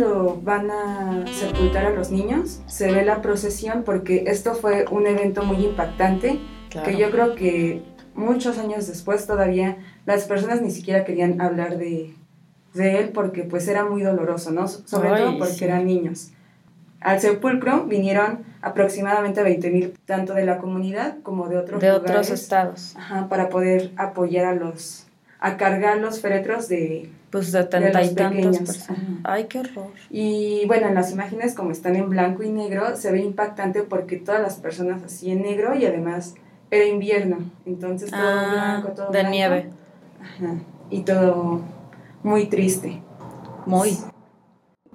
Cuando 0.00 0.40
van 0.42 0.70
a 0.70 1.24
sepultar 1.26 1.86
a 1.86 1.90
los 1.90 2.10
niños, 2.10 2.62
se 2.66 2.90
ve 2.90 3.04
la 3.04 3.20
procesión 3.20 3.82
porque 3.84 4.24
esto 4.28 4.54
fue 4.54 4.86
un 4.90 5.06
evento 5.06 5.42
muy 5.42 5.64
impactante 5.64 6.40
que 6.84 6.96
yo 6.96 7.10
creo 7.10 7.34
que 7.34 7.82
muchos 8.14 8.58
años 8.58 8.86
después 8.86 9.26
todavía 9.26 9.76
las 10.06 10.24
personas 10.24 10.62
ni 10.62 10.70
siquiera 10.70 11.04
querían 11.04 11.40
hablar 11.40 11.76
de, 11.76 12.14
de 12.74 12.98
él 12.98 13.10
porque 13.10 13.42
pues 13.42 13.68
era 13.68 13.84
muy 13.84 14.02
doloroso, 14.02 14.52
¿no? 14.52 14.68
Sobre 14.68 15.10
todo 15.10 15.38
porque 15.38 15.64
eran 15.64 15.84
niños. 15.84 16.30
Al 17.00 17.20
sepulcro 17.20 17.84
vinieron 17.84 18.44
aproximadamente 18.62 19.42
20.000, 19.42 19.92
tanto 20.06 20.34
de 20.34 20.44
la 20.44 20.58
comunidad 20.58 21.16
como 21.22 21.48
de 21.48 21.58
otros 21.58 21.80
De 21.80 21.90
otros 21.90 22.30
estados. 22.30 22.96
para 23.28 23.48
poder 23.48 23.90
apoyar 23.96 24.46
a 24.46 24.54
los, 24.54 25.06
a 25.40 25.56
cargar 25.56 25.98
los 25.98 26.20
féretros 26.20 26.68
de, 26.68 27.10
pues 27.30 27.52
de 27.52 27.60
y 27.60 27.64
tantas 27.64 28.58
personas. 28.58 28.88
Ay, 29.24 29.44
qué 29.44 29.60
horror. 29.60 29.92
Y 30.10 30.64
bueno, 30.66 30.88
en 30.88 30.94
las 30.94 31.12
imágenes 31.12 31.54
como 31.54 31.70
están 31.70 31.96
en 31.96 32.10
blanco 32.10 32.42
y 32.42 32.50
negro, 32.50 32.96
se 32.96 33.12
ve 33.12 33.20
impactante 33.20 33.82
porque 33.82 34.16
todas 34.16 34.40
las 34.42 34.56
personas 34.56 35.02
así 35.02 35.30
en 35.30 35.42
negro 35.42 35.74
y 35.74 35.86
además 35.86 36.34
era 36.70 36.84
invierno, 36.86 37.38
entonces 37.66 38.10
todo 38.10 38.20
Ah, 38.22 38.80
blanco, 38.80 38.88
todo 38.90 39.06
de 39.10 39.18
blanco. 39.20 39.30
nieve. 39.30 39.70
Ajá, 40.20 40.54
y 40.90 41.00
todo 41.02 41.62
muy 42.22 42.46
triste. 42.46 43.02
Muy. 43.66 43.96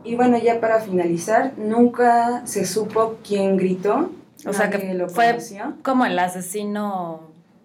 Y 0.04 0.16
bueno, 0.16 0.38
ya 0.38 0.60
para 0.60 0.80
finalizar, 0.80 1.54
nunca 1.58 2.46
se 2.46 2.66
supo 2.66 3.16
quién 3.28 3.58
gritó. 3.58 4.12
O 4.48 4.54
sea, 4.54 4.70
que 4.70 4.94
lo 4.94 5.10
fue 5.10 5.38
como 5.82 6.06
el 6.06 6.20
asesino, 6.20 7.22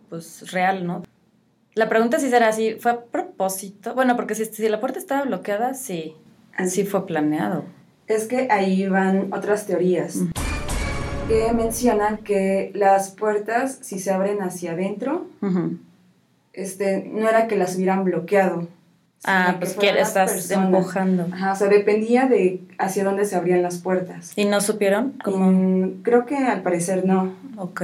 pues, 0.08 0.50
real, 0.50 0.86
¿no? 0.86 1.02
La 1.80 1.88
pregunta 1.88 2.18
si 2.18 2.28
será 2.28 2.48
así, 2.48 2.74
¿fue 2.78 2.90
a 2.90 3.00
propósito? 3.00 3.94
Bueno, 3.94 4.14
porque 4.14 4.34
si, 4.34 4.44
si 4.44 4.68
la 4.68 4.80
puerta 4.80 4.98
estaba 4.98 5.22
bloqueada, 5.22 5.72
sí, 5.72 6.14
sí 6.66 6.84
fue 6.84 7.06
planeado. 7.06 7.64
Es 8.06 8.26
que 8.26 8.48
ahí 8.50 8.86
van 8.86 9.32
otras 9.32 9.64
teorías 9.66 10.16
Mm. 10.16 10.30
que 11.26 11.52
mencionan 11.54 12.18
que 12.18 12.70
las 12.74 13.12
puertas, 13.12 13.78
si 13.80 13.98
se 13.98 14.10
abren 14.10 14.42
hacia 14.42 14.72
adentro, 14.72 15.26
este, 16.52 17.10
no 17.10 17.26
era 17.26 17.46
que 17.46 17.56
las 17.56 17.76
hubieran 17.76 18.04
bloqueado. 18.04 18.68
Ah, 19.24 19.56
pues 19.58 19.72
que 19.72 19.88
estás 19.98 20.32
personas. 20.32 20.66
empujando. 20.66 21.28
Ajá, 21.32 21.52
o 21.52 21.56
sea, 21.56 21.68
dependía 21.68 22.26
de 22.26 22.60
hacia 22.76 23.04
dónde 23.04 23.24
se 23.24 23.36
abrían 23.36 23.62
las 23.62 23.78
puertas. 23.78 24.32
¿Y 24.36 24.44
no 24.44 24.60
supieron? 24.60 25.14
Creo 26.02 26.26
que 26.26 26.36
al 26.36 26.60
parecer 26.60 27.06
no. 27.06 27.32
ok. 27.56 27.82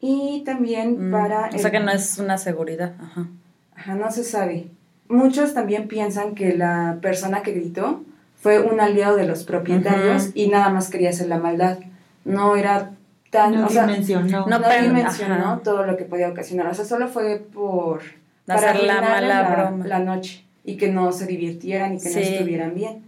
Y 0.00 0.42
también 0.44 1.08
Mm, 1.08 1.12
para... 1.12 1.50
O 1.54 1.58
sea 1.58 1.70
que 1.70 1.80
no 1.80 1.90
es 1.90 2.18
una 2.18 2.38
seguridad, 2.38 2.94
ajá. 3.00 3.26
Ajá, 3.74 3.94
no 3.94 4.10
se 4.10 4.24
sabe. 4.24 4.68
Muchos 5.08 5.54
también 5.54 5.88
piensan 5.88 6.34
que 6.34 6.54
la 6.56 6.98
persona 7.00 7.42
que 7.42 7.52
gritó 7.52 8.02
fue 8.40 8.60
un 8.60 8.80
aliado 8.80 9.16
de 9.16 9.26
los 9.26 9.44
propietarios 9.44 10.30
y 10.34 10.48
nada 10.48 10.68
más 10.68 10.90
quería 10.90 11.10
hacer 11.10 11.28
la 11.28 11.38
maldad. 11.38 11.78
No 12.24 12.56
era 12.56 12.92
tan... 13.30 13.54
No 13.54 13.66
o 13.66 13.68
sea, 13.68 13.86
dimensionó. 13.86 14.46
No, 14.46 14.58
no, 14.58 14.62
pero- 14.62 14.82
dimensionó 14.84 15.34
ajá. 15.34 15.60
todo 15.64 15.84
lo 15.84 15.96
que 15.96 16.04
podía 16.04 16.28
ocasionar. 16.28 16.66
O 16.68 16.74
sea, 16.74 16.84
solo 16.84 17.08
fue 17.08 17.38
por... 17.52 18.02
Hacer 18.46 18.82
la 18.84 19.00
mala 19.02 19.42
la, 19.42 19.50
broma. 19.50 19.86
la 19.86 19.98
noche 19.98 20.44
y 20.64 20.76
que 20.78 20.88
no 20.90 21.12
se 21.12 21.26
divirtieran 21.26 21.94
y 21.96 21.98
que 22.00 22.08
no 22.10 22.18
estuvieran 22.18 22.74
bien. 22.74 23.02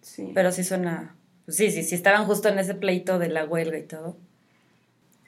Sí. 0.00 0.30
Pero 0.34 0.52
sí 0.52 0.62
suena... 0.62 1.14
sí, 1.48 1.70
sí, 1.72 1.82
sí, 1.82 1.94
estaban 1.96 2.24
justo 2.26 2.48
en 2.48 2.58
ese 2.60 2.74
pleito 2.74 3.18
de 3.18 3.28
la 3.28 3.44
huelga 3.44 3.78
y 3.78 3.82
todo. 3.82 4.16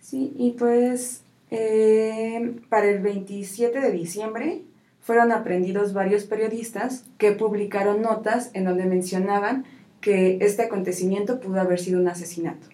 Sí, 0.08 0.32
y 0.38 0.52
pues 0.52 1.20
eh, 1.50 2.56
para 2.70 2.86
el 2.88 3.00
27 3.00 3.78
de 3.78 3.92
diciembre 3.92 4.62
fueron 5.02 5.32
aprendidos 5.32 5.92
varios 5.92 6.24
periodistas 6.24 7.04
que 7.18 7.32
publicaron 7.32 8.00
notas 8.00 8.48
en 8.54 8.64
donde 8.64 8.86
mencionaban 8.86 9.66
que 10.00 10.38
este 10.40 10.62
acontecimiento 10.62 11.40
pudo 11.40 11.60
haber 11.60 11.78
sido 11.78 12.00
un 12.00 12.08
asesinato. 12.08 12.68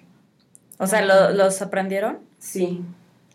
O 0.78 0.86
sea, 0.86 1.04
¿lo- 1.04 1.32
¿los 1.32 1.60
aprendieron? 1.60 2.18
Sí, 2.38 2.84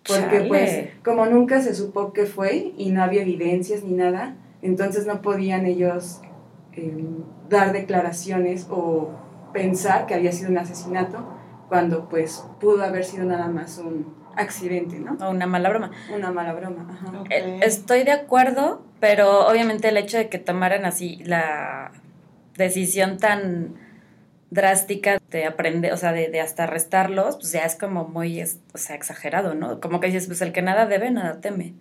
porque 0.08 0.38
Chale. 0.38 0.48
pues 0.48 0.88
como 1.04 1.26
nunca 1.26 1.62
se 1.62 1.76
supo 1.76 2.14
qué 2.14 2.26
fue 2.26 2.72
y 2.78 2.92
no 2.92 3.04
había 3.04 3.24
evidencias 3.24 3.84
ni 3.84 3.92
nada, 3.92 4.38
entonces 4.62 5.06
no 5.08 5.22
podían 5.22 5.66
ellos 5.66 6.22
eh, 6.78 7.04
dar 7.50 7.74
declaraciones 7.74 8.66
o 8.70 9.10
pensar 9.52 10.06
que 10.06 10.14
había 10.14 10.32
sido 10.32 10.52
un 10.52 10.58
asesinato 10.58 11.18
cuando 11.70 12.10
pues 12.10 12.44
pudo 12.60 12.84
haber 12.84 13.06
sido 13.06 13.26
nada 13.26 13.48
más 13.48 13.78
un 13.78 14.14
accidente, 14.36 15.00
¿no? 15.00 15.18
O 15.26 15.30
una 15.32 15.46
mala 15.48 15.70
broma. 15.70 15.92
Una 16.14 16.32
mala 16.32 16.54
broma. 16.54 16.88
Ajá. 16.90 17.20
Ok. 17.22 17.28
Eh, 17.30 17.60
Estoy 17.64 18.04
de 18.04 18.12
acuerdo, 18.12 18.82
pero 19.00 19.48
obviamente 19.48 19.88
el 19.90 19.98
hecho 19.98 20.18
de 20.18 20.30
que 20.30 20.40
tomaran 20.40 20.86
así 20.86 21.22
la 21.24 21.92
decisión 22.58 23.18
tan 23.18 23.76
drástica 24.52 25.20
de 25.30 25.46
aprender, 25.46 25.94
o 25.94 25.98
sea, 25.98 26.12
de, 26.12 26.30
de 26.30 26.42
hasta 26.42 26.64
arrestarlos, 26.64 27.36
pues 27.36 27.52
ya 27.52 27.62
es 27.66 27.76
como 27.76 28.08
muy, 28.08 28.40
es- 28.40 28.60
o 28.74 28.78
sea, 28.78 28.96
exagerado, 28.96 29.54
¿no? 29.54 29.80
Como 29.80 30.00
que 30.00 30.08
dices, 30.08 30.26
pues 30.28 30.42
el 30.42 30.52
que 30.52 30.62
nada 30.62 30.86
debe, 30.88 31.12
nada 31.12 31.40
teme. 31.40 31.76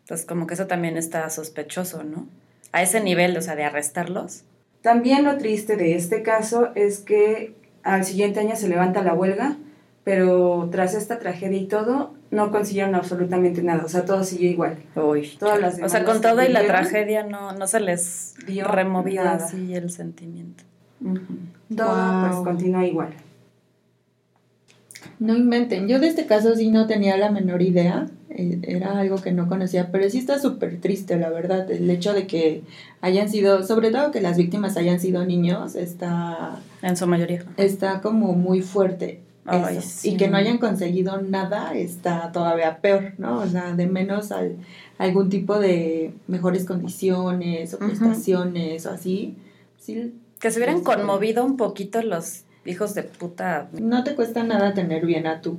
Entonces, 0.00 0.26
como 0.26 0.46
que 0.46 0.54
eso 0.54 0.66
también 0.66 0.96
está 0.96 1.28
sospechoso, 1.30 2.02
¿no? 2.02 2.26
A 2.72 2.82
ese 2.82 3.00
nivel, 3.00 3.36
o 3.36 3.42
sea, 3.42 3.54
de 3.54 3.64
arrestarlos. 3.64 4.44
También 4.82 5.24
lo 5.24 5.36
triste 5.36 5.76
de 5.76 5.94
este 5.94 6.22
caso 6.22 6.70
es 6.74 7.00
que 7.00 7.54
al 7.82 8.04
siguiente 8.04 8.40
año 8.40 8.56
se 8.56 8.68
levanta 8.68 9.02
la 9.02 9.14
huelga, 9.14 9.56
pero 10.04 10.68
tras 10.72 10.94
esta 10.94 11.18
tragedia 11.18 11.58
y 11.58 11.66
todo, 11.66 12.14
no 12.30 12.50
consiguieron 12.50 12.94
absolutamente 12.94 13.62
nada. 13.62 13.84
O 13.84 13.88
sea, 13.88 14.04
todo 14.04 14.24
siguió 14.24 14.50
igual. 14.50 14.78
Uy. 14.96 15.30
Todas 15.38 15.60
las 15.60 15.80
o 15.82 15.88
sea, 15.88 16.04
con 16.04 16.20
todo 16.20 16.42
y 16.42 16.48
la 16.48 16.64
tragedia 16.66 17.22
no, 17.24 17.52
no 17.52 17.66
se 17.66 17.80
les 17.80 18.34
dio 18.46 18.66
removió 18.66 19.24
nada. 19.24 19.44
así 19.44 19.74
el 19.74 19.90
sentimiento. 19.90 20.64
Todo 21.76 22.20
pues 22.22 22.34
Wow. 22.36 22.44
continúa 22.44 22.86
igual. 22.86 23.10
No 25.18 25.36
inventen. 25.36 25.88
Yo 25.88 25.98
de 25.98 26.08
este 26.08 26.26
caso 26.26 26.54
sí 26.54 26.70
no 26.70 26.86
tenía 26.86 27.16
la 27.16 27.30
menor 27.30 27.62
idea. 27.62 28.06
Eh, 28.30 28.58
Era 28.62 28.98
algo 28.98 29.16
que 29.16 29.32
no 29.32 29.48
conocía, 29.48 29.90
pero 29.92 30.08
sí 30.08 30.18
está 30.18 30.38
súper 30.38 30.80
triste, 30.80 31.16
la 31.16 31.30
verdad. 31.30 31.70
El 31.70 31.88
hecho 31.90 32.12
de 32.14 32.26
que 32.26 32.62
hayan 33.00 33.28
sido, 33.28 33.62
sobre 33.64 33.90
todo 33.90 34.10
que 34.10 34.20
las 34.20 34.36
víctimas 34.36 34.76
hayan 34.76 35.00
sido 35.00 35.24
niños, 35.26 35.74
está, 35.74 36.60
En 36.82 36.96
su 36.96 37.06
mayoría. 37.06 37.44
está 37.56 38.00
como 38.00 38.32
muy 38.34 38.62
fuerte. 38.62 39.20
Ay, 39.46 39.78
eso. 39.78 39.88
sí. 39.88 40.10
Y 40.10 40.16
que 40.16 40.28
no 40.28 40.36
hayan 40.36 40.58
conseguido 40.58 41.20
nada 41.22 41.72
está 41.74 42.30
todavía 42.30 42.78
peor, 42.80 43.14
¿no? 43.18 43.38
O 43.40 43.46
sea, 43.46 43.74
de 43.74 43.86
menos 43.86 44.30
al- 44.32 44.56
algún 44.98 45.28
tipo 45.30 45.58
de 45.58 46.12
mejores 46.28 46.64
condiciones 46.66 47.74
o 47.74 47.78
prestaciones 47.78 48.86
o 48.86 48.90
así. 48.90 49.36
Sí, 49.78 50.14
Que 50.38 50.50
se 50.50 50.58
hubieran 50.58 50.76
Este- 50.76 50.86
conmovido 50.86 51.44
un 51.44 51.56
poquito 51.56 52.02
los 52.02 52.42
hijos 52.66 52.94
de 52.94 53.02
puta. 53.02 53.68
no 53.80 54.04
te 54.04 54.14
cuesta 54.14 54.42
nada 54.44 54.72
tener 54.74 55.04
bien 55.06 55.26
a 55.26 55.40
tu 55.40 55.58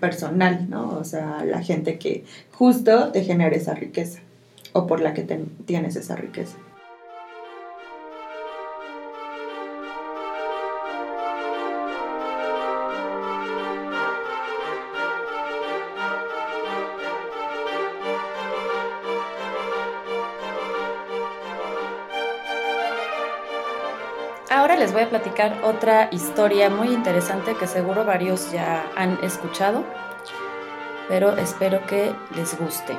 personal, 0.00 0.68
¿no? 0.68 0.90
O 0.98 1.04
sea, 1.04 1.44
la 1.44 1.62
gente 1.62 1.98
que 1.98 2.24
justo 2.52 3.10
te 3.12 3.24
genera 3.24 3.54
esa 3.56 3.74
riqueza 3.74 4.20
o 4.72 4.86
por 4.86 5.00
la 5.00 5.14
que 5.14 5.22
te- 5.22 5.44
tienes 5.66 5.96
esa 5.96 6.16
riqueza. 6.16 6.56
Les 24.84 24.92
voy 24.92 25.04
a 25.04 25.08
platicar 25.08 25.60
otra 25.62 26.10
historia 26.12 26.68
muy 26.68 26.88
interesante 26.92 27.56
que 27.58 27.66
seguro 27.66 28.04
varios 28.04 28.52
ya 28.52 28.84
han 28.96 29.18
escuchado, 29.24 29.82
pero 31.08 31.38
espero 31.38 31.86
que 31.86 32.14
les 32.36 32.58
guste. 32.58 32.92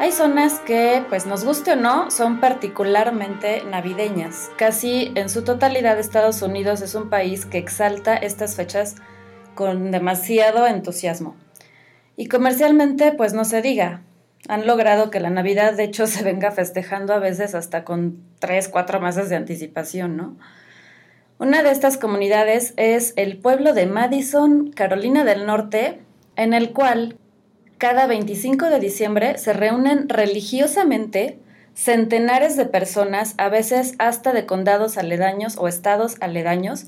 Hay 0.00 0.10
zonas 0.10 0.58
que, 0.58 1.04
pues 1.08 1.24
nos 1.26 1.44
guste 1.44 1.74
o 1.74 1.76
no, 1.76 2.10
son 2.10 2.40
particularmente 2.40 3.62
navideñas. 3.70 4.50
Casi 4.56 5.12
en 5.14 5.28
su 5.28 5.44
totalidad 5.44 5.96
Estados 5.96 6.42
Unidos 6.42 6.80
es 6.80 6.96
un 6.96 7.08
país 7.08 7.46
que 7.46 7.58
exalta 7.58 8.16
estas 8.16 8.56
fechas 8.56 8.96
con 9.54 9.92
demasiado 9.92 10.66
entusiasmo. 10.66 11.36
Y 12.16 12.26
comercialmente, 12.26 13.12
pues 13.12 13.32
no 13.32 13.44
se 13.44 13.62
diga. 13.62 14.02
Han 14.48 14.66
logrado 14.66 15.12
que 15.12 15.20
la 15.20 15.30
Navidad, 15.30 15.74
de 15.74 15.84
hecho, 15.84 16.06
se 16.08 16.24
venga 16.24 16.50
festejando 16.50 17.14
a 17.14 17.20
veces 17.20 17.54
hasta 17.54 17.84
con 17.84 18.24
tres, 18.40 18.68
cuatro 18.68 19.00
meses 19.00 19.28
de 19.28 19.36
anticipación, 19.36 20.16
¿no? 20.16 20.36
Una 21.42 21.64
de 21.64 21.72
estas 21.72 21.98
comunidades 21.98 22.72
es 22.76 23.14
el 23.16 23.36
pueblo 23.36 23.72
de 23.72 23.86
Madison, 23.86 24.70
Carolina 24.70 25.24
del 25.24 25.44
Norte, 25.44 26.00
en 26.36 26.54
el 26.54 26.72
cual 26.72 27.16
cada 27.78 28.06
25 28.06 28.66
de 28.66 28.78
diciembre 28.78 29.36
se 29.38 29.52
reúnen 29.52 30.08
religiosamente 30.08 31.40
centenares 31.74 32.56
de 32.56 32.66
personas, 32.66 33.34
a 33.38 33.48
veces 33.48 33.96
hasta 33.98 34.32
de 34.32 34.46
condados 34.46 34.96
aledaños 34.96 35.56
o 35.58 35.66
estados 35.66 36.14
aledaños, 36.20 36.86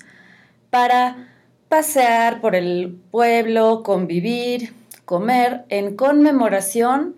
para 0.71 1.33
pasear 1.69 2.41
por 2.41 2.55
el 2.55 2.97
pueblo, 3.11 3.83
convivir, 3.83 4.73
comer 5.05 5.65
en 5.69 5.97
conmemoración 5.97 7.17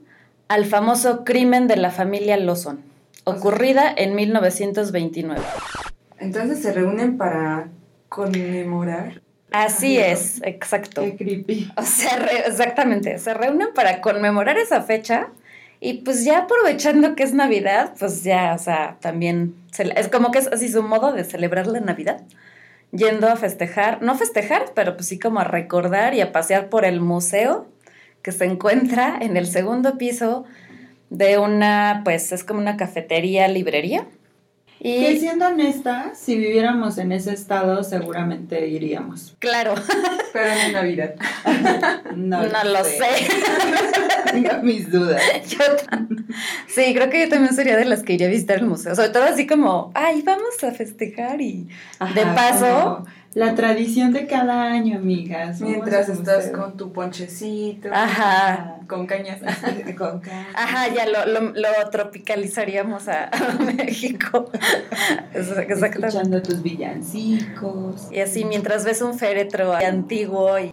al 0.48 0.64
famoso 0.64 1.22
crimen 1.22 1.66
de 1.66 1.76
la 1.76 1.90
familia 1.90 2.38
Lawson, 2.38 2.80
ocurrida 3.24 3.92
en 3.94 4.14
1929. 4.14 5.42
Entonces 6.18 6.60
se 6.60 6.72
reúnen 6.72 7.16
para 7.18 7.68
conmemorar. 8.08 9.20
Así 9.52 9.98
Ajá. 9.98 10.08
es, 10.08 10.40
exacto. 10.44 11.02
Qué 11.02 11.16
creepy. 11.16 11.70
O 11.76 11.82
sea, 11.82 12.16
re- 12.16 12.46
exactamente, 12.46 13.18
se 13.18 13.32
reúnen 13.34 13.68
para 13.74 14.00
conmemorar 14.00 14.58
esa 14.58 14.82
fecha 14.82 15.28
y 15.80 15.94
pues 16.02 16.24
ya 16.24 16.40
aprovechando 16.40 17.14
que 17.14 17.22
es 17.22 17.32
Navidad, 17.32 17.92
pues 17.98 18.22
ya, 18.24 18.54
o 18.54 18.58
sea, 18.58 18.96
también 19.00 19.54
se- 19.70 19.92
es 19.98 20.08
como 20.08 20.30
que 20.30 20.38
es 20.40 20.46
así 20.48 20.68
su 20.68 20.82
modo 20.82 21.12
de 21.12 21.24
celebrar 21.24 21.66
la 21.68 21.80
Navidad, 21.80 22.22
yendo 22.92 23.28
a 23.28 23.36
festejar, 23.36 24.02
no 24.02 24.16
festejar, 24.16 24.66
pero 24.74 24.96
pues 24.96 25.06
sí 25.08 25.18
como 25.18 25.40
a 25.40 25.44
recordar 25.44 26.14
y 26.14 26.20
a 26.22 26.32
pasear 26.32 26.68
por 26.68 26.84
el 26.84 27.00
museo 27.00 27.66
que 28.22 28.32
se 28.32 28.44
encuentra 28.46 29.16
en 29.20 29.36
el 29.36 29.46
segundo 29.46 29.96
piso 29.98 30.44
de 31.10 31.38
una, 31.38 32.00
pues 32.04 32.32
es 32.32 32.42
como 32.42 32.58
una 32.60 32.76
cafetería, 32.76 33.46
librería. 33.48 34.06
Y 34.78 35.00
que 35.00 35.18
siendo 35.18 35.46
honesta, 35.46 36.12
si 36.14 36.36
viviéramos 36.36 36.98
en 36.98 37.12
ese 37.12 37.32
estado, 37.32 37.82
seguramente 37.82 38.68
iríamos. 38.68 39.34
Claro. 39.38 39.74
Pero 40.32 40.50
en 40.50 40.72
Navidad. 40.72 41.14
no, 42.16 42.42
lo 42.42 42.84
sé. 42.84 43.08
Tengo 44.32 44.62
mis 44.62 44.90
dudas. 44.90 45.22
sí, 46.68 46.94
creo 46.94 47.08
que 47.08 47.20
yo 47.20 47.28
también 47.28 47.54
sería 47.54 47.76
de 47.76 47.86
las 47.86 48.02
que 48.02 48.14
iría 48.14 48.26
a 48.26 48.30
visitar 48.30 48.58
el 48.58 48.66
museo. 48.66 48.94
Sobre 48.94 49.08
todo 49.08 49.24
así 49.24 49.46
como, 49.46 49.92
ay, 49.94 50.22
vamos 50.22 50.62
a 50.62 50.72
festejar 50.72 51.40
y 51.40 51.68
de 52.14 52.22
paso 52.34 53.06
la 53.36 53.54
tradición 53.54 54.14
de 54.14 54.26
cada 54.26 54.62
año, 54.62 54.96
amigas. 54.96 55.60
Mientras 55.60 56.08
estás 56.08 56.48
con 56.48 56.78
tu 56.78 56.90
ponchecito. 56.94 57.90
Ajá. 57.92 58.78
Con 58.88 59.06
cañas. 59.06 59.40
con 59.98 60.20
cañas. 60.20 60.46
Ajá, 60.54 60.88
ya 60.88 61.04
lo, 61.04 61.26
lo, 61.26 61.52
lo 61.52 61.90
tropicalizaríamos 61.90 63.08
a, 63.08 63.28
México. 63.76 64.50
Exactamente. 65.34 65.98
Escuchando 65.98 66.40
tus 66.40 66.62
villancicos. 66.62 68.08
Y 68.10 68.20
así, 68.20 68.46
mientras 68.46 68.86
ves 68.86 69.02
un 69.02 69.18
féretro 69.18 69.74
antiguo 69.74 70.58
y... 70.58 70.72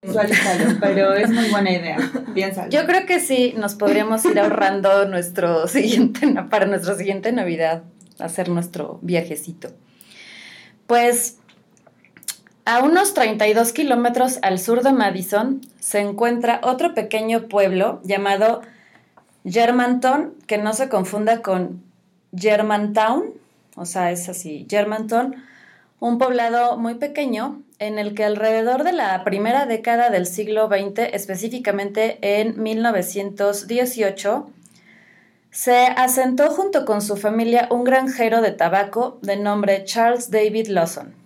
Visualízalo, 0.00 0.78
pero 0.80 1.14
es 1.14 1.28
muy 1.30 1.50
buena 1.50 1.72
idea. 1.72 1.98
Piénsalo. 2.32 2.70
Yo 2.70 2.86
creo 2.86 3.06
que 3.06 3.18
sí, 3.18 3.54
nos 3.58 3.74
podríamos 3.74 4.24
ir 4.24 4.38
ahorrando 4.38 5.04
nuestro 5.08 5.66
siguiente, 5.66 6.32
para 6.48 6.66
nuestra 6.66 6.94
siguiente 6.94 7.32
Navidad, 7.32 7.82
hacer 8.20 8.50
nuestro 8.50 9.00
viajecito. 9.02 9.70
Pues 10.86 11.37
a 12.68 12.82
unos 12.82 13.14
32 13.14 13.72
kilómetros 13.72 14.38
al 14.42 14.58
sur 14.58 14.82
de 14.82 14.92
Madison 14.92 15.62
se 15.80 16.00
encuentra 16.00 16.60
otro 16.62 16.92
pequeño 16.92 17.48
pueblo 17.48 18.02
llamado 18.04 18.60
Germantown, 19.46 20.34
que 20.46 20.58
no 20.58 20.74
se 20.74 20.90
confunda 20.90 21.40
con 21.40 21.82
Germantown, 22.36 23.32
o 23.74 23.86
sea, 23.86 24.10
es 24.10 24.28
así, 24.28 24.66
Germantown, 24.68 25.36
un 25.98 26.18
poblado 26.18 26.76
muy 26.76 26.96
pequeño 26.96 27.62
en 27.78 27.98
el 27.98 28.14
que 28.14 28.24
alrededor 28.24 28.84
de 28.84 28.92
la 28.92 29.24
primera 29.24 29.64
década 29.64 30.10
del 30.10 30.26
siglo 30.26 30.68
XX, 30.68 31.14
específicamente 31.14 32.18
en 32.20 32.62
1918, 32.62 34.50
se 35.50 35.86
asentó 35.86 36.50
junto 36.50 36.84
con 36.84 37.00
su 37.00 37.16
familia 37.16 37.66
un 37.70 37.84
granjero 37.84 38.42
de 38.42 38.50
tabaco 38.50 39.18
de 39.22 39.38
nombre 39.38 39.84
Charles 39.84 40.30
David 40.30 40.66
Lawson. 40.66 41.17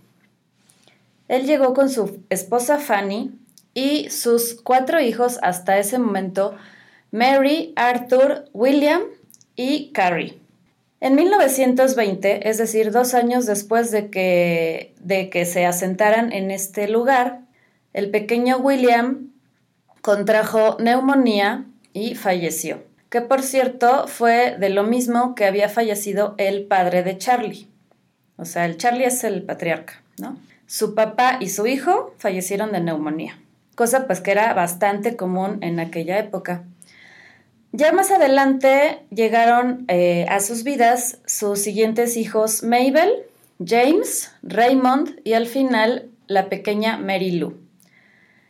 Él 1.32 1.46
llegó 1.46 1.72
con 1.72 1.88
su 1.88 2.22
esposa 2.28 2.78
Fanny 2.78 3.32
y 3.72 4.10
sus 4.10 4.60
cuatro 4.62 5.00
hijos 5.00 5.38
hasta 5.40 5.78
ese 5.78 5.98
momento, 5.98 6.54
Mary, 7.10 7.72
Arthur, 7.74 8.50
William 8.52 9.00
y 9.56 9.92
Carrie. 9.92 10.38
En 11.00 11.14
1920, 11.14 12.50
es 12.50 12.58
decir, 12.58 12.92
dos 12.92 13.14
años 13.14 13.46
después 13.46 13.90
de 13.90 14.10
que, 14.10 14.94
de 15.00 15.30
que 15.30 15.46
se 15.46 15.64
asentaran 15.64 16.32
en 16.32 16.50
este 16.50 16.86
lugar, 16.86 17.40
el 17.94 18.10
pequeño 18.10 18.58
William 18.58 19.30
contrajo 20.02 20.76
neumonía 20.80 21.64
y 21.94 22.14
falleció, 22.14 22.82
que 23.08 23.22
por 23.22 23.40
cierto 23.40 24.06
fue 24.06 24.58
de 24.58 24.68
lo 24.68 24.82
mismo 24.82 25.34
que 25.34 25.46
había 25.46 25.70
fallecido 25.70 26.34
el 26.36 26.64
padre 26.64 27.02
de 27.02 27.16
Charlie. 27.16 27.68
O 28.36 28.44
sea, 28.44 28.66
el 28.66 28.76
Charlie 28.76 29.06
es 29.06 29.24
el 29.24 29.44
patriarca, 29.44 30.02
¿no? 30.18 30.36
Su 30.72 30.94
papá 30.94 31.36
y 31.38 31.50
su 31.50 31.66
hijo 31.66 32.14
fallecieron 32.16 32.72
de 32.72 32.80
neumonía, 32.80 33.38
cosa 33.74 34.06
pues 34.06 34.22
que 34.22 34.30
era 34.30 34.54
bastante 34.54 35.16
común 35.18 35.58
en 35.60 35.78
aquella 35.78 36.18
época. 36.18 36.64
Ya 37.72 37.92
más 37.92 38.10
adelante 38.10 39.00
llegaron 39.10 39.84
eh, 39.88 40.24
a 40.30 40.40
sus 40.40 40.64
vidas 40.64 41.18
sus 41.26 41.58
siguientes 41.58 42.16
hijos 42.16 42.62
Mabel, 42.62 43.12
James, 43.62 44.32
Raymond 44.42 45.20
y 45.24 45.34
al 45.34 45.46
final 45.46 46.08
la 46.26 46.48
pequeña 46.48 46.96
Mary 46.96 47.32
Lou. 47.32 47.58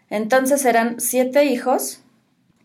Entonces 0.08 0.64
eran 0.64 1.00
siete 1.00 1.46
hijos 1.46 2.02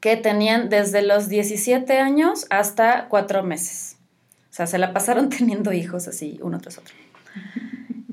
que 0.01 0.17
tenían 0.17 0.69
desde 0.69 1.01
los 1.01 1.29
17 1.29 1.97
años 1.97 2.45
hasta 2.51 3.07
cuatro 3.09 3.41
meses. 3.41 3.97
O 4.51 4.53
sea, 4.53 4.67
se 4.67 4.77
la 4.77 4.93
pasaron 4.93 5.29
teniendo 5.35 5.73
hijos 5.73 6.07
así, 6.07 6.37
uno 6.43 6.59
tras 6.59 6.77
otro. 6.77 6.93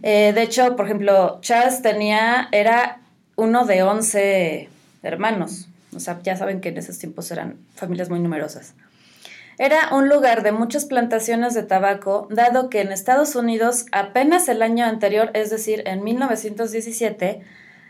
Eh, 0.07 0.35
de 0.35 0.43
hecho, 0.43 0.77
por 0.77 0.85
ejemplo, 0.85 1.39
Charles 1.41 1.81
tenía, 1.81 2.49
era 2.53 3.01
uno 3.37 3.65
de 3.65 3.83
11 3.83 4.69
hermanos. 5.03 5.67
O 5.97 5.99
sea, 5.99 6.21
ya 6.23 6.37
saben 6.37 6.61
que 6.61 6.69
en 6.69 6.77
esos 6.77 6.99
tiempos 6.99 7.31
eran 7.31 7.57
familias 7.75 8.11
muy 8.11 8.21
numerosas. 8.21 8.75
Era 9.57 9.95
un 9.95 10.11
lugar 10.11 10.43
de 10.43 10.53
muchas 10.53 10.85
plantaciones 10.85 11.55
de 11.55 11.63
tabaco, 11.63 12.29
dado 12.31 12.69
que 12.69 12.83
en 12.83 12.93
Estados 12.93 13.35
Unidos 13.35 13.87
apenas 13.93 14.47
el 14.51 14.61
año 14.61 14.85
anterior, 14.85 15.31
es 15.33 15.49
decir, 15.49 15.83
en 15.87 16.05
1917, 16.05 17.41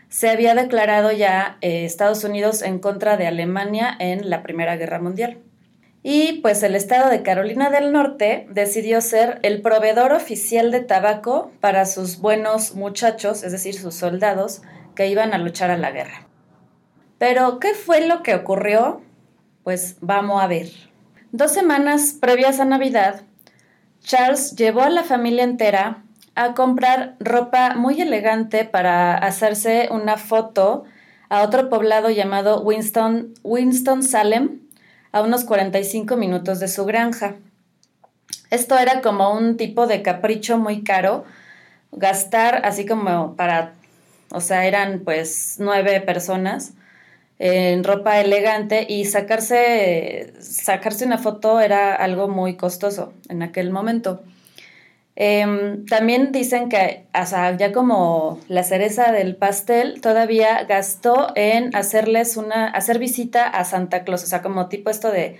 se 0.07 0.29
había 0.29 0.55
declarado 0.55 1.11
ya 1.11 1.57
eh, 1.59 1.83
Estados 1.83 2.23
Unidos 2.23 2.61
en 2.61 2.79
contra 2.79 3.17
de 3.17 3.27
Alemania 3.27 3.93
en 3.99 4.29
la 4.29 4.41
Primera 4.41 4.77
Guerra 4.77 5.01
Mundial. 5.01 5.39
Y 6.07 6.33
pues 6.43 6.61
el 6.61 6.75
estado 6.75 7.09
de 7.09 7.23
Carolina 7.23 7.71
del 7.71 7.91
Norte 7.91 8.45
decidió 8.51 9.01
ser 9.01 9.39
el 9.41 9.63
proveedor 9.63 10.13
oficial 10.13 10.69
de 10.69 10.81
tabaco 10.81 11.51
para 11.61 11.87
sus 11.87 12.19
buenos 12.19 12.75
muchachos, 12.75 13.41
es 13.41 13.51
decir, 13.51 13.73
sus 13.73 13.95
soldados, 13.95 14.61
que 14.93 15.07
iban 15.07 15.33
a 15.33 15.39
luchar 15.39 15.71
a 15.71 15.77
la 15.77 15.89
guerra. 15.89 16.27
Pero, 17.17 17.59
¿qué 17.59 17.73
fue 17.73 18.05
lo 18.05 18.21
que 18.21 18.35
ocurrió? 18.35 19.01
Pues 19.63 19.97
vamos 19.99 20.43
a 20.43 20.45
ver. 20.45 20.69
Dos 21.31 21.53
semanas 21.53 22.15
previas 22.21 22.59
a 22.59 22.65
Navidad, 22.65 23.23
Charles 24.01 24.55
llevó 24.55 24.81
a 24.81 24.91
la 24.91 25.01
familia 25.01 25.43
entera 25.43 26.03
a 26.35 26.53
comprar 26.53 27.15
ropa 27.19 27.73
muy 27.73 27.99
elegante 27.99 28.63
para 28.63 29.15
hacerse 29.15 29.89
una 29.89 30.17
foto 30.17 30.83
a 31.29 31.41
otro 31.41 31.67
poblado 31.67 32.11
llamado 32.11 32.61
Winston, 32.61 33.33
Winston 33.41 34.03
Salem, 34.03 34.64
a 35.15 35.21
unos 35.21 35.45
45 35.45 36.17
minutos 36.17 36.59
de 36.59 36.67
su 36.67 36.83
granja. 36.83 37.35
Esto 38.51 38.77
era 38.77 38.99
como 38.99 39.33
un 39.33 39.55
tipo 39.55 39.87
de 39.87 40.01
capricho 40.01 40.57
muy 40.57 40.83
caro, 40.83 41.23
gastar 41.93 42.65
así 42.65 42.85
como 42.85 43.37
para, 43.37 43.75
o 44.31 44.41
sea, 44.41 44.65
eran 44.65 45.03
pues 45.05 45.55
nueve 45.57 46.01
personas 46.01 46.73
en 47.39 47.85
ropa 47.85 48.19
elegante 48.19 48.85
y 48.89 49.05
sacarse, 49.05 50.33
sacarse 50.41 51.05
una 51.05 51.17
foto 51.17 51.61
era 51.61 51.95
algo 51.95 52.27
muy 52.27 52.57
costoso 52.57 53.13
en 53.29 53.41
aquel 53.41 53.71
momento. 53.71 54.21
Em, 55.17 55.85
también 55.85 56.33
dicen 56.33 56.67
que, 56.67 57.07
ya 57.57 57.71
como 57.71 58.39
la 58.49 58.63
cereza 58.63 59.13
del 59.13 59.37
pastel, 59.37 60.01
todavía 60.01 60.63
gastó 60.65 61.31
en 61.35 61.73
hacerles 61.73 62.35
una, 62.35 62.67
hacer 62.67 62.99
visita 62.99 63.47
a 63.47 63.63
Santa 63.63 64.03
Claus, 64.03 64.23
o 64.23 64.27
sea, 64.27 64.41
como 64.41 64.67
tipo 64.67 64.89
esto 64.89 65.11
de, 65.11 65.39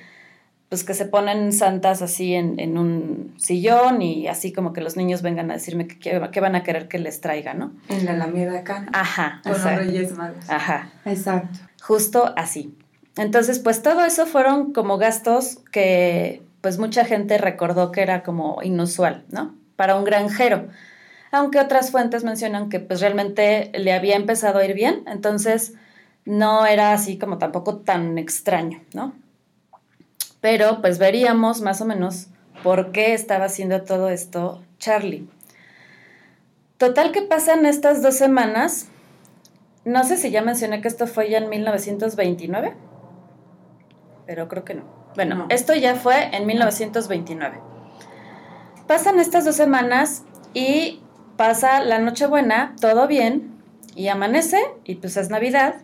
pues 0.69 0.85
que 0.85 0.93
se 0.93 1.05
ponen 1.05 1.51
santas 1.51 2.01
así 2.01 2.33
en, 2.33 2.77
un 2.77 3.33
sillón 3.37 4.01
y 4.01 4.29
así 4.29 4.53
como 4.53 4.71
que 4.71 4.79
los 4.79 4.95
niños 4.95 5.21
vengan 5.21 5.51
a 5.51 5.55
decirme 5.55 5.87
qué 5.87 6.39
van 6.39 6.55
a 6.55 6.63
querer 6.63 6.87
que 6.87 6.97
les 6.97 7.19
traiga, 7.19 7.53
¿no? 7.53 7.73
En 7.89 8.05
la 8.05 8.11
Alameda 8.11 8.59
acá. 8.59 8.85
Ajá. 8.93 9.41
Con 9.43 9.51
los 9.51 9.63
Reyes 9.63 10.13
Magos. 10.17 10.49
Ajá. 10.49 10.89
Exacto. 11.03 11.59
Justo 11.81 12.33
así. 12.37 12.77
Entonces, 13.17 13.59
pues 13.59 13.81
todo 13.81 14.05
eso 14.05 14.25
fueron 14.25 14.73
como 14.73 14.97
gastos 14.97 15.59
que 15.71 16.41
pues 16.61 16.79
mucha 16.79 17.05
gente 17.05 17.37
recordó 17.37 17.91
que 17.91 18.01
era 18.01 18.23
como 18.23 18.63
inusual, 18.63 19.25
¿no? 19.29 19.53
Para 19.75 19.95
un 19.95 20.03
granjero. 20.03 20.67
Aunque 21.31 21.59
otras 21.59 21.91
fuentes 21.91 22.23
mencionan 22.23 22.69
que 22.69 22.79
pues 22.79 23.01
realmente 23.01 23.71
le 23.73 23.93
había 23.93 24.15
empezado 24.15 24.59
a 24.59 24.65
ir 24.65 24.73
bien, 24.73 25.03
entonces 25.07 25.73
no 26.23 26.65
era 26.65 26.93
así 26.93 27.17
como 27.17 27.37
tampoco 27.37 27.77
tan 27.77 28.17
extraño, 28.17 28.81
¿no? 28.93 29.13
Pero 30.41 30.81
pues 30.81 30.97
veríamos 30.97 31.61
más 31.61 31.81
o 31.81 31.85
menos 31.85 32.27
por 32.63 32.91
qué 32.91 33.13
estaba 33.13 33.45
haciendo 33.45 33.81
todo 33.83 34.09
esto 34.09 34.63
Charlie. 34.79 35.27
Total 36.77 37.11
que 37.11 37.21
pasan 37.21 37.65
estas 37.65 38.01
dos 38.01 38.15
semanas, 38.15 38.87
no 39.85 40.03
sé 40.03 40.17
si 40.17 40.29
ya 40.31 40.41
mencioné 40.41 40.81
que 40.81 40.87
esto 40.87 41.07
fue 41.07 41.29
ya 41.29 41.37
en 41.37 41.49
1929, 41.49 42.73
pero 44.25 44.47
creo 44.47 44.65
que 44.65 44.73
no. 44.73 44.83
Bueno, 45.15 45.45
esto 45.49 45.73
ya 45.73 45.95
fue 45.95 46.35
en 46.35 46.45
1929. 46.45 47.74
Pasan 48.87 49.19
estas 49.19 49.45
dos 49.45 49.55
semanas 49.55 50.21
y 50.53 51.01
pasa 51.37 51.83
la 51.83 51.97
Nochebuena, 51.97 52.75
todo 52.79 53.07
bien, 53.07 53.51
y 53.95 54.09
amanece, 54.09 54.59
y 54.83 54.95
pues 54.95 55.17
es 55.17 55.31
Navidad. 55.31 55.77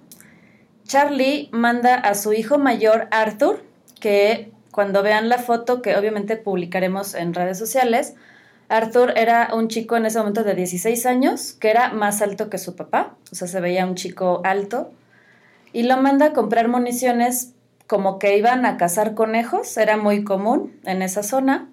Charlie 0.85 1.49
manda 1.51 1.95
a 1.95 2.13
su 2.13 2.31
hijo 2.31 2.59
mayor, 2.59 3.07
Arthur, 3.09 3.63
que 3.99 4.51
cuando 4.71 5.01
vean 5.01 5.29
la 5.29 5.39
foto, 5.39 5.81
que 5.81 5.97
obviamente 5.97 6.37
publicaremos 6.37 7.15
en 7.15 7.33
redes 7.33 7.57
sociales, 7.57 8.13
Arthur 8.69 9.13
era 9.17 9.49
un 9.51 9.67
chico 9.67 9.97
en 9.97 10.05
ese 10.05 10.19
momento 10.19 10.43
de 10.43 10.53
16 10.53 11.03
años, 11.07 11.53
que 11.53 11.71
era 11.71 11.91
más 11.93 12.21
alto 12.21 12.51
que 12.51 12.59
su 12.59 12.75
papá, 12.75 13.15
o 13.31 13.35
sea, 13.35 13.47
se 13.47 13.61
veía 13.61 13.87
un 13.87 13.95
chico 13.95 14.41
alto, 14.43 14.91
y 15.73 15.83
lo 15.83 15.97
manda 15.97 16.27
a 16.27 16.33
comprar 16.33 16.67
municiones 16.67 17.53
como 17.87 18.19
que 18.19 18.37
iban 18.37 18.63
a 18.67 18.77
cazar 18.77 19.15
conejos, 19.15 19.75
era 19.77 19.97
muy 19.97 20.23
común 20.23 20.79
en 20.85 21.01
esa 21.01 21.23
zona 21.23 21.67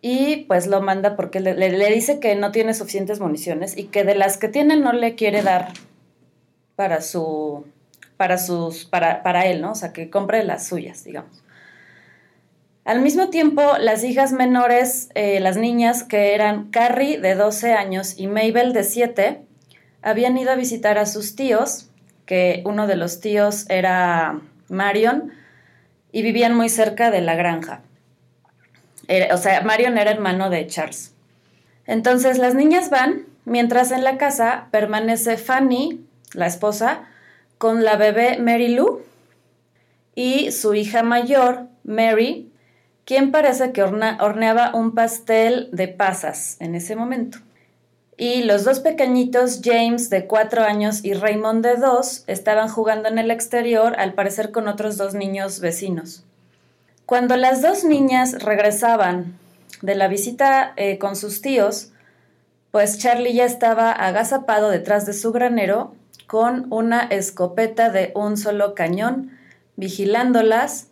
y 0.00 0.44
pues 0.44 0.66
lo 0.66 0.80
manda 0.80 1.16
porque 1.16 1.40
le, 1.40 1.54
le, 1.54 1.92
dice 1.92 2.20
que 2.20 2.36
no 2.36 2.52
tiene 2.52 2.74
suficientes 2.74 3.20
municiones 3.20 3.76
y 3.76 3.84
que 3.84 4.04
de 4.04 4.14
las 4.14 4.36
que 4.36 4.48
tiene 4.48 4.76
no 4.76 4.92
le 4.92 5.14
quiere 5.16 5.42
dar 5.42 5.72
para 6.76 7.00
su 7.00 7.64
para 8.16 8.38
sus 8.38 8.84
para, 8.84 9.22
para 9.22 9.46
él, 9.46 9.60
¿no? 9.60 9.72
O 9.72 9.74
sea, 9.74 9.92
que 9.92 10.10
compre 10.10 10.44
las 10.44 10.66
suyas, 10.66 11.04
digamos. 11.04 11.42
Al 12.84 13.02
mismo 13.02 13.28
tiempo, 13.28 13.62
las 13.78 14.02
hijas 14.02 14.32
menores, 14.32 15.10
eh, 15.14 15.40
las 15.40 15.56
niñas 15.56 16.04
que 16.04 16.34
eran 16.34 16.70
Carrie 16.70 17.18
de 17.18 17.34
12 17.34 17.74
años 17.74 18.14
y 18.16 18.28
Mabel 18.28 18.72
de 18.72 18.82
7, 18.82 19.42
habían 20.00 20.38
ido 20.38 20.52
a 20.52 20.56
visitar 20.56 20.96
a 20.96 21.04
sus 21.04 21.36
tíos, 21.36 21.90
que 22.24 22.62
uno 22.64 22.86
de 22.86 22.96
los 22.96 23.20
tíos 23.20 23.68
era 23.68 24.40
Marion, 24.68 25.32
y 26.12 26.22
vivían 26.22 26.56
muy 26.56 26.70
cerca 26.70 27.10
de 27.10 27.20
la 27.20 27.34
granja 27.34 27.82
o 29.32 29.36
sea, 29.36 29.62
Marion 29.62 29.98
era 29.98 30.10
hermano 30.10 30.50
de 30.50 30.66
Charles. 30.66 31.14
Entonces 31.86 32.38
las 32.38 32.54
niñas 32.54 32.90
van, 32.90 33.26
mientras 33.44 33.90
en 33.90 34.04
la 34.04 34.18
casa 34.18 34.68
permanece 34.70 35.36
Fanny, 35.36 36.04
la 36.34 36.46
esposa, 36.46 37.04
con 37.56 37.84
la 37.84 37.96
bebé 37.96 38.38
Mary 38.38 38.68
Lou 38.68 39.00
y 40.14 40.52
su 40.52 40.74
hija 40.74 41.02
mayor, 41.02 41.66
Mary, 41.84 42.52
quien 43.04 43.30
parece 43.30 43.72
que 43.72 43.82
horneaba 43.82 44.74
un 44.74 44.94
pastel 44.94 45.70
de 45.72 45.88
pasas 45.88 46.56
en 46.60 46.74
ese 46.74 46.94
momento. 46.94 47.38
Y 48.18 48.42
los 48.42 48.64
dos 48.64 48.80
pequeñitos, 48.80 49.60
James 49.64 50.10
de 50.10 50.26
cuatro 50.26 50.64
años 50.64 51.04
y 51.04 51.14
Raymond 51.14 51.64
de 51.64 51.76
dos, 51.76 52.24
estaban 52.26 52.68
jugando 52.68 53.08
en 53.08 53.18
el 53.18 53.30
exterior, 53.30 53.94
al 53.96 54.12
parecer 54.12 54.50
con 54.50 54.66
otros 54.66 54.96
dos 54.96 55.14
niños 55.14 55.60
vecinos. 55.60 56.24
Cuando 57.08 57.38
las 57.38 57.62
dos 57.62 57.84
niñas 57.84 58.42
regresaban 58.42 59.38
de 59.80 59.94
la 59.94 60.08
visita 60.08 60.74
eh, 60.76 60.98
con 60.98 61.16
sus 61.16 61.40
tíos, 61.40 61.90
pues 62.70 62.98
Charlie 62.98 63.32
ya 63.32 63.46
estaba 63.46 63.90
agazapado 63.92 64.68
detrás 64.68 65.06
de 65.06 65.14
su 65.14 65.32
granero 65.32 65.94
con 66.26 66.66
una 66.68 67.00
escopeta 67.00 67.88
de 67.88 68.12
un 68.14 68.36
solo 68.36 68.74
cañón, 68.74 69.30
vigilándolas, 69.76 70.88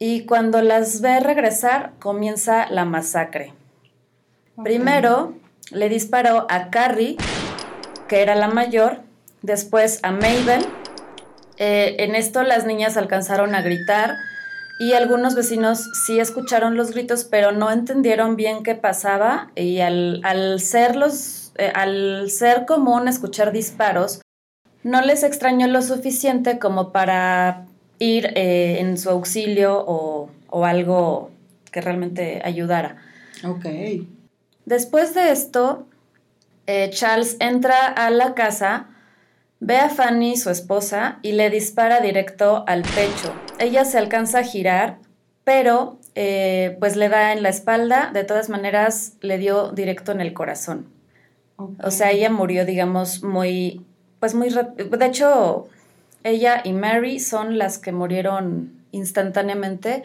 y 0.00 0.26
cuando 0.26 0.62
las 0.62 1.00
ve 1.00 1.20
regresar 1.20 1.92
comienza 2.00 2.68
la 2.68 2.84
masacre. 2.84 3.54
Primero 4.64 5.34
le 5.70 5.88
disparó 5.88 6.48
a 6.50 6.70
Carrie, 6.70 7.18
que 8.08 8.20
era 8.20 8.34
la 8.34 8.48
mayor, 8.48 9.02
después 9.42 10.00
a 10.02 10.10
Mabel. 10.10 10.66
Eh, 11.56 11.94
en 12.00 12.16
esto 12.16 12.42
las 12.42 12.66
niñas 12.66 12.96
alcanzaron 12.96 13.54
a 13.54 13.62
gritar 13.62 14.16
y 14.78 14.92
algunos 14.92 15.34
vecinos 15.34 15.88
sí 16.06 16.20
escucharon 16.20 16.76
los 16.76 16.92
gritos, 16.92 17.24
pero 17.24 17.52
no 17.52 17.70
entendieron 17.70 18.36
bien 18.36 18.62
qué 18.62 18.74
pasaba 18.74 19.50
y 19.54 19.80
al, 19.80 20.60
ser, 20.60 20.96
los, 20.96 21.52
eh, 21.56 21.72
al 21.74 22.30
ser 22.30 22.66
común 22.66 23.08
escuchar 23.08 23.52
disparos, 23.52 24.20
no 24.82 25.00
les 25.00 25.22
extrañó 25.22 25.66
lo 25.66 25.82
suficiente 25.82 26.58
como 26.58 26.92
para 26.92 27.66
ir 27.98 28.32
eh, 28.36 28.78
en 28.80 28.98
su 28.98 29.10
auxilio 29.10 29.82
o, 29.86 30.30
algo 30.64 31.30
que 31.70 31.82
realmente 31.82 32.40
ayudara. 32.42 32.96
Ok. 33.44 33.66
Después 34.64 35.12
de 35.14 35.30
esto, 35.30 35.86
eh, 36.66 36.88
Charles 36.90 37.36
entra 37.40 37.86
a 37.86 38.08
la 38.08 38.34
casa 38.34 38.86
Ve 39.60 39.78
a 39.78 39.88
Fanny, 39.88 40.36
su 40.36 40.50
esposa, 40.50 41.18
y 41.22 41.32
le 41.32 41.48
dispara 41.50 42.00
directo 42.00 42.64
al 42.66 42.82
pecho. 42.82 43.32
Ella 43.58 43.84
se 43.84 43.98
alcanza 43.98 44.40
a 44.40 44.44
girar, 44.44 44.98
pero 45.44 45.98
eh, 46.14 46.76
pues 46.78 46.96
le 46.96 47.08
da 47.08 47.32
en 47.32 47.42
la 47.42 47.48
espalda. 47.48 48.10
De 48.12 48.24
todas 48.24 48.48
maneras, 48.48 49.14
le 49.20 49.38
dio 49.38 49.72
directo 49.72 50.12
en 50.12 50.20
el 50.20 50.34
corazón. 50.34 50.88
O 51.82 51.90
sea, 51.90 52.10
ella 52.10 52.28
murió, 52.28 52.66
digamos, 52.66 53.22
muy, 53.22 53.80
pues 54.20 54.34
muy... 54.34 54.50
De 54.50 55.06
hecho, 55.06 55.68
ella 56.22 56.60
y 56.62 56.72
Mary 56.72 57.18
son 57.18 57.56
las 57.56 57.78
que 57.78 57.92
murieron 57.92 58.72
instantáneamente. 58.92 60.02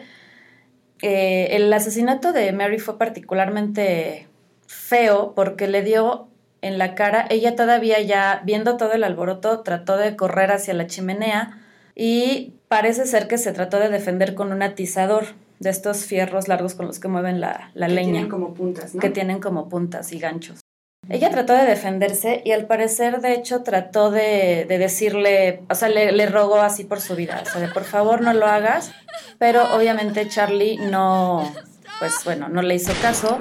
Eh, 1.02 1.48
el 1.56 1.70
asesinato 1.72 2.32
de 2.32 2.52
Mary 2.52 2.78
fue 2.78 2.96
particularmente 2.96 4.28
feo 4.66 5.34
porque 5.34 5.68
le 5.68 5.82
dio 5.82 6.28
en 6.62 6.78
la 6.78 6.94
cara. 6.94 7.26
Ella 7.28 7.54
todavía 7.54 8.00
ya, 8.00 8.40
viendo 8.44 8.76
todo 8.76 8.92
el 8.92 9.04
alboroto, 9.04 9.60
trató 9.60 9.96
de 9.96 10.16
correr 10.16 10.50
hacia 10.52 10.72
la 10.72 10.86
chimenea 10.86 11.58
y 11.94 12.54
parece 12.68 13.04
ser 13.04 13.28
que 13.28 13.36
se 13.36 13.52
trató 13.52 13.78
de 13.78 13.90
defender 13.90 14.34
con 14.34 14.52
un 14.52 14.62
atizador 14.62 15.26
de 15.58 15.70
estos 15.70 16.04
fierros 16.04 16.48
largos 16.48 16.74
con 16.74 16.86
los 16.86 16.98
que 16.98 17.08
mueven 17.08 17.40
la, 17.40 17.70
la 17.74 17.88
que 17.88 17.94
leña. 17.94 18.12
Tienen 18.12 18.28
como 18.30 18.54
puntas, 18.54 18.94
¿no? 18.94 19.00
Que 19.00 19.10
tienen 19.10 19.40
como 19.40 19.68
puntas 19.68 20.12
y 20.12 20.18
ganchos. 20.18 20.60
Ella 21.08 21.30
trató 21.30 21.52
de 21.52 21.64
defenderse 21.64 22.42
y 22.44 22.52
al 22.52 22.66
parecer, 22.66 23.20
de 23.20 23.34
hecho, 23.34 23.62
trató 23.64 24.12
de, 24.12 24.66
de 24.68 24.78
decirle, 24.78 25.62
o 25.68 25.74
sea, 25.74 25.88
le, 25.88 26.12
le, 26.12 26.26
rogó 26.26 26.60
así 26.60 26.84
por 26.84 27.00
su 27.00 27.16
vida, 27.16 27.42
o 27.44 27.50
sea, 27.50 27.60
de 27.60 27.66
por 27.66 27.82
favor 27.82 28.22
no 28.22 28.32
lo 28.32 28.46
hagas, 28.46 28.92
pero 29.38 29.74
obviamente 29.74 30.28
Charlie 30.28 30.76
no, 30.76 31.52
pues 31.98 32.14
bueno, 32.24 32.48
no 32.48 32.62
le 32.62 32.76
hizo 32.76 32.92
caso 33.02 33.40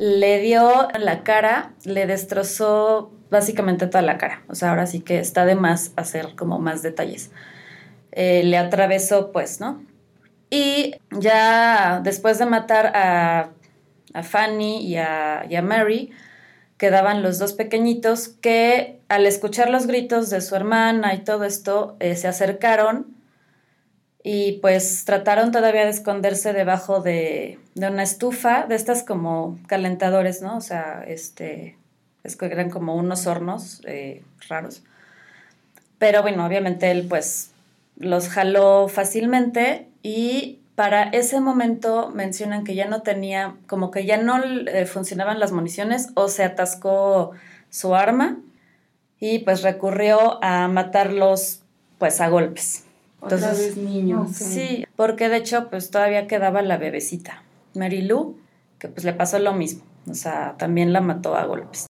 le 0.00 0.40
dio 0.40 0.88
la 0.98 1.22
cara, 1.24 1.74
le 1.84 2.06
destrozó 2.06 3.12
básicamente 3.28 3.86
toda 3.86 4.00
la 4.00 4.16
cara. 4.16 4.42
O 4.48 4.54
sea, 4.54 4.70
ahora 4.70 4.86
sí 4.86 5.00
que 5.00 5.18
está 5.18 5.44
de 5.44 5.56
más 5.56 5.92
hacer 5.96 6.36
como 6.36 6.58
más 6.58 6.80
detalles. 6.80 7.30
Eh, 8.12 8.42
le 8.42 8.56
atravesó, 8.56 9.30
pues, 9.30 9.60
¿no? 9.60 9.84
Y 10.48 10.94
ya 11.10 12.00
después 12.02 12.38
de 12.38 12.46
matar 12.46 12.92
a, 12.94 13.50
Fanny 14.22 14.86
y 14.86 14.96
a, 14.96 15.62
Mary, 15.62 16.12
quedaban 16.78 17.22
los 17.22 17.38
dos 17.38 17.52
pequeñitos 17.52 18.28
que 18.28 19.02
al 19.10 19.26
escuchar 19.26 19.68
los 19.68 19.86
gritos 19.86 20.30
de 20.30 20.40
su 20.40 20.56
hermana 20.56 21.12
y 21.12 21.24
todo 21.24 21.44
esto, 21.44 21.98
eh, 22.00 22.16
se 22.16 22.26
acercaron 22.26 23.19
y 24.22 24.52
pues 24.60 25.04
trataron 25.04 25.50
todavía 25.50 25.84
de 25.84 25.90
esconderse 25.90 26.52
debajo 26.52 27.00
de, 27.00 27.58
una 27.76 28.02
estufa, 28.02 28.66
de 28.66 28.74
estas 28.74 29.02
como 29.02 29.58
calentadores, 29.66 30.42
¿no? 30.42 30.56
O 30.56 30.60
sea, 30.60 31.04
este, 31.06 31.78
es 32.22 32.36
que 32.36 32.46
eran 32.46 32.70
como 32.70 32.94
unos 32.96 33.26
hornos 33.26 33.80
eh, 33.86 34.22
raros. 34.48 34.82
Pero 35.98 36.22
bueno, 36.22 36.44
obviamente 36.46 36.90
él 36.90 37.06
pues 37.08 37.52
los 37.96 38.28
jaló 38.28 38.88
fácilmente 38.88 39.88
y 40.02 40.60
para 40.74 41.04
ese 41.04 41.40
momento 41.40 42.10
mencionan 42.14 42.64
que 42.64 42.74
ya 42.74 42.86
no 42.86 43.02
tenía, 43.02 43.56
como 43.66 43.90
que 43.90 44.04
ya 44.04 44.16
no 44.18 44.42
eh, 44.42 44.86
funcionaban 44.86 45.40
las 45.40 45.52
municiones 45.52 46.08
o 46.14 46.28
se 46.28 46.44
atascó 46.44 47.32
su 47.70 47.94
arma 47.94 48.38
y 49.18 49.40
pues 49.40 49.62
recurrió 49.62 50.42
a 50.42 50.68
matarlos 50.68 51.62
pues 51.98 52.20
a 52.20 52.28
golpes. 52.28 52.84
Otra 53.20 53.52
vez 53.52 53.76
niños. 53.76 54.32
Sí, 54.32 54.86
porque 54.96 55.28
de 55.28 55.36
hecho 55.36 55.68
pues 55.70 55.90
todavía 55.90 56.26
quedaba 56.26 56.62
la 56.62 56.78
bebecita, 56.78 57.42
Mary 57.74 58.02
Lou, 58.02 58.36
que 58.78 58.88
pues 58.88 59.04
le 59.04 59.12
pasó 59.12 59.38
lo 59.38 59.52
mismo, 59.52 59.82
o 60.08 60.14
sea, 60.14 60.56
también 60.58 60.92
la 60.92 61.00
mató 61.00 61.36
a 61.36 61.44
golpes. 61.44 61.86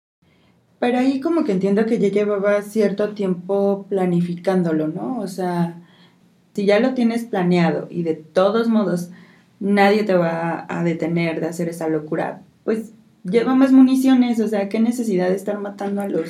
Pero 0.80 0.97
ahí 0.97 1.19
como 1.19 1.43
que 1.43 1.51
entiendo 1.51 1.86
que 1.86 1.99
ya 1.99 2.07
llevaba 2.09 2.61
cierto 2.61 3.09
tiempo 3.13 3.86
planificándolo, 3.89 4.88
¿no? 4.88 5.19
O 5.19 5.27
sea, 5.27 5.75
si 6.53 6.65
ya 6.65 6.80
lo 6.80 6.93
tienes 6.93 7.25
planeado 7.25 7.88
y 7.89 8.03
de 8.03 8.15
todos 8.15 8.67
modos 8.67 9.11
nadie 9.59 10.03
te 10.03 10.13
va 10.13 10.65
a 10.69 10.84
detener 10.84 11.41
de 11.41 11.47
hacer 11.47 11.69
esa 11.69 11.89
locura, 11.89 12.41
pues 12.63 12.91
lleva 13.23 13.55
más 13.55 13.71
municiones, 13.71 14.39
o 14.39 14.47
sea, 14.47 14.69
qué 14.69 14.80
necesidad 14.80 15.30
de 15.30 15.36
estar 15.36 15.59
matando 15.59 16.01
a 16.01 16.07
los 16.07 16.30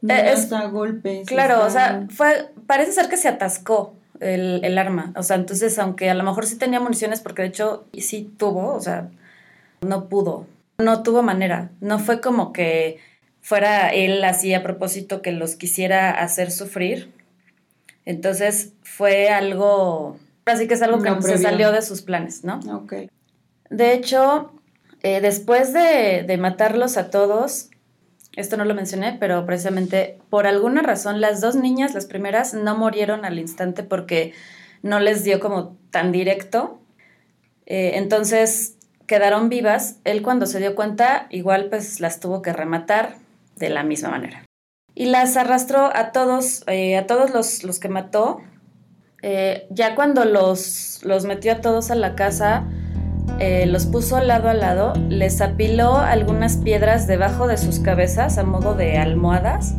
niños 0.00 0.52
a 0.52 0.66
golpes. 0.66 1.26
Claro, 1.26 1.64
o 1.64 1.70
sea, 1.70 2.06
fue, 2.10 2.52
parece 2.66 2.92
ser 2.92 3.08
que 3.08 3.16
se 3.16 3.28
atascó, 3.28 3.94
el, 4.20 4.78
arma. 4.78 5.12
O 5.16 5.22
sea, 5.22 5.36
entonces, 5.36 5.78
aunque 5.78 6.10
a 6.10 6.14
lo 6.14 6.22
mejor 6.22 6.46
sí 6.46 6.56
tenía 6.56 6.80
municiones, 6.80 7.20
porque 7.20 7.42
de 7.42 7.48
hecho 7.48 7.86
sí 7.98 8.30
tuvo, 8.36 8.74
o 8.74 8.80
sea, 8.80 9.08
no 9.80 10.08
pudo, 10.08 10.46
no 10.78 11.02
tuvo 11.02 11.22
manera. 11.22 11.70
No 11.80 11.98
fue 11.98 12.20
como 12.20 12.52
que 12.52 12.98
fuera 13.40 13.88
él 13.88 14.22
así 14.24 14.54
a 14.54 14.62
propósito 14.62 15.22
que 15.22 15.32
los 15.32 15.56
quisiera 15.56 16.10
hacer 16.10 16.50
sufrir. 16.50 17.12
Entonces 18.04 18.72
fue 18.82 19.30
algo, 19.30 20.18
así 20.44 20.68
que 20.68 20.74
es 20.74 20.82
algo 20.82 21.02
que 21.02 21.22
se 21.22 21.38
salió 21.38 21.72
de 21.72 21.82
sus 21.82 22.02
planes, 22.02 22.44
¿no? 22.44 22.60
Ok. 22.74 22.94
De 23.70 23.92
hecho, 23.94 24.52
eh, 25.02 25.20
después 25.20 25.72
de, 25.72 26.24
de 26.26 26.36
matarlos 26.36 26.96
a 26.96 27.10
todos, 27.10 27.69
esto 28.36 28.56
no 28.56 28.64
lo 28.64 28.74
mencioné, 28.74 29.16
pero 29.18 29.44
precisamente 29.44 30.18
por 30.30 30.46
alguna 30.46 30.82
razón 30.82 31.20
las 31.20 31.40
dos 31.40 31.56
niñas, 31.56 31.94
las 31.94 32.06
primeras, 32.06 32.54
no 32.54 32.76
murieron 32.76 33.24
al 33.24 33.38
instante 33.38 33.82
porque 33.82 34.34
no 34.82 35.00
les 35.00 35.24
dio 35.24 35.40
como 35.40 35.76
tan 35.90 36.12
directo. 36.12 36.80
Eh, 37.66 37.92
entonces 37.94 38.76
quedaron 39.06 39.48
vivas. 39.48 39.96
Él 40.04 40.22
cuando 40.22 40.46
se 40.46 40.60
dio 40.60 40.74
cuenta, 40.74 41.26
igual 41.30 41.68
pues 41.68 42.00
las 42.00 42.20
tuvo 42.20 42.42
que 42.42 42.52
rematar 42.52 43.16
de 43.56 43.68
la 43.68 43.82
misma 43.82 44.10
manera. 44.10 44.44
Y 44.94 45.06
las 45.06 45.36
arrastró 45.36 45.90
a 45.94 46.12
todos, 46.12 46.64
eh, 46.66 46.96
a 46.96 47.06
todos 47.06 47.62
los, 47.64 47.80
que 47.80 47.88
mató. 47.88 48.40
Eh, 49.22 49.66
ya 49.70 49.94
cuando 49.94 50.24
los, 50.24 51.00
los 51.04 51.24
metió 51.24 51.52
a 51.52 51.60
todos 51.60 51.90
a 51.90 51.94
la 51.94 52.14
casa, 52.14 52.66
eh, 53.38 53.66
los 53.66 53.86
puso 53.86 54.20
lado 54.20 54.48
a 54.48 54.54
lado, 54.54 54.92
les 55.08 55.40
apiló 55.40 55.98
algunas 55.98 56.56
piedras 56.56 57.06
debajo 57.06 57.46
de 57.46 57.56
sus 57.56 57.78
cabezas 57.78 58.38
a 58.38 58.42
modo 58.42 58.74
de 58.74 58.98
almohadas. 58.98 59.74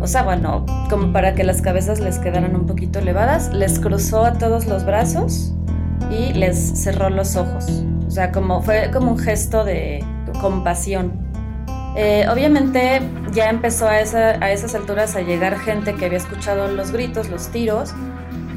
O 0.00 0.06
sea, 0.06 0.24
bueno, 0.24 0.66
como 0.90 1.12
para 1.12 1.34
que 1.34 1.44
las 1.44 1.62
cabezas 1.62 2.00
les 2.00 2.18
quedaran 2.18 2.56
un 2.56 2.66
poquito 2.66 2.98
elevadas, 2.98 3.52
les 3.52 3.78
cruzó 3.78 4.24
a 4.24 4.32
todos 4.32 4.66
los 4.66 4.84
brazos 4.84 5.54
y 6.10 6.32
les 6.32 6.58
cerró 6.58 7.08
los 7.08 7.36
ojos. 7.36 7.84
O 8.06 8.10
sea, 8.10 8.32
como 8.32 8.62
fue 8.62 8.90
como 8.92 9.12
un 9.12 9.18
gesto 9.18 9.64
de 9.64 10.04
compasión. 10.40 11.12
Eh, 11.94 12.26
obviamente 12.32 13.00
ya 13.32 13.50
empezó 13.50 13.86
a, 13.86 13.92
a 13.92 14.50
esas 14.50 14.74
alturas 14.74 15.14
a 15.14 15.20
llegar 15.20 15.58
gente 15.58 15.94
que 15.94 16.06
había 16.06 16.18
escuchado 16.18 16.68
los 16.68 16.90
gritos, 16.90 17.28
los 17.28 17.48
tiros, 17.48 17.94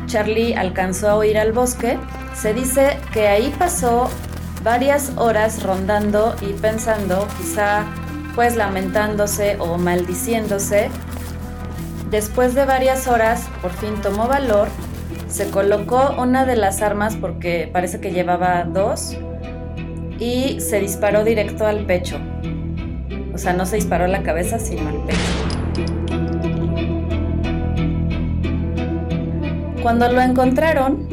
Charlie 0.05 0.55
alcanzó 0.55 1.09
a 1.09 1.17
huir 1.17 1.37
al 1.37 1.51
bosque, 1.51 1.97
se 2.33 2.53
dice 2.53 2.97
que 3.13 3.27
ahí 3.27 3.53
pasó 3.57 4.09
varias 4.63 5.13
horas 5.17 5.63
rondando 5.63 6.35
y 6.41 6.53
pensando, 6.53 7.27
quizá 7.37 7.85
pues 8.35 8.55
lamentándose 8.55 9.57
o 9.59 9.77
maldiciéndose. 9.77 10.89
Después 12.09 12.53
de 12.53 12.65
varias 12.65 13.07
horas, 13.07 13.47
por 13.61 13.71
fin 13.71 13.95
tomó 14.01 14.27
valor, 14.27 14.67
se 15.27 15.49
colocó 15.49 16.15
una 16.17 16.45
de 16.45 16.55
las 16.55 16.81
armas 16.81 17.15
porque 17.15 17.69
parece 17.71 17.99
que 17.99 18.11
llevaba 18.11 18.63
dos 18.63 19.17
y 20.19 20.59
se 20.61 20.79
disparó 20.79 21.23
directo 21.23 21.65
al 21.65 21.85
pecho. 21.85 22.19
O 23.33 23.37
sea, 23.37 23.53
no 23.53 23.65
se 23.65 23.75
disparó 23.75 24.05
a 24.05 24.07
la 24.07 24.23
cabeza, 24.23 24.59
sino 24.59 24.87
al 24.87 25.03
pecho. 25.05 25.34
Cuando 29.85 30.11
lo 30.11 30.19
encontraron, 30.19 31.07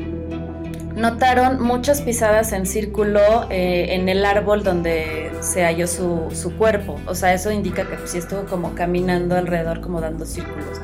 notaron 0.96 1.62
muchas 1.62 2.00
pisadas 2.00 2.52
en 2.52 2.64
círculo 2.64 3.20
eh, 3.50 3.88
en 3.90 4.08
el 4.08 4.24
árbol 4.24 4.64
donde 4.64 5.30
se 5.40 5.62
halló 5.62 5.86
su, 5.86 6.54
cuerpo. 6.56 6.98
O 7.06 7.14
sea, 7.14 7.34
eso 7.34 7.50
indica 7.50 7.86
que 7.86 7.98
sí 8.06 8.16
estuvo 8.16 8.46
como 8.46 8.74
caminando 8.74 9.36
alrededor, 9.36 9.82
como 9.82 10.00
dando 10.00 10.24
círculos. 10.24 10.80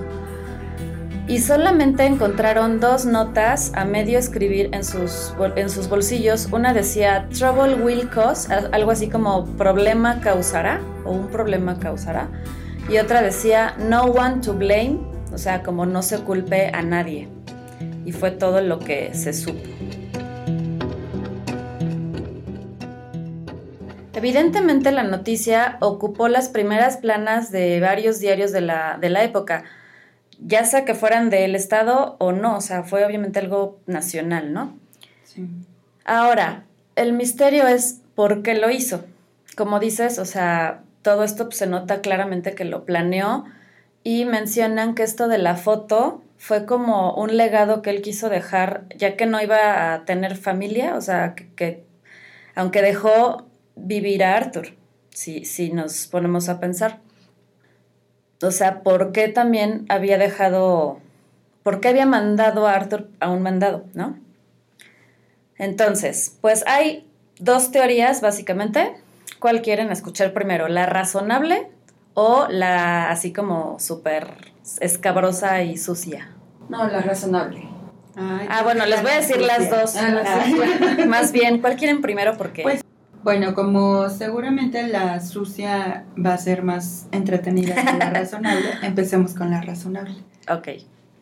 Y 1.29 1.39
solamente 1.39 2.05
encontraron 2.05 2.79
dos 2.79 3.07
notas 3.07 3.73
a 3.75 3.87
medio 3.87 4.19
escribir 4.19 4.69
en 4.75 4.85
sus, 4.85 5.33
en 5.57 5.71
sus 5.71 5.89
bolsillos. 5.89 6.49
Una 6.53 6.75
decía 6.75 7.27
Trouble 7.31 7.77
will 7.77 8.11
cause, 8.11 8.53
algo 8.53 8.91
así 8.91 9.09
como 9.09 9.47
problema 9.57 10.21
causará, 10.21 10.83
o 11.07 11.13
un 11.13 11.29
problema 11.29 11.79
causará. 11.79 12.29
Y 12.91 12.99
otra 12.99 13.23
decía 13.23 13.77
No 13.79 14.03
one 14.03 14.43
to 14.43 14.53
blame, 14.53 14.99
o 15.33 15.39
sea, 15.39 15.63
como 15.63 15.87
no 15.87 16.03
se 16.03 16.19
culpe 16.19 16.71
a 16.75 16.83
nadie 16.83 17.31
y 18.09 18.13
fue 18.13 18.31
todo 18.31 18.63
lo 18.63 18.79
que 18.79 19.13
se 19.13 19.35
supo. 19.35 19.69
Evidentemente 24.15 24.91
la 24.93 25.03
noticia 25.03 25.77
ocupó 25.81 26.29
las 26.29 26.49
primeras 26.49 26.97
planas 26.97 27.53
de 27.53 27.81
varios 27.81 28.19
diarios 28.19 28.51
de 28.51 28.63
la, 28.63 28.97
de 28.99 29.11
la 29.11 29.25
época, 29.25 29.65
ya 30.41 30.65
sea 30.65 30.87
que 30.87 30.95
fueran 30.95 31.29
del 31.29 31.55
Estado 31.55 32.17
o 32.19 32.33
no, 32.33 32.57
o 32.57 32.61
sea, 32.63 32.83
fue 32.83 33.05
obviamente 33.05 33.41
algo 33.41 33.79
nacional, 33.85 34.55
¿no? 34.55 34.75
Sí. 35.25 35.47
Ahora, 36.07 36.65
el 36.97 37.13
misterio 37.13 37.69
es 37.69 38.01
por 38.15 38.43
qué 38.43 38.55
lo 38.55 38.71
hizo. 38.71 39.05
Como 39.55 39.81
dices, 39.81 40.19
o 40.19 40.25
sea, 40.25 40.81
todo 41.03 41.25
esto 41.25 41.45
pues, 41.45 41.59
se 41.59 41.67
nota 41.67 42.01
claramente 42.01 42.55
que 42.55 42.65
lo 42.65 42.87
planeó 42.87 43.45
y 44.03 44.25
mencionan 44.25 44.95
que 44.95 45.03
esto 45.03 45.29
de 45.29 45.37
la 45.37 45.57
foto 45.57 46.23
fue 46.39 46.65
como 46.65 47.15
un 47.15 47.37
legado 47.37 47.83
que 47.83 47.91
él 47.91 48.01
quiso 48.01 48.31
dejar, 48.31 48.87
ya 48.97 49.17
que 49.17 49.27
no 49.27 49.43
iba 49.43 49.93
a 49.93 50.05
tener 50.05 50.37
familia, 50.37 50.95
o 50.95 51.01
sea, 51.01 51.35
que, 51.35 51.85
aunque 52.55 52.81
dejó 52.81 53.47
vivir 53.75 54.23
a 54.23 54.37
Arthur, 54.37 54.77
si, 55.11 55.45
si 55.45 55.71
nos 55.71 56.07
ponemos 56.07 56.49
a 56.49 56.61
pensar. 56.61 57.01
O 58.41 58.53
sea, 58.53 58.83
¿por 58.83 59.11
qué 59.11 59.29
también 59.29 59.85
había 59.89 60.17
dejado, 60.17 61.01
por 61.65 61.81
qué 61.81 61.89
había 61.89 62.07
mandado 62.07 62.69
a 62.69 62.75
Arthur 62.75 63.09
a 63.19 63.31
un 63.31 63.43
mandado, 63.43 63.85
no? 63.95 64.17
Entonces, 65.57 66.39
pues 66.41 66.65
hay 66.69 67.05
dos 67.41 67.73
teorías 67.73 68.21
básicamente. 68.21 68.95
¿Cuál 69.41 69.61
quieren 69.61 69.91
escuchar 69.91 70.33
primero? 70.33 70.69
¿La 70.69 70.87
razonable 70.87 71.69
o 72.15 72.47
la 72.49 73.11
así 73.11 73.33
como 73.33 73.79
súper 73.81 74.53
escabrosa 74.81 75.63
y 75.63 75.77
sucia? 75.77 76.31
No, 76.69 76.87
la 76.87 77.01
razonable. 77.01 77.69
ah, 78.17 78.61
bueno, 78.63 78.85
les 78.87 79.03
voy 79.03 79.13
a 79.13 79.17
decir 79.17 79.41
las 79.41 79.71
dos. 79.71 79.97
Ah, 79.97 80.45
más 81.07 81.33
bien, 81.33 81.61
¿cuál 81.61 81.77
quieren 81.77 82.01
primero? 82.01 82.37
Porque... 82.37 82.63
Pues, 82.63 82.83
bueno, 83.23 83.55
como 83.55 84.09
seguramente 84.11 84.87
la 84.87 85.21
sucia 85.21 86.05
va 86.25 86.35
a 86.35 86.39
ser 86.39 86.63
más 86.63 87.09
entretenida 87.11 87.75
que 87.75 87.99
la 87.99 88.11
razonable, 88.15 88.69
empecemos 88.83 89.35
con 89.35 89.51
la 89.51 89.61
razonable. 89.61 90.17
Ok, 90.49 90.69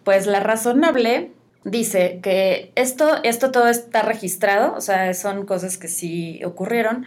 pues 0.05 0.26
la 0.26 0.40
razonable 0.40 1.32
dice 1.64 2.20
que 2.22 2.70
esto, 2.76 3.16
esto 3.24 3.51
todo 3.51 3.68
está 3.68 4.03
registrado, 4.03 4.74
o 4.74 4.80
sea, 4.80 5.12
son 5.14 5.47
cosas 5.47 5.78
que 5.78 5.88
sí 5.88 6.40
ocurrieron. 6.44 7.07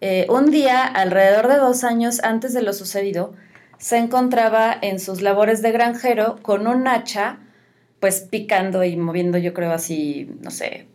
Eh, 0.00 0.26
un 0.28 0.50
día, 0.50 0.84
alrededor 0.84 1.48
de 1.48 1.56
dos 1.56 1.84
años 1.84 2.20
antes 2.22 2.52
de 2.52 2.62
lo 2.62 2.72
sucedido, 2.72 3.34
se 3.78 3.98
encontraba 3.98 4.76
en 4.80 5.00
sus 5.00 5.22
labores 5.22 5.62
de 5.62 5.72
granjero 5.72 6.38
con 6.42 6.66
un 6.66 6.88
hacha, 6.88 7.38
pues 8.00 8.20
picando 8.20 8.84
y 8.84 8.96
moviendo, 8.96 9.38
yo 9.38 9.54
creo 9.54 9.72
así, 9.72 10.30
no 10.40 10.50
sé, 10.50 10.86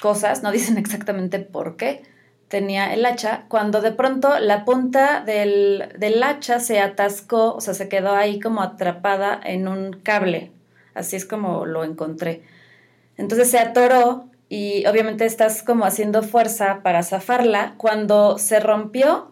cosas, 0.00 0.42
no 0.42 0.52
dicen 0.52 0.78
exactamente 0.78 1.38
por 1.38 1.76
qué 1.76 2.02
tenía 2.48 2.92
el 2.92 3.06
hacha, 3.06 3.46
cuando 3.48 3.80
de 3.80 3.92
pronto 3.92 4.38
la 4.38 4.66
punta 4.66 5.22
del, 5.24 5.94
del 5.98 6.22
hacha 6.22 6.60
se 6.60 6.80
atascó, 6.80 7.54
o 7.54 7.60
sea, 7.62 7.72
se 7.72 7.88
quedó 7.88 8.14
ahí 8.14 8.40
como 8.40 8.60
atrapada 8.60 9.40
en 9.42 9.68
un 9.68 9.94
cable, 9.94 10.52
así 10.92 11.16
es 11.16 11.24
como 11.24 11.64
lo 11.64 11.82
encontré. 11.82 12.42
Entonces 13.16 13.50
se 13.50 13.58
atoró 13.58 14.26
y 14.50 14.84
obviamente 14.84 15.24
estás 15.24 15.62
como 15.62 15.86
haciendo 15.86 16.22
fuerza 16.22 16.80
para 16.82 17.02
zafarla. 17.02 17.74
Cuando 17.78 18.36
se 18.36 18.60
rompió, 18.60 19.31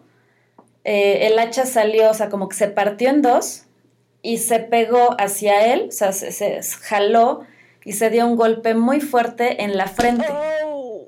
eh, 0.83 1.27
el 1.27 1.37
hacha 1.39 1.65
salió, 1.65 2.09
o 2.09 2.13
sea, 2.13 2.29
como 2.29 2.49
que 2.49 2.55
se 2.55 2.67
partió 2.67 3.09
en 3.09 3.21
dos 3.21 3.65
y 4.21 4.37
se 4.37 4.59
pegó 4.59 5.15
hacia 5.19 5.73
él, 5.73 5.87
o 5.89 5.91
sea, 5.91 6.11
se, 6.11 6.61
jaló 6.81 7.41
y 7.83 7.93
se 7.93 8.09
dio 8.09 8.25
un 8.27 8.35
golpe 8.35 8.73
muy 8.73 9.01
fuerte 9.01 9.63
en 9.63 9.77
la 9.77 9.87
frente, 9.87 10.25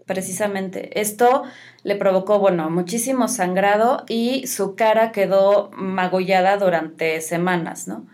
precisamente. 0.06 1.00
Esto 1.00 1.44
le 1.84 1.96
provocó, 1.96 2.40
bueno, 2.40 2.70
muchísimo 2.70 3.28
sangrado 3.28 4.04
y 4.08 4.48
su 4.48 4.76
cara 4.76 5.12
quedó 5.12 5.70
magollada 5.74 6.58
durante 6.58 7.22
semanas, 7.22 7.88
¿no? 7.88 8.08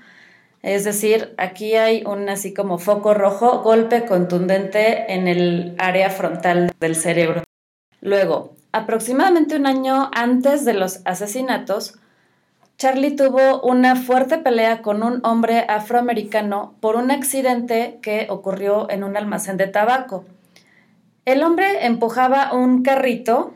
Es 0.61 0.83
decir, 0.83 1.33
aquí 1.37 1.75
hay 1.75 2.03
un 2.05 2.27
así 2.27 2.53
como 2.53 2.79
foco 2.79 3.13
rojo, 3.13 3.61
golpe 3.61 4.05
contundente 4.05 5.13
en 5.13 5.29
el 5.29 5.75
área 5.77 6.09
frontal 6.09 6.73
del 6.81 6.95
cerebro. 6.97 7.43
Luego, 8.01 8.55
Aproximadamente 8.71 9.55
un 9.55 9.65
año 9.65 10.11
antes 10.13 10.63
de 10.63 10.73
los 10.73 11.01
asesinatos, 11.05 11.99
Charlie 12.77 13.15
tuvo 13.15 13.61
una 13.61 13.95
fuerte 13.95 14.37
pelea 14.37 14.81
con 14.81 15.03
un 15.03 15.19
hombre 15.25 15.65
afroamericano 15.67 16.75
por 16.79 16.95
un 16.95 17.11
accidente 17.11 17.99
que 18.01 18.27
ocurrió 18.29 18.89
en 18.89 19.03
un 19.03 19.17
almacén 19.17 19.57
de 19.57 19.67
tabaco. 19.67 20.23
El 21.25 21.43
hombre 21.43 21.85
empujaba 21.85 22.53
un 22.53 22.81
carrito 22.81 23.53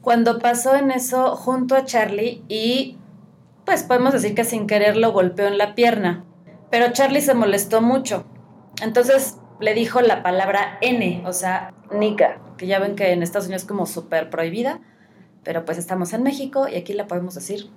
cuando 0.00 0.40
pasó 0.40 0.74
en 0.74 0.90
eso 0.90 1.36
junto 1.36 1.76
a 1.76 1.84
Charlie 1.84 2.42
y 2.48 2.98
pues 3.64 3.82
podemos 3.82 4.12
decir 4.12 4.34
que 4.34 4.44
sin 4.44 4.66
querer 4.66 4.96
lo 4.96 5.12
golpeó 5.12 5.46
en 5.46 5.58
la 5.58 5.74
pierna. 5.74 6.24
Pero 6.70 6.92
Charlie 6.92 7.20
se 7.20 7.34
molestó 7.34 7.80
mucho. 7.80 8.24
Entonces 8.82 9.37
le 9.60 9.74
dijo 9.74 10.00
la 10.00 10.22
palabra 10.22 10.78
N, 10.80 11.22
o 11.26 11.32
sea, 11.32 11.72
nica, 11.92 12.40
que 12.56 12.66
ya 12.66 12.78
ven 12.78 12.96
que 12.96 13.12
en 13.12 13.22
Estados 13.22 13.46
Unidos 13.46 13.62
es 13.62 13.68
como 13.68 13.86
súper 13.86 14.30
prohibida, 14.30 14.80
pero 15.42 15.64
pues 15.64 15.78
estamos 15.78 16.12
en 16.12 16.22
México 16.22 16.68
y 16.68 16.76
aquí 16.76 16.92
la 16.92 17.06
podemos 17.06 17.34
decir. 17.34 17.70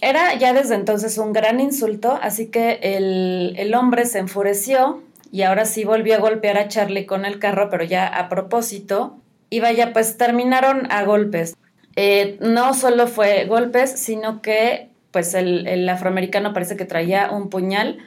Era 0.00 0.34
ya 0.34 0.52
desde 0.52 0.74
entonces 0.74 1.18
un 1.18 1.32
gran 1.32 1.60
insulto, 1.60 2.18
así 2.20 2.48
que 2.48 2.78
el, 2.82 3.74
hombre 3.74 4.06
se 4.06 4.18
enfureció 4.18 5.02
y 5.30 5.42
ahora 5.42 5.64
sí 5.64 5.84
volvió 5.84 6.16
a 6.16 6.18
golpear 6.18 6.58
a 6.58 6.68
Charlie 6.68 7.06
con 7.06 7.24
el 7.24 7.38
carro, 7.38 7.70
pero 7.70 7.84
ya 7.84 8.06
a 8.06 8.28
propósito. 8.28 9.16
Y 9.50 9.60
vaya, 9.60 9.92
pues 9.92 10.16
terminaron 10.16 10.90
a 10.90 11.04
golpes. 11.04 11.56
Eh, 11.96 12.38
no 12.40 12.74
solo 12.74 13.06
fue 13.06 13.46
golpes, 13.46 13.90
sino 13.90 14.42
que 14.42 14.90
pues 15.12 15.32
el, 15.34 15.66
el 15.68 15.88
afroamericano 15.88 16.52
parece 16.52 16.76
que 16.76 16.84
traía 16.84 17.30
un 17.30 17.48
puñal 17.48 17.98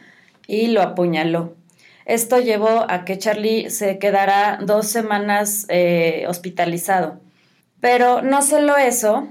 y 0.46 0.68
lo 0.68 0.82
apuñaló. 0.82 1.56
Esto 2.08 2.40
llevó 2.40 2.90
a 2.90 3.04
que 3.04 3.18
Charlie 3.18 3.70
se 3.70 4.00
quedara 4.00 4.60
dos 4.62 4.88
semanas 4.88 5.66
eh, 5.68 6.24
hospitalizado. 6.30 7.20
Pero 7.82 8.22
no 8.22 8.42
solo 8.42 8.78
eso, 8.78 9.28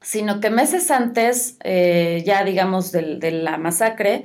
sino 0.00 0.40
que 0.40 0.48
meses 0.48 0.90
antes, 0.90 1.58
eh, 1.62 2.22
ya 2.24 2.42
digamos 2.42 2.90
de, 2.90 3.18
de 3.18 3.32
la 3.32 3.58
masacre, 3.58 4.24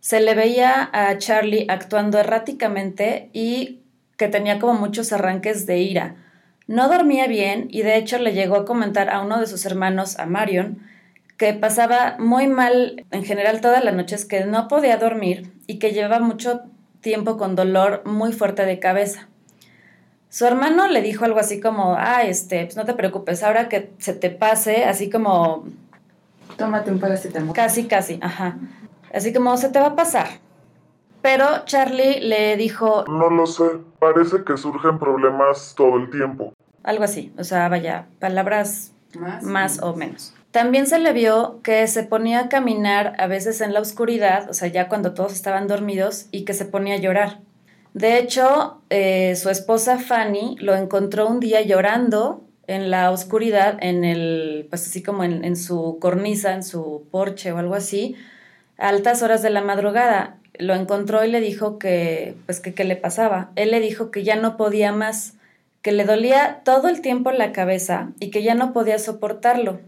se 0.00 0.20
le 0.20 0.34
veía 0.34 0.90
a 0.92 1.16
Charlie 1.16 1.64
actuando 1.70 2.18
erráticamente 2.18 3.30
y 3.32 3.80
que 4.18 4.28
tenía 4.28 4.58
como 4.58 4.74
muchos 4.74 5.10
arranques 5.14 5.64
de 5.64 5.78
ira. 5.78 6.16
No 6.66 6.90
dormía 6.90 7.26
bien 7.26 7.68
y 7.70 7.80
de 7.80 7.96
hecho 7.96 8.18
le 8.18 8.34
llegó 8.34 8.56
a 8.56 8.64
comentar 8.66 9.08
a 9.08 9.22
uno 9.22 9.40
de 9.40 9.46
sus 9.46 9.64
hermanos, 9.64 10.18
a 10.18 10.26
Marion, 10.26 10.86
que 11.38 11.54
pasaba 11.54 12.16
muy 12.18 12.48
mal 12.48 13.06
en 13.10 13.24
general 13.24 13.62
todas 13.62 13.82
las 13.82 13.94
noches, 13.94 14.26
que 14.26 14.44
no 14.44 14.68
podía 14.68 14.98
dormir 14.98 15.54
y 15.66 15.78
que 15.78 15.92
llevaba 15.92 16.20
mucho 16.20 16.64
tiempo 17.00 17.36
con 17.36 17.56
dolor 17.56 18.02
muy 18.04 18.32
fuerte 18.32 18.64
de 18.64 18.78
cabeza. 18.78 19.28
Su 20.28 20.46
hermano 20.46 20.86
le 20.86 21.02
dijo 21.02 21.24
algo 21.24 21.40
así 21.40 21.60
como, 21.60 21.96
ah, 21.98 22.22
este, 22.22 22.64
pues 22.64 22.76
no 22.76 22.84
te 22.84 22.94
preocupes, 22.94 23.42
ahora 23.42 23.68
que 23.68 23.92
se 23.98 24.12
te 24.12 24.30
pase, 24.30 24.84
así 24.84 25.10
como... 25.10 25.64
Tómate 26.56 26.92
un 26.92 27.00
paracetamol. 27.00 27.54
Casi, 27.54 27.86
casi, 27.86 28.18
ajá. 28.22 28.58
Así 29.12 29.32
como 29.32 29.56
se 29.56 29.70
te 29.70 29.80
va 29.80 29.88
a 29.88 29.96
pasar. 29.96 30.28
Pero 31.20 31.64
Charlie 31.64 32.20
le 32.20 32.56
dijo... 32.56 33.04
No 33.08 33.28
lo 33.28 33.46
sé, 33.46 33.64
parece 33.98 34.44
que 34.44 34.56
surgen 34.56 34.98
problemas 34.98 35.74
todo 35.76 35.96
el 35.96 36.10
tiempo. 36.10 36.52
Algo 36.84 37.04
así, 37.04 37.32
o 37.36 37.44
sea, 37.44 37.68
vaya, 37.68 38.06
palabras 38.20 38.92
más, 39.18 39.42
más 39.42 39.82
o 39.82 39.94
menos. 39.94 40.34
También 40.50 40.86
se 40.86 40.98
le 40.98 41.12
vio 41.12 41.60
que 41.62 41.86
se 41.86 42.02
ponía 42.02 42.40
a 42.40 42.48
caminar 42.48 43.14
a 43.18 43.28
veces 43.28 43.60
en 43.60 43.72
la 43.72 43.80
oscuridad, 43.80 44.50
o 44.50 44.54
sea, 44.54 44.68
ya 44.68 44.88
cuando 44.88 45.14
todos 45.14 45.32
estaban 45.32 45.68
dormidos, 45.68 46.26
y 46.32 46.44
que 46.44 46.54
se 46.54 46.64
ponía 46.64 46.94
a 46.94 46.98
llorar. 46.98 47.38
De 47.94 48.18
hecho, 48.18 48.80
eh, 48.90 49.34
su 49.36 49.50
esposa 49.50 49.98
Fanny 49.98 50.56
lo 50.60 50.74
encontró 50.74 51.28
un 51.28 51.40
día 51.40 51.60
llorando 51.60 52.44
en 52.66 52.90
la 52.90 53.10
oscuridad, 53.10 53.78
en 53.80 54.04
el, 54.04 54.66
pues 54.70 54.86
así 54.86 55.02
como 55.02 55.24
en, 55.24 55.56
su 55.56 55.98
cornisa, 56.00 56.54
en 56.54 56.62
su 56.62 57.06
porche 57.10 57.50
o 57.52 57.58
algo 57.58 57.74
así, 57.74 58.14
a 58.78 58.88
altas 58.88 59.22
horas 59.22 59.42
de 59.42 59.50
la 59.50 59.60
madrugada. 59.60 60.36
Lo 60.58 60.74
encontró 60.74 61.24
y 61.24 61.30
le 61.30 61.40
dijo 61.40 61.78
que, 61.78 62.36
pues 62.46 62.60
que 62.60 62.74
qué 62.74 62.84
le 62.84 62.94
pasaba. 62.94 63.50
Él 63.56 63.72
le 63.72 63.80
dijo 63.80 64.12
que 64.12 64.22
ya 64.22 64.36
no 64.36 64.56
podía 64.56 64.92
más, 64.92 65.34
que 65.82 65.90
le 65.90 66.04
dolía 66.04 66.60
todo 66.64 66.88
el 66.88 67.00
tiempo 67.00 67.32
la 67.32 67.50
cabeza 67.50 68.12
y 68.20 68.30
que 68.30 68.42
ya 68.44 68.54
no 68.54 68.72
podía 68.72 68.98
soportarlo. 69.00 69.80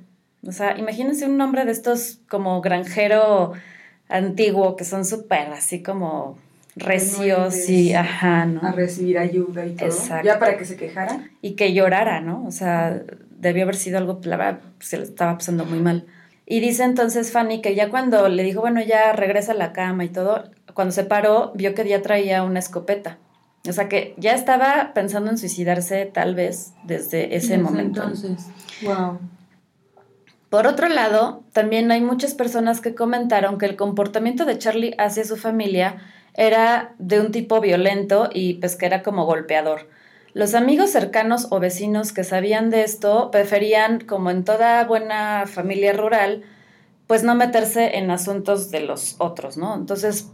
O 0.47 0.53
sea, 0.53 0.77
imagínense 0.79 1.27
un 1.27 1.37
nombre 1.37 1.65
de 1.65 1.73
estos 1.73 2.21
como 2.29 2.61
granjero 2.61 3.53
antiguo 4.09 4.77
que 4.77 4.85
son 4.85 5.05
súper 5.05 5.49
así 5.49 5.83
como 5.83 6.39
recios 6.75 7.69
y 7.69 7.95
ajá, 7.95 8.47
¿no? 8.47 8.61
A 8.63 8.73
recibir 8.73 9.19
ayuda 9.19 9.67
y 9.67 9.75
todo. 9.75 9.89
Exacto. 9.89 10.27
Ya 10.27 10.39
para 10.39 10.57
que 10.57 10.65
se 10.65 10.77
quejara. 10.77 11.31
Y 11.43 11.53
que 11.53 11.73
llorara, 11.73 12.21
¿no? 12.21 12.45
O 12.47 12.51
sea, 12.51 13.03
debió 13.31 13.65
haber 13.65 13.77
sido 13.77 13.99
algo, 13.99 14.21
la 14.25 14.37
verdad, 14.37 14.61
se 14.81 14.99
le 14.99 15.05
estaba 15.05 15.39
pasando 15.39 15.65
muy 15.65 15.81
mal. 15.81 16.07
Y 16.47 16.61
dice 16.61 16.85
entonces 16.85 17.31
Fanny 17.31 17.61
que 17.61 17.75
ya 17.75 17.89
cuando 17.89 18.29
le 18.29 18.43
dijo, 18.43 18.61
bueno, 18.61 18.83
ya 18.83 19.13
regresa 19.13 19.53
a 19.53 19.55
la 19.55 19.73
cama 19.73 20.05
y 20.05 20.09
todo, 20.09 20.45
cuando 20.75 20.93
se 20.93 21.05
paró, 21.05 21.53
vio 21.55 21.75
que 21.75 21.89
ya 21.89 22.03
traía 22.03 22.43
una 22.43 22.59
escopeta. 22.59 23.19
O 23.69 23.73
sea 23.73 23.89
que 23.89 24.15
ya 24.17 24.35
estaba 24.35 24.93
pensando 24.93 25.31
en 25.31 25.39
suicidarse 25.39 26.07
tal 26.07 26.35
vez 26.35 26.73
desde 26.85 27.37
ese 27.37 27.59
momento. 27.59 28.03
Entonces, 28.03 28.49
wow. 28.83 29.21
Por 30.53 30.67
otro 30.67 30.91
lado, 30.91 31.45
también 31.55 31.91
hay 31.93 32.03
muchas 32.03 32.35
personas 32.35 32.83
que 32.83 32.95
comentaron 32.95 33.57
que 33.57 33.65
el 33.65 33.75
comportamiento 33.75 34.45
de 34.45 34.59
Charlie 34.59 34.95
hacia 34.99 35.25
su 35.25 35.39
familia 35.39 35.97
era 36.35 36.95
de 36.99 37.21
un 37.21 37.33
tipo 37.33 37.59
violento 37.63 38.29
y 38.31 38.59
pues 38.61 38.77
que 38.77 38.85
era 38.85 39.03
como 39.03 39.25
golpeador. 39.25 39.89
Los 40.35 40.55
amigos 40.55 40.91
cercanos 40.91 41.47
o 41.49 41.59
vecinos 41.59 42.13
que 42.13 42.23
sabían 42.23 42.69
de 42.69 42.83
esto 42.83 43.31
preferían, 43.31 44.01
como 44.01 44.31
en 44.31 44.45
toda 44.45 44.85
buena 44.85 45.47
familia 45.47 45.95
rural, 45.95 46.43
pues 47.07 47.25
no 47.25 47.35
meterse 47.35 47.97
en 47.97 48.11
asuntos 48.11 48.71
de 48.71 48.81
los 48.81 49.17
otros, 49.21 49.57
¿no? 49.57 49.75
Entonces, 49.75 50.33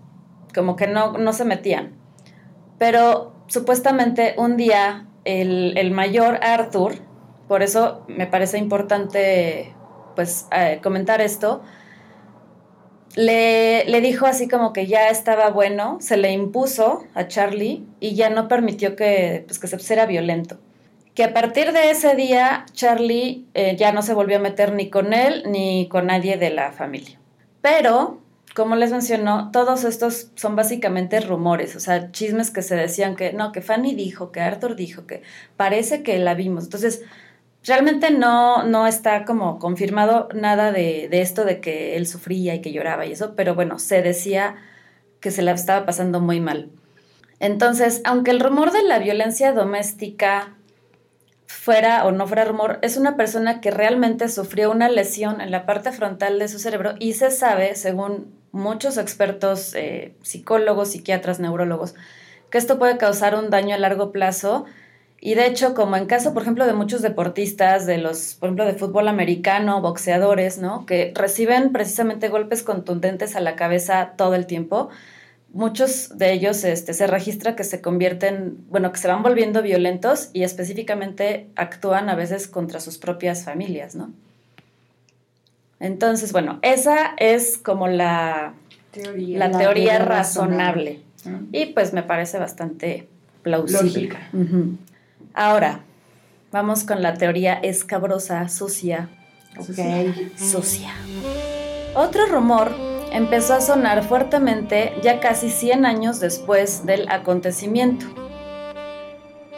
como 0.53 0.75
que 0.75 0.89
no, 0.89 1.13
no 1.13 1.33
se 1.33 1.45
metían. 1.45 1.93
Pero 2.77 3.37
supuestamente 3.47 4.35
un 4.37 4.57
día 4.57 5.07
el, 5.25 5.79
el 5.79 5.93
mayor 5.93 6.41
Arthur, 6.43 6.97
por 7.47 7.63
eso 7.63 8.05
me 8.09 8.27
parece 8.27 8.59
importante 8.59 9.77
pues 10.19 10.49
eh, 10.51 10.81
comentar 10.83 11.21
esto, 11.21 11.63
le, 13.15 13.85
le, 13.85 14.01
dijo 14.01 14.27
así 14.27 14.49
como 14.49 14.73
que 14.73 14.89
ya 14.89 15.11
estaba 15.11 15.51
bueno, 15.51 15.99
se 16.01 16.17
le 16.17 16.33
impuso 16.33 17.05
a 17.15 17.29
Charlie 17.29 17.85
y 18.01 18.17
ya 18.17 18.29
no 18.29 18.49
permitió 18.49 18.97
que, 18.97 19.45
pues, 19.47 19.61
que 19.61 19.69
se 19.69 19.77
pusiera 19.77 20.07
violento. 20.07 20.59
Que 21.15 21.23
a 21.23 21.33
partir 21.33 21.73
de 21.73 21.93
ese 21.93 22.17
día 22.17 22.67
Charlie 22.73 23.47
eh, 23.55 23.77
ya 23.77 23.93
no 23.93 24.03
se 24.03 24.13
volvió 24.13 24.39
a 24.39 24.41
meter 24.41 24.73
ni 24.73 24.91
con 24.91 25.13
él 25.13 25.45
ni 25.47 25.87
con 25.89 26.07
nadie 26.07 26.37
de 26.37 26.51
la 26.51 26.73
familia. 26.73 27.21
Pero, 27.63 28.19
como 28.57 28.75
les 28.75 28.91
mencionó, 28.91 29.53
todos 29.53 29.85
estos 29.85 30.33
son 30.35 30.57
básicamente 30.57 31.21
rumores, 31.21 31.77
o 31.77 31.81
sea, 31.81 32.11
chismes 32.11 32.51
que 32.51 32.63
se 32.63 32.75
decían 32.75 33.15
que 33.15 33.33
no, 33.35 33.53
que 33.53 33.61
Fanny 33.61 33.95
dijo, 33.95 34.33
que 34.33 34.41
Arthur 34.41 34.75
dijo, 34.75 35.07
que 35.07 35.23
parece 35.57 36.03
que 36.03 36.19
la 36.19 36.35
vimos. 36.35 36.65
Entonces, 36.65 37.05
realmente 37.65 38.11
no, 38.11 38.63
no 38.65 38.87
está 38.87 39.25
como 39.25 39.59
confirmado 39.59 40.29
nada 40.35 40.73
de, 40.73 41.09
esto 41.13 41.45
de 41.45 41.61
que 41.61 41.97
él 41.97 42.07
sufría 42.07 42.55
y 42.55 42.61
que 42.61 42.73
lloraba 42.73 43.07
y 43.07 43.13
eso, 43.13 43.35
pero 43.37 43.55
bueno, 43.55 43.79
se 43.79 44.03
decía 44.03 44.57
que 45.21 45.31
se 45.31 45.43
la 45.43 45.53
estaba 45.53 45.85
pasando 45.85 46.21
muy 46.21 46.41
mal. 46.41 46.71
Entonces, 47.41 48.01
aunque 48.05 48.31
el 48.31 48.41
rumor 48.41 48.73
de 48.73 48.83
la 48.83 48.99
violencia 48.99 49.53
doméstica 49.53 50.55
fuera 51.47 52.05
o 52.05 52.13
no 52.13 52.27
fuera 52.27 52.45
rumor, 52.45 52.79
es 52.83 52.97
una 52.97 53.17
persona 53.17 53.61
que 53.61 53.71
realmente 53.71 54.29
sufrió 54.29 54.71
una 54.71 54.89
lesión 54.89 55.41
en 55.41 55.51
la 55.51 55.67
parte 55.67 55.93
frontal 55.93 56.39
de 56.39 56.49
su 56.49 56.59
cerebro 56.59 56.95
y 56.99 57.15
se 57.15 57.31
sabe, 57.31 57.75
según 57.75 58.33
muchos 58.53 58.97
expertos, 58.99 59.75
eh, 59.75 60.15
psicólogos, 60.23 60.91
psiquiatras, 60.93 61.41
neurólogos, 61.41 61.95
que 62.51 62.59
esto 62.59 62.79
puede 62.79 62.97
causar 62.97 63.35
un 63.35 63.51
daño 63.51 63.75
a 63.75 63.79
largo 63.79 64.11
plazo 64.11 64.65
y 65.21 65.35
de 65.35 65.47
hecho, 65.47 65.75
como 65.75 65.97
en 65.97 66.07
caso, 66.07 66.33
por 66.33 66.43
ejemplo, 66.43 66.67
de 66.67 66.75
muchos 66.75 67.03
deportistas, 67.03 67.87
de 67.87 67.99
los, 67.99 68.37
por 68.39 68.49
ejemplo, 68.49 68.65
de 68.65 68.75
fútbol 68.75 69.09
americano, 69.09 69.81
boxeadores, 69.81 70.59
¿no? 70.59 70.87
Que 70.87 71.13
reciben 71.15 71.73
precisamente 71.73 72.29
golpes 72.29 72.63
contundentes 72.63 73.35
a 73.35 73.41
la 73.41 73.57
cabeza 73.57 74.13
todo 74.17 74.35
el 74.35 74.47
tiempo, 74.47 74.91
muchos 75.53 76.17
de 76.17 76.33
ellos 76.33 76.63
este, 76.65 76.95
se 76.95 77.07
registra 77.07 77.57
que 77.57 77.65
se 77.65 77.81
convierten, 77.81 78.59
bueno, 78.69 78.93
que 78.93 78.99
se 78.99 79.09
van 79.09 79.23
volviendo 79.23 79.63
violentos 79.63 80.31
y 80.33 80.43
específicamente 80.43 81.49
actúan 81.57 82.09
a 82.09 82.15
veces 82.15 82.47
contra 82.47 82.81
sus 82.81 82.99
propias 82.99 83.45
familias, 83.45 83.95
¿no? 83.95 84.13
Entonces, 85.81 86.33
bueno, 86.33 86.59
esa 86.63 87.15
es 87.19 87.57
como 87.57 87.89
la 87.89 88.55
teoría, 88.91 89.39
la, 89.39 89.59
teoría, 89.59 89.99
razonable. 89.99 91.01
Y 91.53 91.67
pues 91.67 91.93
me 91.93 92.03
parece 92.03 92.39
bastante 92.39 93.09
plausible. 93.43 94.19
Ahora, 95.39 95.83
vamos 96.51 96.83
con 96.83 97.01
la 97.01 97.15
teoría 97.15 97.55
escabrosa, 97.55 98.49
sucia. 98.49 99.09
Ok. 99.57 99.79
Sucia. 100.37 100.91
Otro 101.95 102.27
rumor 102.27 102.75
empezó 103.13 103.55
a 103.55 103.61
sonar 103.61 104.03
fuertemente 104.03 104.95
ya 105.01 105.21
casi 105.21 105.51
100 105.51 105.87
años 105.87 106.19
después 106.19 106.87
del 106.87 107.09
acontecimiento. 107.09 108.07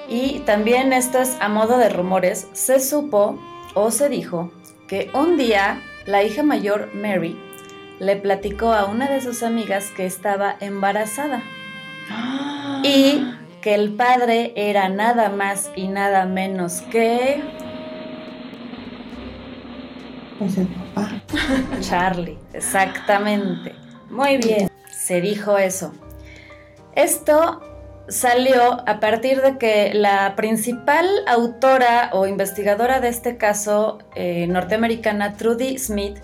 Y 0.07 0.41
también 0.41 0.93
esto 0.93 1.19
es 1.19 1.35
a 1.41 1.49
modo 1.49 1.79
de 1.79 1.89
rumores, 1.89 2.49
se 2.53 2.79
supo 2.79 3.41
o 3.73 3.91
se 3.91 4.11
dijo 4.11 4.53
que 4.87 5.11
un 5.15 5.39
día 5.39 5.81
la 6.05 6.23
hija 6.23 6.43
mayor 6.43 6.91
Mary 6.93 7.41
le 8.01 8.17
platicó 8.17 8.75
a 8.75 8.85
una 8.85 9.09
de 9.09 9.23
sus 9.23 9.43
amigas 9.43 9.87
que 9.97 10.05
estaba 10.05 10.57
embarazada. 10.61 11.43
Y 12.83 13.25
que 13.61 13.75
el 13.75 13.95
padre 13.95 14.53
era 14.57 14.89
nada 14.89 15.29
más 15.29 15.71
y 15.77 15.89
nada 15.89 16.27
menos 16.27 16.81
que... 16.83 17.43
Pues 20.39 20.57
el 20.57 20.69
papá. 20.69 21.23
Charlie, 21.81 22.39
exactamente. 22.55 23.75
Muy 24.09 24.39
bien, 24.39 24.71
se 24.91 25.21
dijo 25.21 25.59
eso. 25.59 25.93
Esto 26.95 27.61
salió 28.09 28.83
a 28.89 29.01
partir 29.01 29.41
de 29.41 29.59
que 29.59 29.93
la 29.95 30.35
principal 30.35 31.07
autora 31.29 32.11
o 32.13 32.27
investigadora 32.27 33.01
de 33.01 33.09
este 33.09 33.37
caso 33.37 33.99
eh, 34.15 34.47
norteamericana, 34.49 35.37
Trudy 35.37 35.79
Smith, 35.79 36.19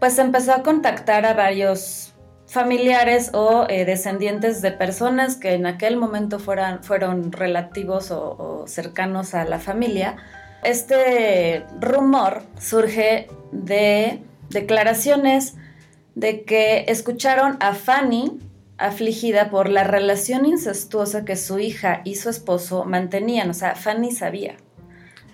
pues 0.00 0.18
empezó 0.18 0.52
a 0.52 0.62
contactar 0.62 1.24
a 1.24 1.34
varios 1.34 2.09
familiares 2.50 3.30
o 3.32 3.66
eh, 3.68 3.84
descendientes 3.84 4.60
de 4.60 4.72
personas 4.72 5.36
que 5.36 5.52
en 5.52 5.66
aquel 5.66 5.96
momento 5.96 6.40
fueran, 6.40 6.82
fueron 6.82 7.30
relativos 7.30 8.10
o, 8.10 8.64
cercanos 8.66 9.34
a 9.34 9.44
la 9.44 9.60
familia. 9.60 10.16
Este 10.64 11.64
rumor 11.80 12.42
surge 12.58 13.28
de 13.52 14.20
declaraciones 14.50 15.54
de 16.16 16.42
que 16.42 16.86
escucharon 16.88 17.56
a 17.60 17.74
Fanny 17.74 18.40
afligida 18.78 19.48
por 19.48 19.68
la 19.68 19.84
relación 19.84 20.44
incestuosa 20.44 21.24
que 21.24 21.36
su 21.36 21.60
hija 21.60 22.00
y 22.04 22.16
su 22.16 22.30
esposo 22.30 22.84
mantenían. 22.84 23.48
O 23.50 23.54
sea, 23.54 23.76
Fanny 23.76 24.10
sabía, 24.10 24.56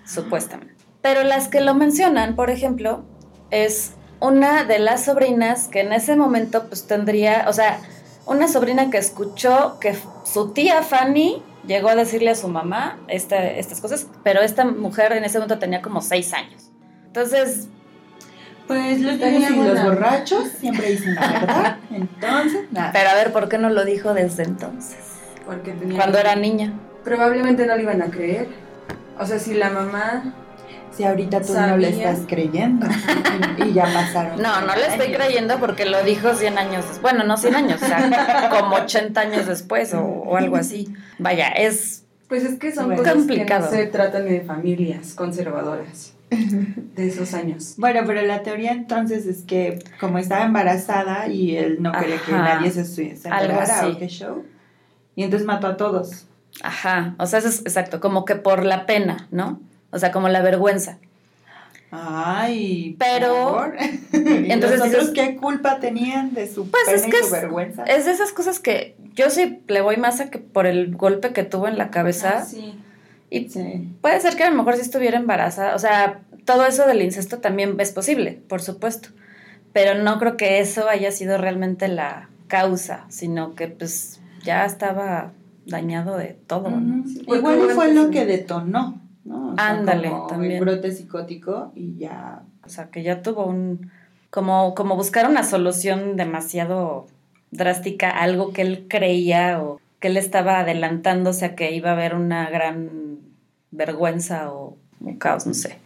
supuestamente. 0.05 0.75
Pero 1.01 1.23
las 1.23 1.47
que 1.47 1.61
lo 1.61 1.73
mencionan, 1.73 2.35
por 2.35 2.51
ejemplo, 2.51 3.05
es 3.49 3.93
una 4.19 4.63
de 4.63 4.79
las 4.79 5.05
sobrinas 5.05 5.67
que 5.67 5.81
en 5.81 5.93
ese 5.93 6.15
momento 6.15 6.67
pues 6.67 6.87
tendría, 6.87 7.45
o 7.47 7.53
sea, 7.53 7.79
una 8.25 8.47
sobrina 8.47 8.89
que 8.89 8.97
escuchó 8.97 9.77
que 9.79 9.95
su 10.25 10.51
tía 10.51 10.81
Fanny 10.83 11.41
llegó 11.65 11.89
a 11.89 11.95
decirle 11.95 12.31
a 12.31 12.35
su 12.35 12.47
mamá 12.47 12.97
estas 13.07 13.81
cosas, 13.81 14.07
pero 14.23 14.41
esta 14.41 14.65
mujer 14.65 15.13
en 15.13 15.23
ese 15.23 15.37
momento 15.37 15.59
tenía 15.59 15.81
como 15.81 16.01
seis 16.01 16.33
años. 16.33 16.71
Entonces, 17.05 17.67
pues 18.67 18.99
los 18.99 19.17
niños 19.17 19.51
y 19.51 19.55
los 19.55 19.83
borrachos 19.83 20.49
siempre 20.59 20.91
dicen 20.91 21.15
la 21.15 21.27
verdad. 21.27 21.77
Entonces, 21.91 22.71
nada. 22.71 22.91
Pero 22.91 23.09
a 23.09 23.13
ver, 23.13 23.31
¿por 23.31 23.47
qué 23.47 23.57
no 23.57 23.69
lo 23.69 23.85
dijo 23.85 24.13
desde 24.13 24.43
entonces? 24.43 24.97
Porque 25.45 25.71
tenía 25.71 25.97
Cuando 25.97 26.17
era 26.17 26.35
niña. 26.35 26.73
Probablemente 27.03 27.65
no 27.65 27.75
le 27.75 27.83
iban 27.83 28.01
a 28.01 28.07
creer. 28.07 28.49
O 29.17 29.25
sea, 29.25 29.39
si 29.39 29.53
la 29.53 29.69
mamá 29.69 30.33
si 30.97 31.03
ahorita 31.03 31.41
tú 31.41 31.53
no 31.53 31.77
le 31.77 31.89
estás 31.89 32.21
creyendo 32.27 32.87
y 33.63 33.71
ya 33.71 33.83
pasaron. 33.85 34.41
No, 34.47 34.61
no 34.61 34.75
le 34.75 34.87
estoy 34.87 35.13
creyendo 35.13 35.59
porque 35.59 35.85
lo 35.85 36.03
dijo 36.03 36.33
100 36.33 36.57
años, 36.57 36.85
bueno, 37.01 37.23
no 37.23 37.37
100 37.37 37.55
años, 37.55 37.81
o 37.81 37.85
sea, 37.85 38.49
como 38.59 38.77
80 38.77 39.19
años 39.19 39.45
después 39.45 39.93
o, 39.93 40.35
algo 40.35 40.55
así. 40.55 40.91
Vaya, 41.19 41.49
es 41.49 42.03
pues 42.27 42.43
es 42.43 42.59
que 42.59 42.73
son 42.73 42.93
cosas 42.95 43.13
complicado. 43.13 43.69
que 43.69 43.75
no 43.77 43.83
se 43.83 43.87
tratan 43.87 44.25
de 44.25 44.41
familias 44.41 45.13
conservadoras 45.13 46.13
de 46.29 47.07
esos 47.07 47.33
años. 47.33 47.75
Bueno, 47.77 48.01
pero 48.05 48.21
la 48.23 48.43
teoría 48.43 48.71
entonces 48.71 49.25
es 49.27 49.43
que 49.43 49.79
como 49.99 50.17
estaba 50.17 50.43
embarazada 50.43 51.27
y 51.27 51.55
él 51.55 51.77
no 51.79 51.93
quería 51.93 52.17
que 52.17 52.31
nadie 52.33 52.71
se, 52.71 52.83
se 52.85 53.11
enterara 53.11 53.87
o 53.87 53.97
qué 53.97 54.07
show, 54.07 54.43
y 55.15 55.23
entonces 55.23 55.45
mató 55.45 55.67
a 55.67 55.77
todos. 55.77 56.27
Ajá, 56.63 57.15
o 57.19 57.27
sea, 57.27 57.39
eso 57.39 57.49
es 57.49 57.59
exacto, 57.61 57.99
como 57.99 58.25
que 58.25 58.35
por 58.35 58.65
la 58.65 58.85
pena, 58.87 59.27
¿no? 59.31 59.61
O 59.91 59.99
sea, 59.99 60.11
como 60.11 60.29
la 60.29 60.41
vergüenza. 60.41 60.99
Ay, 61.89 62.97
pero 62.99 63.71
entonces 64.11 65.11
qué 65.13 65.37
culpa 65.37 65.79
tenían 65.79 66.33
de 66.33 66.51
su 66.51 66.69
pues 66.69 66.87
es 66.89 67.03
que 67.03 67.23
su 67.23 67.31
vergüenza. 67.31 67.83
Es 67.83 68.05
de 68.05 68.11
esas 68.11 68.33
cosas 68.33 68.59
que 68.59 68.95
yo 69.13 69.29
sí 69.29 69.61
le 69.67 69.81
voy 69.81 69.95
más 69.97 70.19
a 70.19 70.29
que 70.29 70.39
por 70.39 70.67
el 70.67 70.95
golpe 70.95 71.31
que 71.31 71.43
tuvo 71.43 71.67
en 71.67 71.77
la 71.77 71.89
cabeza. 71.89 72.39
Ah, 72.39 72.45
sí. 72.45 72.77
Y 73.29 73.47
puede 74.01 74.19
ser 74.19 74.35
que 74.35 74.43
a 74.43 74.49
lo 74.49 74.55
mejor 74.55 74.75
si 74.75 74.81
estuviera 74.81 75.17
embarazada, 75.17 75.75
o 75.75 75.79
sea, 75.79 76.21
todo 76.45 76.65
eso 76.65 76.85
del 76.87 77.01
incesto 77.01 77.39
también 77.39 77.77
es 77.79 77.91
posible, 77.91 78.39
por 78.47 78.61
supuesto. 78.61 79.09
Pero 79.73 80.01
no 80.01 80.17
creo 80.19 80.37
que 80.37 80.59
eso 80.59 80.89
haya 80.89 81.11
sido 81.11 81.37
realmente 81.37 81.87
la 81.87 82.29
causa, 82.47 83.05
sino 83.09 83.53
que 83.55 83.67
pues 83.67 84.19
ya 84.43 84.65
estaba 84.65 85.31
dañado 85.65 86.17
de 86.17 86.37
todo. 86.47 86.71
Igual 87.27 87.69
fue 87.75 87.93
lo 87.93 88.09
que 88.09 88.25
detonó 88.25 89.01
¿no? 89.27 89.53
Ándale, 89.57 90.11
también. 90.29 90.53
Un 90.53 90.59
brote 90.61 90.91
psicótico 90.91 91.71
y 91.75 91.97
ya. 91.97 92.43
O 92.65 92.69
sea, 92.69 92.89
que 92.89 93.03
ya 93.03 93.21
tuvo 93.21 93.45
un. 93.45 93.91
Como, 94.29 94.75
como 94.75 94.95
buscar 94.95 95.29
una 95.29 95.43
solución 95.43 96.15
demasiado 96.15 97.07
drástica, 97.51 98.09
algo 98.09 98.51
que 98.51 98.61
él 98.61 98.85
creía 98.89 99.61
o 99.61 99.79
que 99.99 100.09
él 100.09 100.17
estaba 100.17 100.59
adelantándose 100.59 101.45
a 101.45 101.55
que 101.55 101.71
iba 101.71 101.91
a 101.91 101.93
haber 101.93 102.13
una 102.13 102.49
gran 102.49 103.19
vergüenza 103.71 104.51
o 104.51 104.77
un 104.99 105.17
caos, 105.17 105.47
no 105.47 105.53
sé. 105.53 105.77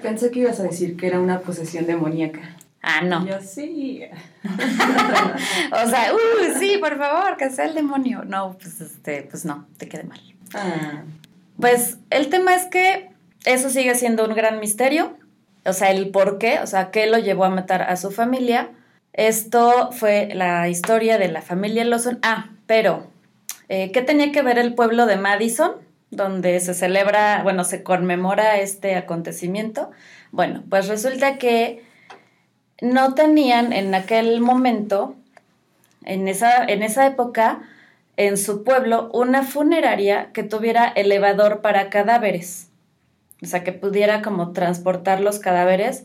Pensé 0.00 0.30
que 0.30 0.40
ibas 0.40 0.60
a 0.60 0.64
decir 0.64 0.96
que 0.96 1.08
era 1.08 1.20
una 1.20 1.40
posesión 1.40 1.86
demoníaca. 1.86 2.56
Ah, 2.82 3.02
no. 3.02 3.26
Yo 3.26 3.40
sí. 3.40 4.02
o 4.44 5.88
sea, 5.88 6.12
uh, 6.14 6.58
sí, 6.58 6.78
por 6.78 6.96
favor, 6.98 7.36
que 7.36 7.50
sea 7.50 7.66
el 7.66 7.74
demonio. 7.74 8.24
No, 8.24 8.56
pues 8.60 8.80
este, 8.80 9.22
pues 9.22 9.44
no, 9.44 9.66
te 9.76 9.88
quede 9.88 10.04
mal. 10.04 10.20
Ah. 10.54 11.02
Pues 11.60 11.98
el 12.10 12.28
tema 12.28 12.54
es 12.54 12.66
que 12.66 13.10
eso 13.44 13.70
sigue 13.70 13.94
siendo 13.94 14.24
un 14.24 14.34
gran 14.34 14.60
misterio, 14.60 15.16
o 15.64 15.72
sea, 15.72 15.90
el 15.90 16.10
por 16.10 16.38
qué, 16.38 16.58
o 16.60 16.66
sea, 16.66 16.90
qué 16.90 17.06
lo 17.06 17.18
llevó 17.18 17.44
a 17.44 17.50
matar 17.50 17.82
a 17.82 17.96
su 17.96 18.10
familia. 18.10 18.70
Esto 19.12 19.90
fue 19.92 20.30
la 20.34 20.68
historia 20.68 21.18
de 21.18 21.28
la 21.28 21.42
familia 21.42 21.84
Lawson. 21.84 22.18
Ah, 22.22 22.50
pero, 22.66 23.06
eh, 23.68 23.92
¿qué 23.92 24.02
tenía 24.02 24.32
que 24.32 24.42
ver 24.42 24.58
el 24.58 24.74
pueblo 24.74 25.06
de 25.06 25.16
Madison, 25.16 25.72
donde 26.10 26.58
se 26.60 26.74
celebra, 26.74 27.42
bueno, 27.42 27.64
se 27.64 27.82
conmemora 27.82 28.58
este 28.58 28.96
acontecimiento? 28.96 29.90
Bueno, 30.30 30.64
pues 30.68 30.88
resulta 30.88 31.38
que 31.38 31.84
no 32.80 33.14
tenían 33.14 33.72
en 33.72 33.94
aquel 33.94 34.40
momento, 34.40 35.14
en 36.04 36.26
esa, 36.26 36.64
en 36.64 36.82
esa 36.82 37.06
época, 37.06 37.62
en 38.16 38.36
su 38.36 38.64
pueblo 38.64 39.10
una 39.12 39.42
funeraria 39.42 40.30
que 40.32 40.42
tuviera 40.42 40.86
elevador 40.86 41.60
para 41.60 41.90
cadáveres. 41.90 42.68
O 43.42 43.46
sea, 43.46 43.64
que 43.64 43.72
pudiera 43.72 44.22
como 44.22 44.52
transportar 44.52 45.20
los 45.20 45.38
cadáveres 45.38 46.04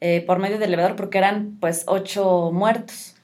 eh, 0.00 0.22
por 0.26 0.38
medio 0.38 0.58
del 0.58 0.74
elevador 0.74 0.96
porque 0.96 1.18
eran 1.18 1.56
pues 1.60 1.84
ocho 1.86 2.50
muertos. 2.52 3.16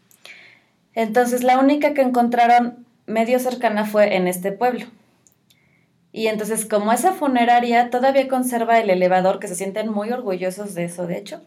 Entonces 0.94 1.42
la 1.42 1.58
única 1.58 1.92
que 1.94 2.02
encontraron 2.02 2.86
medio 3.06 3.38
cercana 3.38 3.84
fue 3.84 4.16
en 4.16 4.28
este 4.28 4.52
pueblo. 4.52 4.86
Y 6.12 6.26
entonces 6.26 6.66
como 6.66 6.92
esa 6.92 7.12
funeraria 7.12 7.90
todavía 7.90 8.28
conserva 8.28 8.80
el 8.80 8.90
elevador, 8.90 9.38
que 9.38 9.48
se 9.48 9.54
sienten 9.54 9.90
muy 9.90 10.10
orgullosos 10.10 10.74
de 10.74 10.84
eso, 10.84 11.06
de 11.06 11.18
hecho, 11.18 11.42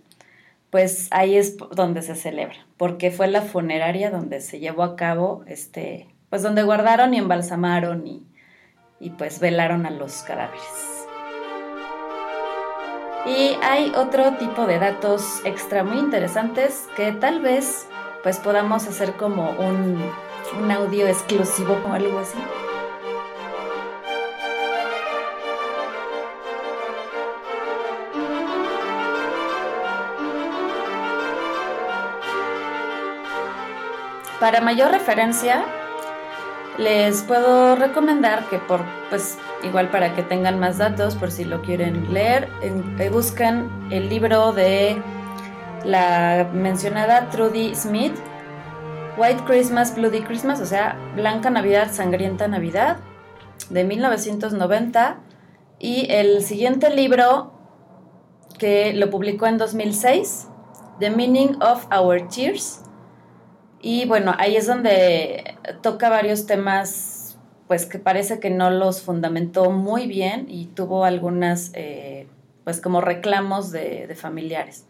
pues 0.70 1.08
ahí 1.12 1.36
es 1.36 1.58
donde 1.58 2.02
se 2.02 2.16
celebra, 2.16 2.66
porque 2.78 3.12
fue 3.12 3.28
la 3.28 3.42
funeraria 3.42 4.10
donde 4.10 4.40
se 4.40 4.60
llevó 4.60 4.84
a 4.84 4.96
cabo 4.96 5.44
este, 5.48 6.08
pues 6.34 6.42
donde 6.42 6.64
guardaron 6.64 7.14
y 7.14 7.20
embalsamaron 7.20 8.08
y, 8.08 8.26
y 9.00 9.12
pues 9.12 9.40
velaron 9.40 9.86
a 9.86 9.92
los 9.92 10.24
cadáveres. 10.24 11.06
Y 13.28 13.56
hay 13.62 13.94
otro 13.96 14.34
tipo 14.38 14.66
de 14.66 14.80
datos 14.80 15.42
extra 15.46 15.84
muy 15.84 16.00
interesantes 16.00 16.88
que 16.96 17.12
tal 17.12 17.40
vez 17.40 17.88
pues 18.24 18.40
podamos 18.40 18.88
hacer 18.88 19.14
como 19.14 19.52
un, 19.52 20.04
un 20.60 20.72
audio 20.72 21.06
exclusivo 21.08 21.80
o 21.88 21.94
algo 21.94 22.18
así. 22.18 22.40
Para 34.40 34.62
mayor 34.62 34.90
referencia, 34.90 35.64
les 36.78 37.22
puedo 37.24 37.76
recomendar 37.76 38.48
que 38.50 38.58
por, 38.58 38.82
pues 39.10 39.38
igual 39.64 39.90
para 39.90 40.16
que 40.16 40.24
tengan 40.24 40.60
más 40.60 40.78
datos, 40.78 41.16
por 41.16 41.32
si 41.32 41.46
lo 41.46 41.62
quieren 41.62 42.14
leer, 42.14 42.50
eh, 42.62 43.10
buscan 43.10 43.88
el 43.92 44.10
libro 44.10 44.54
de 44.54 45.02
la 45.86 46.50
mencionada 46.54 47.30
Trudy 47.30 47.76
Smith, 47.76 48.14
White 49.18 49.44
Christmas, 49.46 49.96
Bloody 49.96 50.22
Christmas, 50.22 50.60
o 50.62 50.66
sea, 50.66 50.98
Blanca 51.16 51.50
Navidad, 51.50 51.92
Sangrienta 51.92 52.48
Navidad, 52.48 52.98
de 53.70 53.84
1990, 53.84 55.20
y 55.80 56.08
el 56.10 56.44
siguiente 56.44 56.90
libro 56.90 57.54
que 58.58 58.94
lo 58.94 59.10
publicó 59.10 59.46
en 59.46 59.58
2006, 59.58 60.48
The 61.00 61.12
Meaning 61.12 61.62
of 61.62 61.86
Our 61.92 62.28
Tears, 62.28 62.82
y 63.82 64.06
bueno, 64.06 64.34
ahí 64.38 64.56
es 64.56 64.66
donde 64.66 65.53
toca 65.82 66.09
varios 66.09 66.45
temas, 66.45 67.38
pues 67.68 67.86
que 67.86 67.99
parece 67.99 68.39
que 68.39 68.49
no 68.49 68.70
los 68.70 69.01
fundamentó 69.01 69.72
muy 69.72 70.07
bien 70.07 70.45
y 70.49 70.68
tuvo 70.68 71.05
algunas, 71.05 71.72
eh, 71.74 72.28
pues 72.64 72.82
como 72.82 73.01
reclamos 73.01 73.72
de, 73.72 74.14
familiares. 74.16 74.86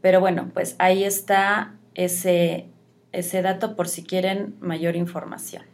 Pero 0.00 0.20
bueno, 0.20 0.50
pues 0.54 0.76
ahí 0.78 1.04
está 1.04 1.74
ese, 1.94 2.66
ese 3.12 3.42
dato 3.42 3.76
por 3.76 3.88
si 3.88 4.04
quieren 4.04 4.56
mayor 4.60 4.96
información. 4.96 5.64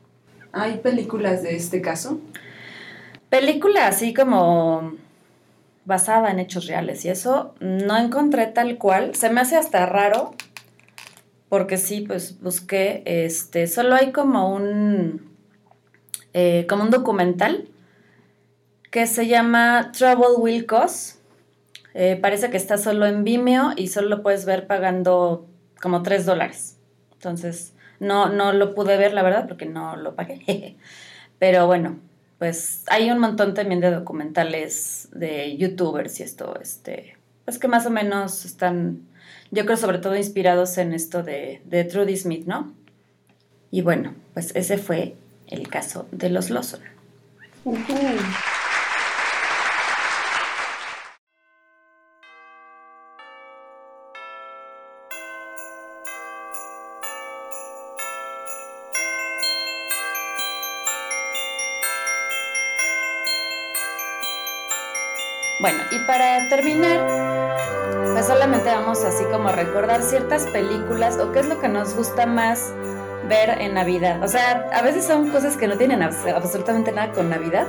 ¿Hay 0.53 0.79
películas 0.79 1.43
de 1.43 1.55
este 1.55 1.81
caso? 1.81 2.21
Película 3.29 3.87
así 3.87 4.15
como 4.15 4.95
basada 5.85 6.31
en 6.31 6.41
hechos 6.41 6.67
reales 6.67 7.05
y 7.05 7.11
eso 7.11 7.55
no 7.61 7.97
encontré 7.97 8.47
tal 8.47 8.79
cual. 8.79 9.15
Se 9.15 9.31
me 9.31 9.41
hace 9.41 9.57
hasta 9.57 9.87
raro 9.87 10.35
porque 11.49 11.77
sí, 11.77 12.01
pues 12.01 12.41
busqué, 12.41 13.03
este, 13.07 13.67
solo 13.67 13.95
hay 13.95 14.13
como 14.13 14.55
un, 14.55 15.37
eh, 16.33 16.67
como 16.69 16.83
un 16.85 16.91
documental 16.91 17.69
que 18.91 19.07
se 19.07 19.27
llama 19.27 19.93
Trouble 19.97 20.37
Will 20.39 20.67
Cause. 20.67 21.19
Eh, 21.95 22.19
parece 22.21 22.51
que 22.51 22.57
está 22.57 22.79
solo 22.79 23.07
en 23.07 23.25
Vimeo 23.25 23.73
y 23.77 23.89
solo 23.89 24.09
lo 24.09 24.23
puedes 24.23 24.45
ver 24.45 24.67
pagando 24.67 25.47
como 25.81 26.03
3 26.03 26.27
dólares. 26.27 26.79
Entonces, 27.13 27.75
no, 28.01 28.29
no 28.29 28.53
lo 28.53 28.75
pude 28.75 28.97
ver, 28.97 29.15
la 29.15 29.23
verdad, 29.23 29.47
porque 29.49 29.67
no 29.67 29.97
lo 29.97 30.15
pagué. 30.15 30.77
Pero 31.39 31.67
bueno, 31.67 31.99
pues 32.39 32.85
hay 32.89 33.11
un 33.11 33.19
montón 33.19 33.55
también 33.55 33.81
de 33.81 33.91
documentales 33.91 35.09
de 35.13 35.57
youtubers 35.57 36.21
y 36.21 36.23
esto, 36.23 36.59
este, 36.61 37.16
es 37.47 37.59
que 37.59 37.69
más 37.69 37.87
o 37.87 37.91
menos 37.91 38.45
están, 38.45 39.07
yo 39.51 39.65
creo, 39.65 39.77
sobre 39.77 39.99
todo 39.99 40.17
inspirados 40.17 40.79
en 40.79 40.93
esto 40.93 41.23
de, 41.23 41.63
de 41.65 41.85
Trudy 41.85 42.17
Smith, 42.17 42.47
¿no? 42.47 42.75
Y 43.71 43.83
bueno, 43.83 44.15
pues 44.35 44.55
ese 44.57 44.79
fue 44.79 45.15
el 45.47 45.69
caso 45.69 46.09
de 46.11 46.31
los 46.31 46.51
Lawson. 46.51 46.81
Bueno, 65.59 65.83
y 65.91 65.99
para 66.07 66.49
terminar, 66.49 67.36
pues 68.17 68.29
solamente 68.29 68.71
vamos 68.71 69.05
así 69.05 69.25
como 69.25 69.51
a 69.51 69.53
recordar 69.53 70.01
ciertas 70.01 70.47
películas 70.47 71.19
o 71.19 71.33
qué 71.33 71.41
es 71.41 71.49
lo 71.49 71.61
que 71.61 71.69
nos 71.69 71.95
gusta 71.95 72.25
más 72.25 72.73
ver 73.29 73.61
en 73.61 73.75
Navidad. 73.75 74.23
O 74.23 74.29
sea, 74.29 74.71
a 74.73 74.81
veces 74.81 75.05
son 75.05 75.29
cosas 75.29 75.59
que 75.59 75.69
no 75.69 75.77
tienen 75.77 76.03
absolutamente 76.03 76.93
nada 76.93 77.13
con 77.13 77.29
Navidad. 77.29 77.67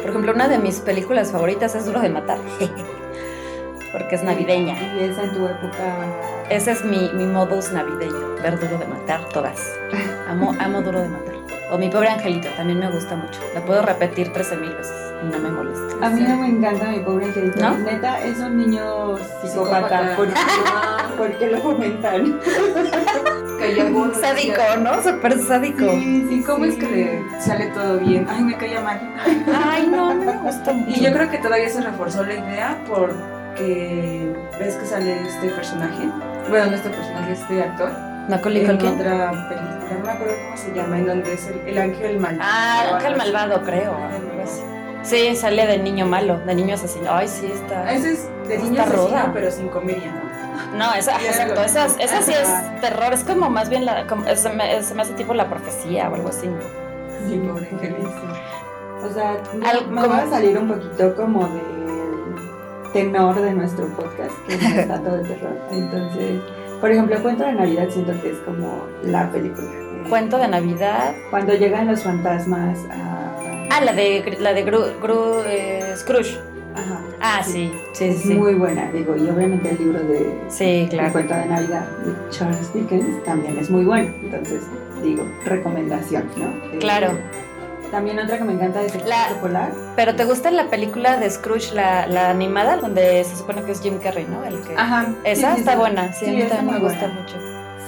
Por 0.00 0.10
ejemplo, 0.10 0.34
una 0.34 0.46
de 0.46 0.58
mis 0.58 0.78
películas 0.78 1.32
favoritas 1.32 1.74
es 1.74 1.84
Duro 1.84 1.98
de 1.98 2.10
Matar. 2.10 2.38
Porque 3.92 4.14
es 4.14 4.22
navideña. 4.22 4.76
Y 4.94 5.02
esa 5.02 5.24
en 5.24 5.34
tu 5.34 5.44
época. 5.44 6.06
Ese 6.48 6.70
es 6.70 6.84
mi, 6.84 7.10
mi 7.14 7.26
modus 7.26 7.72
navideño, 7.72 8.36
ver 8.40 8.60
Duro 8.60 8.78
de 8.78 8.86
Matar 8.86 9.28
todas. 9.30 9.60
Amo, 10.28 10.54
amo 10.60 10.80
Duro 10.80 11.00
de 11.00 11.08
Matar. 11.08 11.34
O 11.72 11.76
Mi 11.76 11.88
Pobre 11.88 12.08
Angelito, 12.08 12.48
también 12.50 12.78
me 12.78 12.88
gusta 12.88 13.16
mucho. 13.16 13.40
La 13.52 13.62
puedo 13.62 13.82
repetir 13.82 14.32
13 14.32 14.58
mil 14.58 14.76
veces 14.76 15.07
no 15.24 15.38
me 15.38 15.50
molesta. 15.50 16.06
A 16.06 16.10
mí 16.10 16.20
no 16.22 16.36
me 16.36 16.48
encanta 16.48 16.86
Mi 16.86 17.00
Pobre 17.00 17.26
Angelito. 17.26 17.60
¿No? 17.60 17.78
Neta, 17.78 18.24
es 18.24 18.38
un 18.38 18.56
niño 18.56 19.16
psicópata. 19.42 20.16
¿Por 21.16 21.32
qué, 21.38 21.46
lo 21.48 21.58
fomentan? 21.58 22.40
sádico, 24.20 24.62
¿no? 24.80 25.02
Súper 25.02 25.38
sádico. 25.40 25.90
Sí, 25.90 26.26
sí, 26.28 26.42
¿cómo 26.42 26.64
es 26.64 26.76
que 26.76 26.86
le 26.86 27.40
sale 27.40 27.66
todo 27.68 27.98
bien? 27.98 28.26
Ay, 28.28 28.42
me 28.42 28.56
caía 28.56 28.80
mal. 28.80 29.00
Ay, 29.52 29.86
no, 29.86 30.14
me 30.14 30.32
gusta 30.38 30.72
mucho. 30.72 30.90
Y 30.90 31.04
yo 31.04 31.12
creo 31.12 31.30
que 31.30 31.38
todavía 31.38 31.68
se 31.68 31.80
reforzó 31.80 32.22
la 32.24 32.34
idea 32.34 32.78
porque 32.88 34.32
ves 34.58 34.76
que 34.76 34.86
sale 34.86 35.22
este 35.26 35.48
personaje. 35.50 36.08
Bueno, 36.48 36.66
no 36.66 36.76
este 36.76 36.90
personaje, 36.90 37.32
este 37.32 37.62
actor. 37.62 37.90
Macaulay 38.28 38.60
en 38.60 38.66
Culkin. 38.66 39.00
otra 39.00 39.48
película, 39.48 39.98
no 39.98 40.04
me 40.04 40.12
acuerdo 40.12 40.34
cómo 40.44 40.56
se 40.56 40.74
llama, 40.74 40.98
en 40.98 41.06
donde 41.06 41.32
es 41.32 41.46
el, 41.46 41.60
el 41.66 41.78
ángel 41.78 42.18
malvado. 42.18 42.50
Ah, 42.52 42.84
el 42.86 42.94
ángel 42.96 43.16
malvado, 43.16 43.62
creo. 43.62 43.96
Sí, 45.02 45.34
sale 45.36 45.66
de 45.66 45.78
niño 45.78 46.06
malo, 46.06 46.38
de 46.40 46.54
niño 46.54 46.74
asino. 46.74 47.10
Ay, 47.10 47.28
sí, 47.28 47.50
está. 47.52 47.82
Ah, 47.86 47.92
Ese 47.94 48.12
es 48.12 48.28
de 48.48 48.58
niño 48.58 48.82
asesino, 48.82 49.30
pero 49.32 49.50
sin 49.50 49.68
comedia, 49.68 50.12
¿no? 50.12 50.28
No, 50.76 50.94
esa, 50.94 51.18
Sí, 51.18 51.26
exacto, 51.26 51.62
esa, 51.62 51.86
esa 51.86 52.20
sí 52.22 52.32
es 52.32 52.80
terror, 52.80 53.12
es 53.12 53.24
como 53.24 53.48
más 53.48 53.68
bien 53.70 53.86
la, 53.86 54.06
como, 54.06 54.24
se, 54.34 54.50
me, 54.50 54.82
se 54.82 54.94
me 54.94 55.02
hace 55.02 55.14
tipo 55.14 55.32
la 55.32 55.48
profecía 55.48 56.10
o 56.10 56.14
algo 56.14 56.28
así. 56.28 56.46
¿no? 56.48 56.56
Sí, 57.28 57.38
pobre 57.38 57.68
angelito. 57.72 58.10
O 59.08 59.12
sea, 59.14 59.36
Al- 59.70 59.88
me 59.88 60.02
como- 60.02 60.14
va 60.14 60.22
a 60.22 60.30
salir 60.30 60.58
un 60.58 60.68
poquito 60.68 61.14
como 61.14 61.46
del 61.48 62.92
tenor 62.92 63.40
de 63.40 63.52
nuestro 63.52 63.86
podcast, 63.88 64.32
que 64.46 64.56
no 64.56 64.68
está 64.80 64.98
todo 65.02 65.16
el 65.16 65.28
terror. 65.28 65.56
Entonces, 65.70 66.40
por 66.80 66.90
ejemplo, 66.90 67.22
Cuento 67.22 67.44
de 67.44 67.52
Navidad 67.52 67.86
siento 67.90 68.20
que 68.20 68.30
es 68.32 68.38
como 68.38 68.84
la 69.02 69.30
película. 69.30 69.68
Cuento 70.08 70.38
de 70.38 70.48
Navidad. 70.48 71.14
Cuando 71.30 71.54
llegan 71.54 71.86
los 71.86 72.02
fantasmas 72.02 72.78
a... 72.90 73.57
Ah, 73.70 73.80
la 73.84 73.92
de, 73.92 74.36
la 74.40 74.52
de 74.54 74.62
Gru, 74.62 74.78
Gru- 75.02 75.42
eh, 75.46 75.94
Scrooge. 75.96 76.38
Ajá. 76.74 77.00
Ah, 77.20 77.42
sí, 77.44 77.72
sí, 77.92 78.04
Es 78.04 78.22
sí. 78.22 78.34
muy 78.34 78.54
buena, 78.54 78.90
digo, 78.92 79.16
y 79.16 79.28
obviamente 79.28 79.70
el 79.70 79.78
libro 79.78 79.98
de, 80.00 80.38
Sí, 80.48 80.86
claro. 80.90 81.12
cuento 81.12 81.34
de 81.34 81.46
Navidad 81.46 81.84
de 82.04 82.30
Charles 82.30 82.72
Dickens 82.72 83.22
también 83.24 83.58
es 83.58 83.68
muy 83.70 83.84
bueno. 83.84 84.12
Entonces, 84.22 84.62
digo, 85.02 85.24
recomendación, 85.44 86.24
¿no? 86.36 86.46
Eh, 86.74 86.78
Claro. 86.78 87.18
También 87.90 88.18
otra 88.18 88.36
que 88.36 88.44
me 88.44 88.52
encanta 88.52 88.82
es 88.82 88.94
La- 89.06 89.28
Polar. 89.40 89.72
Pero 89.96 90.14
¿te 90.14 90.24
gusta 90.26 90.50
la 90.50 90.66
película 90.68 91.16
de 91.16 91.30
Scrooge, 91.30 91.72
la, 91.74 92.06
la 92.06 92.28
animada, 92.30 92.76
donde 92.76 93.24
se 93.24 93.34
supone 93.36 93.62
que 93.62 93.72
es 93.72 93.80
Jim 93.80 93.98
Carrey, 93.98 94.26
¿no? 94.28 94.44
El 94.44 94.60
que... 94.60 94.74
Ajá. 94.76 95.06
Esa 95.24 95.48
sí, 95.48 95.54
sí, 95.54 95.60
está 95.60 95.72
sí. 95.72 95.78
buena, 95.78 96.12
sí, 96.12 96.26
a 96.26 96.32
mí 96.32 96.42
también 96.42 96.74
me 96.74 96.78
gusta 96.80 97.06
buena. 97.06 97.20
mucho. 97.20 97.36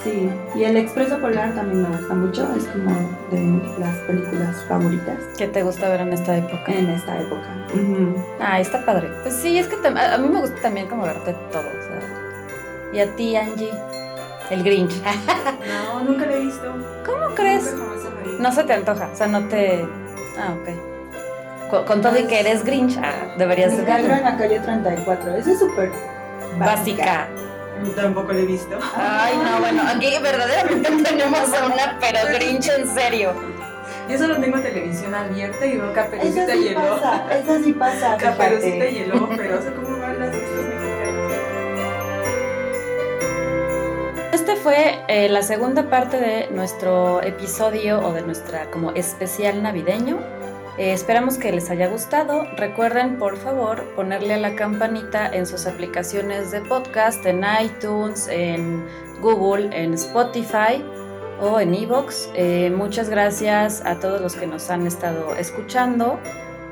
Sí, 0.03 0.31
y 0.55 0.65
El 0.65 0.79
Expreso 0.79 1.19
Polar 1.19 1.55
también 1.55 1.83
me 1.83 1.89
gusta 1.89 2.15
mucho. 2.15 2.49
Es 2.57 2.65
como 2.67 2.91
de 3.31 3.79
las 3.79 3.95
películas 3.99 4.65
favoritas 4.67 5.19
¿Qué 5.37 5.47
te 5.47 5.63
gusta 5.63 5.89
ver 5.91 6.01
en 6.01 6.13
esta 6.15 6.39
época? 6.39 6.73
en 6.73 6.89
esta 6.89 7.21
época. 7.21 7.47
Ujú. 7.75 8.15
Ah, 8.41 8.61
está 8.61 8.85
padre. 8.85 9.11
Pues 9.23 9.35
sí, 9.35 9.59
es 9.59 9.69
que 9.69 9.77
a, 9.87 10.19
mí 10.19 10.29
me 10.29 10.41
gusta 10.41 10.57
también 10.63 10.89
como 10.89 11.03
verte 11.03 11.35
todo, 11.53 11.63
o 11.63 11.83
sea. 11.83 12.01
Y 12.95 13.01
a 13.01 13.15
ti, 13.15 13.37
Angie, 13.37 13.71
el 14.51 14.63
Grinch. 14.63 14.95
No, 15.69 16.03
nunca 16.03 16.25
lo 16.27 16.33
he 16.35 16.41
visto. 16.41 16.73
¿Cómo 17.05 17.35
crees? 17.35 17.73
Nunca 17.75 17.87
jamás 17.87 18.39
he. 18.39 18.43
No 18.43 18.53
se 18.53 18.65
te 18.65 18.73
antoja, 18.73 19.11
o 19.13 19.17
sea, 19.17 19.27
no 19.27 19.49
te... 19.49 19.87
Ah, 20.39 20.55
ok. 20.61 21.87
Con, 21.87 22.01
todo 22.01 22.19
y 22.19 22.25
que 22.25 22.41
eres 22.41 22.65
Grinch, 22.65 22.99
ah, 22.99 23.35
deberías 23.39 23.77
de 23.77 23.83
Milagro 23.83 24.15
en 24.15 24.25
la 24.25 24.37
calle 24.37 24.59
34. 24.59 25.35
Esa 25.35 25.53
es 25.53 25.59
súper 25.59 25.93
Básica. 26.59 27.29
Tampoco 27.95 28.33
lo 28.33 28.39
he 28.39 28.47
visto. 28.47 28.79
Ay, 28.95 29.37
no, 29.37 29.61
bueno, 29.61 29.83
aquí 29.87 30.11
verdaderamente 30.23 30.91
tenemos 31.05 31.53
a 31.53 31.67
una 31.67 31.99
pero 32.01 32.19
Grinch 32.33 32.69
en 32.69 32.89
serio. 32.89 33.33
Yo 34.09 34.19
solo 34.19 34.41
tengo 34.41 34.59
televisión 34.61 35.15
abierta 35.15 35.65
y 35.67 35.77
veo 35.77 35.93
Caperucita 35.93 36.55
y 36.55 36.63
sí 36.63 36.69
el 36.69 36.75
Lobo. 36.75 37.01
pasa, 37.01 37.39
esa 37.39 37.63
sí 37.63 37.73
pasa. 37.73 38.17
Caperucita 38.17 38.87
y 38.87 38.99
el 38.99 39.09
Lobo, 39.11 39.29
pero 39.37 39.59
o 39.59 39.63
sea, 39.63 39.73
¿cómo 39.73 39.99
van 39.99 40.19
las 40.19 40.31
fiestas 40.31 40.65
mexicanas? 40.65 41.01
Este 44.33 44.57
fue 44.57 45.05
eh, 45.09 45.29
la 45.29 45.43
segunda 45.43 45.89
parte 45.89 46.19
de 46.19 46.49
nuestro 46.51 47.23
episodio 47.23 48.01
o 48.01 48.13
de 48.13 48.23
nuestra 48.23 48.71
como 48.71 48.91
especial 48.93 49.63
navideño. 49.63 50.19
Eh, 50.81 50.95
esperamos 50.95 51.37
que 51.37 51.53
les 51.53 51.69
haya 51.69 51.89
gustado. 51.89 52.47
Recuerden, 52.57 53.19
por 53.19 53.37
favor, 53.37 53.85
ponerle 53.95 54.33
a 54.33 54.39
la 54.39 54.55
campanita 54.55 55.29
en 55.31 55.45
sus 55.47 55.67
aplicaciones 55.67 56.53
de 56.53 56.63
podcast, 56.63 57.27
en 57.27 57.45
iTunes, 57.63 58.29
en 58.29 58.83
Google, 59.21 59.69
en 59.79 59.93
Spotify 59.93 60.83
o 61.39 61.61
en 61.61 61.75
Evox. 61.75 62.31
Eh, 62.35 62.73
muchas 62.75 63.11
gracias 63.11 63.83
a 63.85 63.97
todos 63.97 64.23
los 64.23 64.37
que 64.37 64.47
nos 64.47 64.71
han 64.71 64.87
estado 64.87 65.37
escuchando. 65.37 66.19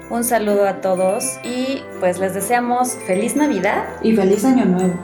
Un 0.08 0.24
saludo 0.24 0.66
a 0.66 0.80
todos 0.80 1.38
y 1.44 1.82
pues 2.00 2.18
les 2.18 2.32
deseamos 2.32 2.94
feliz 3.06 3.36
Navidad. 3.36 3.84
Y 4.00 4.16
feliz 4.16 4.42
año 4.42 4.64
nuevo. 4.64 4.98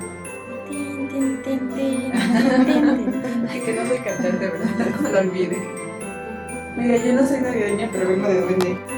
Tin, 0.67 1.11
tin, 1.11 1.43
tin, 1.43 1.69
tin, 1.75 2.11
tin, 2.11 2.65
tin, 2.65 2.65
tin. 2.65 3.49
Ay, 3.51 3.61
que 3.61 3.75
no 3.75 3.87
soy 3.87 3.99
cantante, 3.99 4.49
¿verdad? 4.49 4.67
No 5.03 5.09
lo 5.11 5.19
olvide. 5.19 5.59
Mira, 6.75 6.97
yo 6.97 7.13
no 7.13 7.27
soy 7.27 7.41
navideña, 7.41 7.89
pero 7.93 8.09
vengo 8.09 8.27
de 8.29 8.41
duende. 8.41 8.94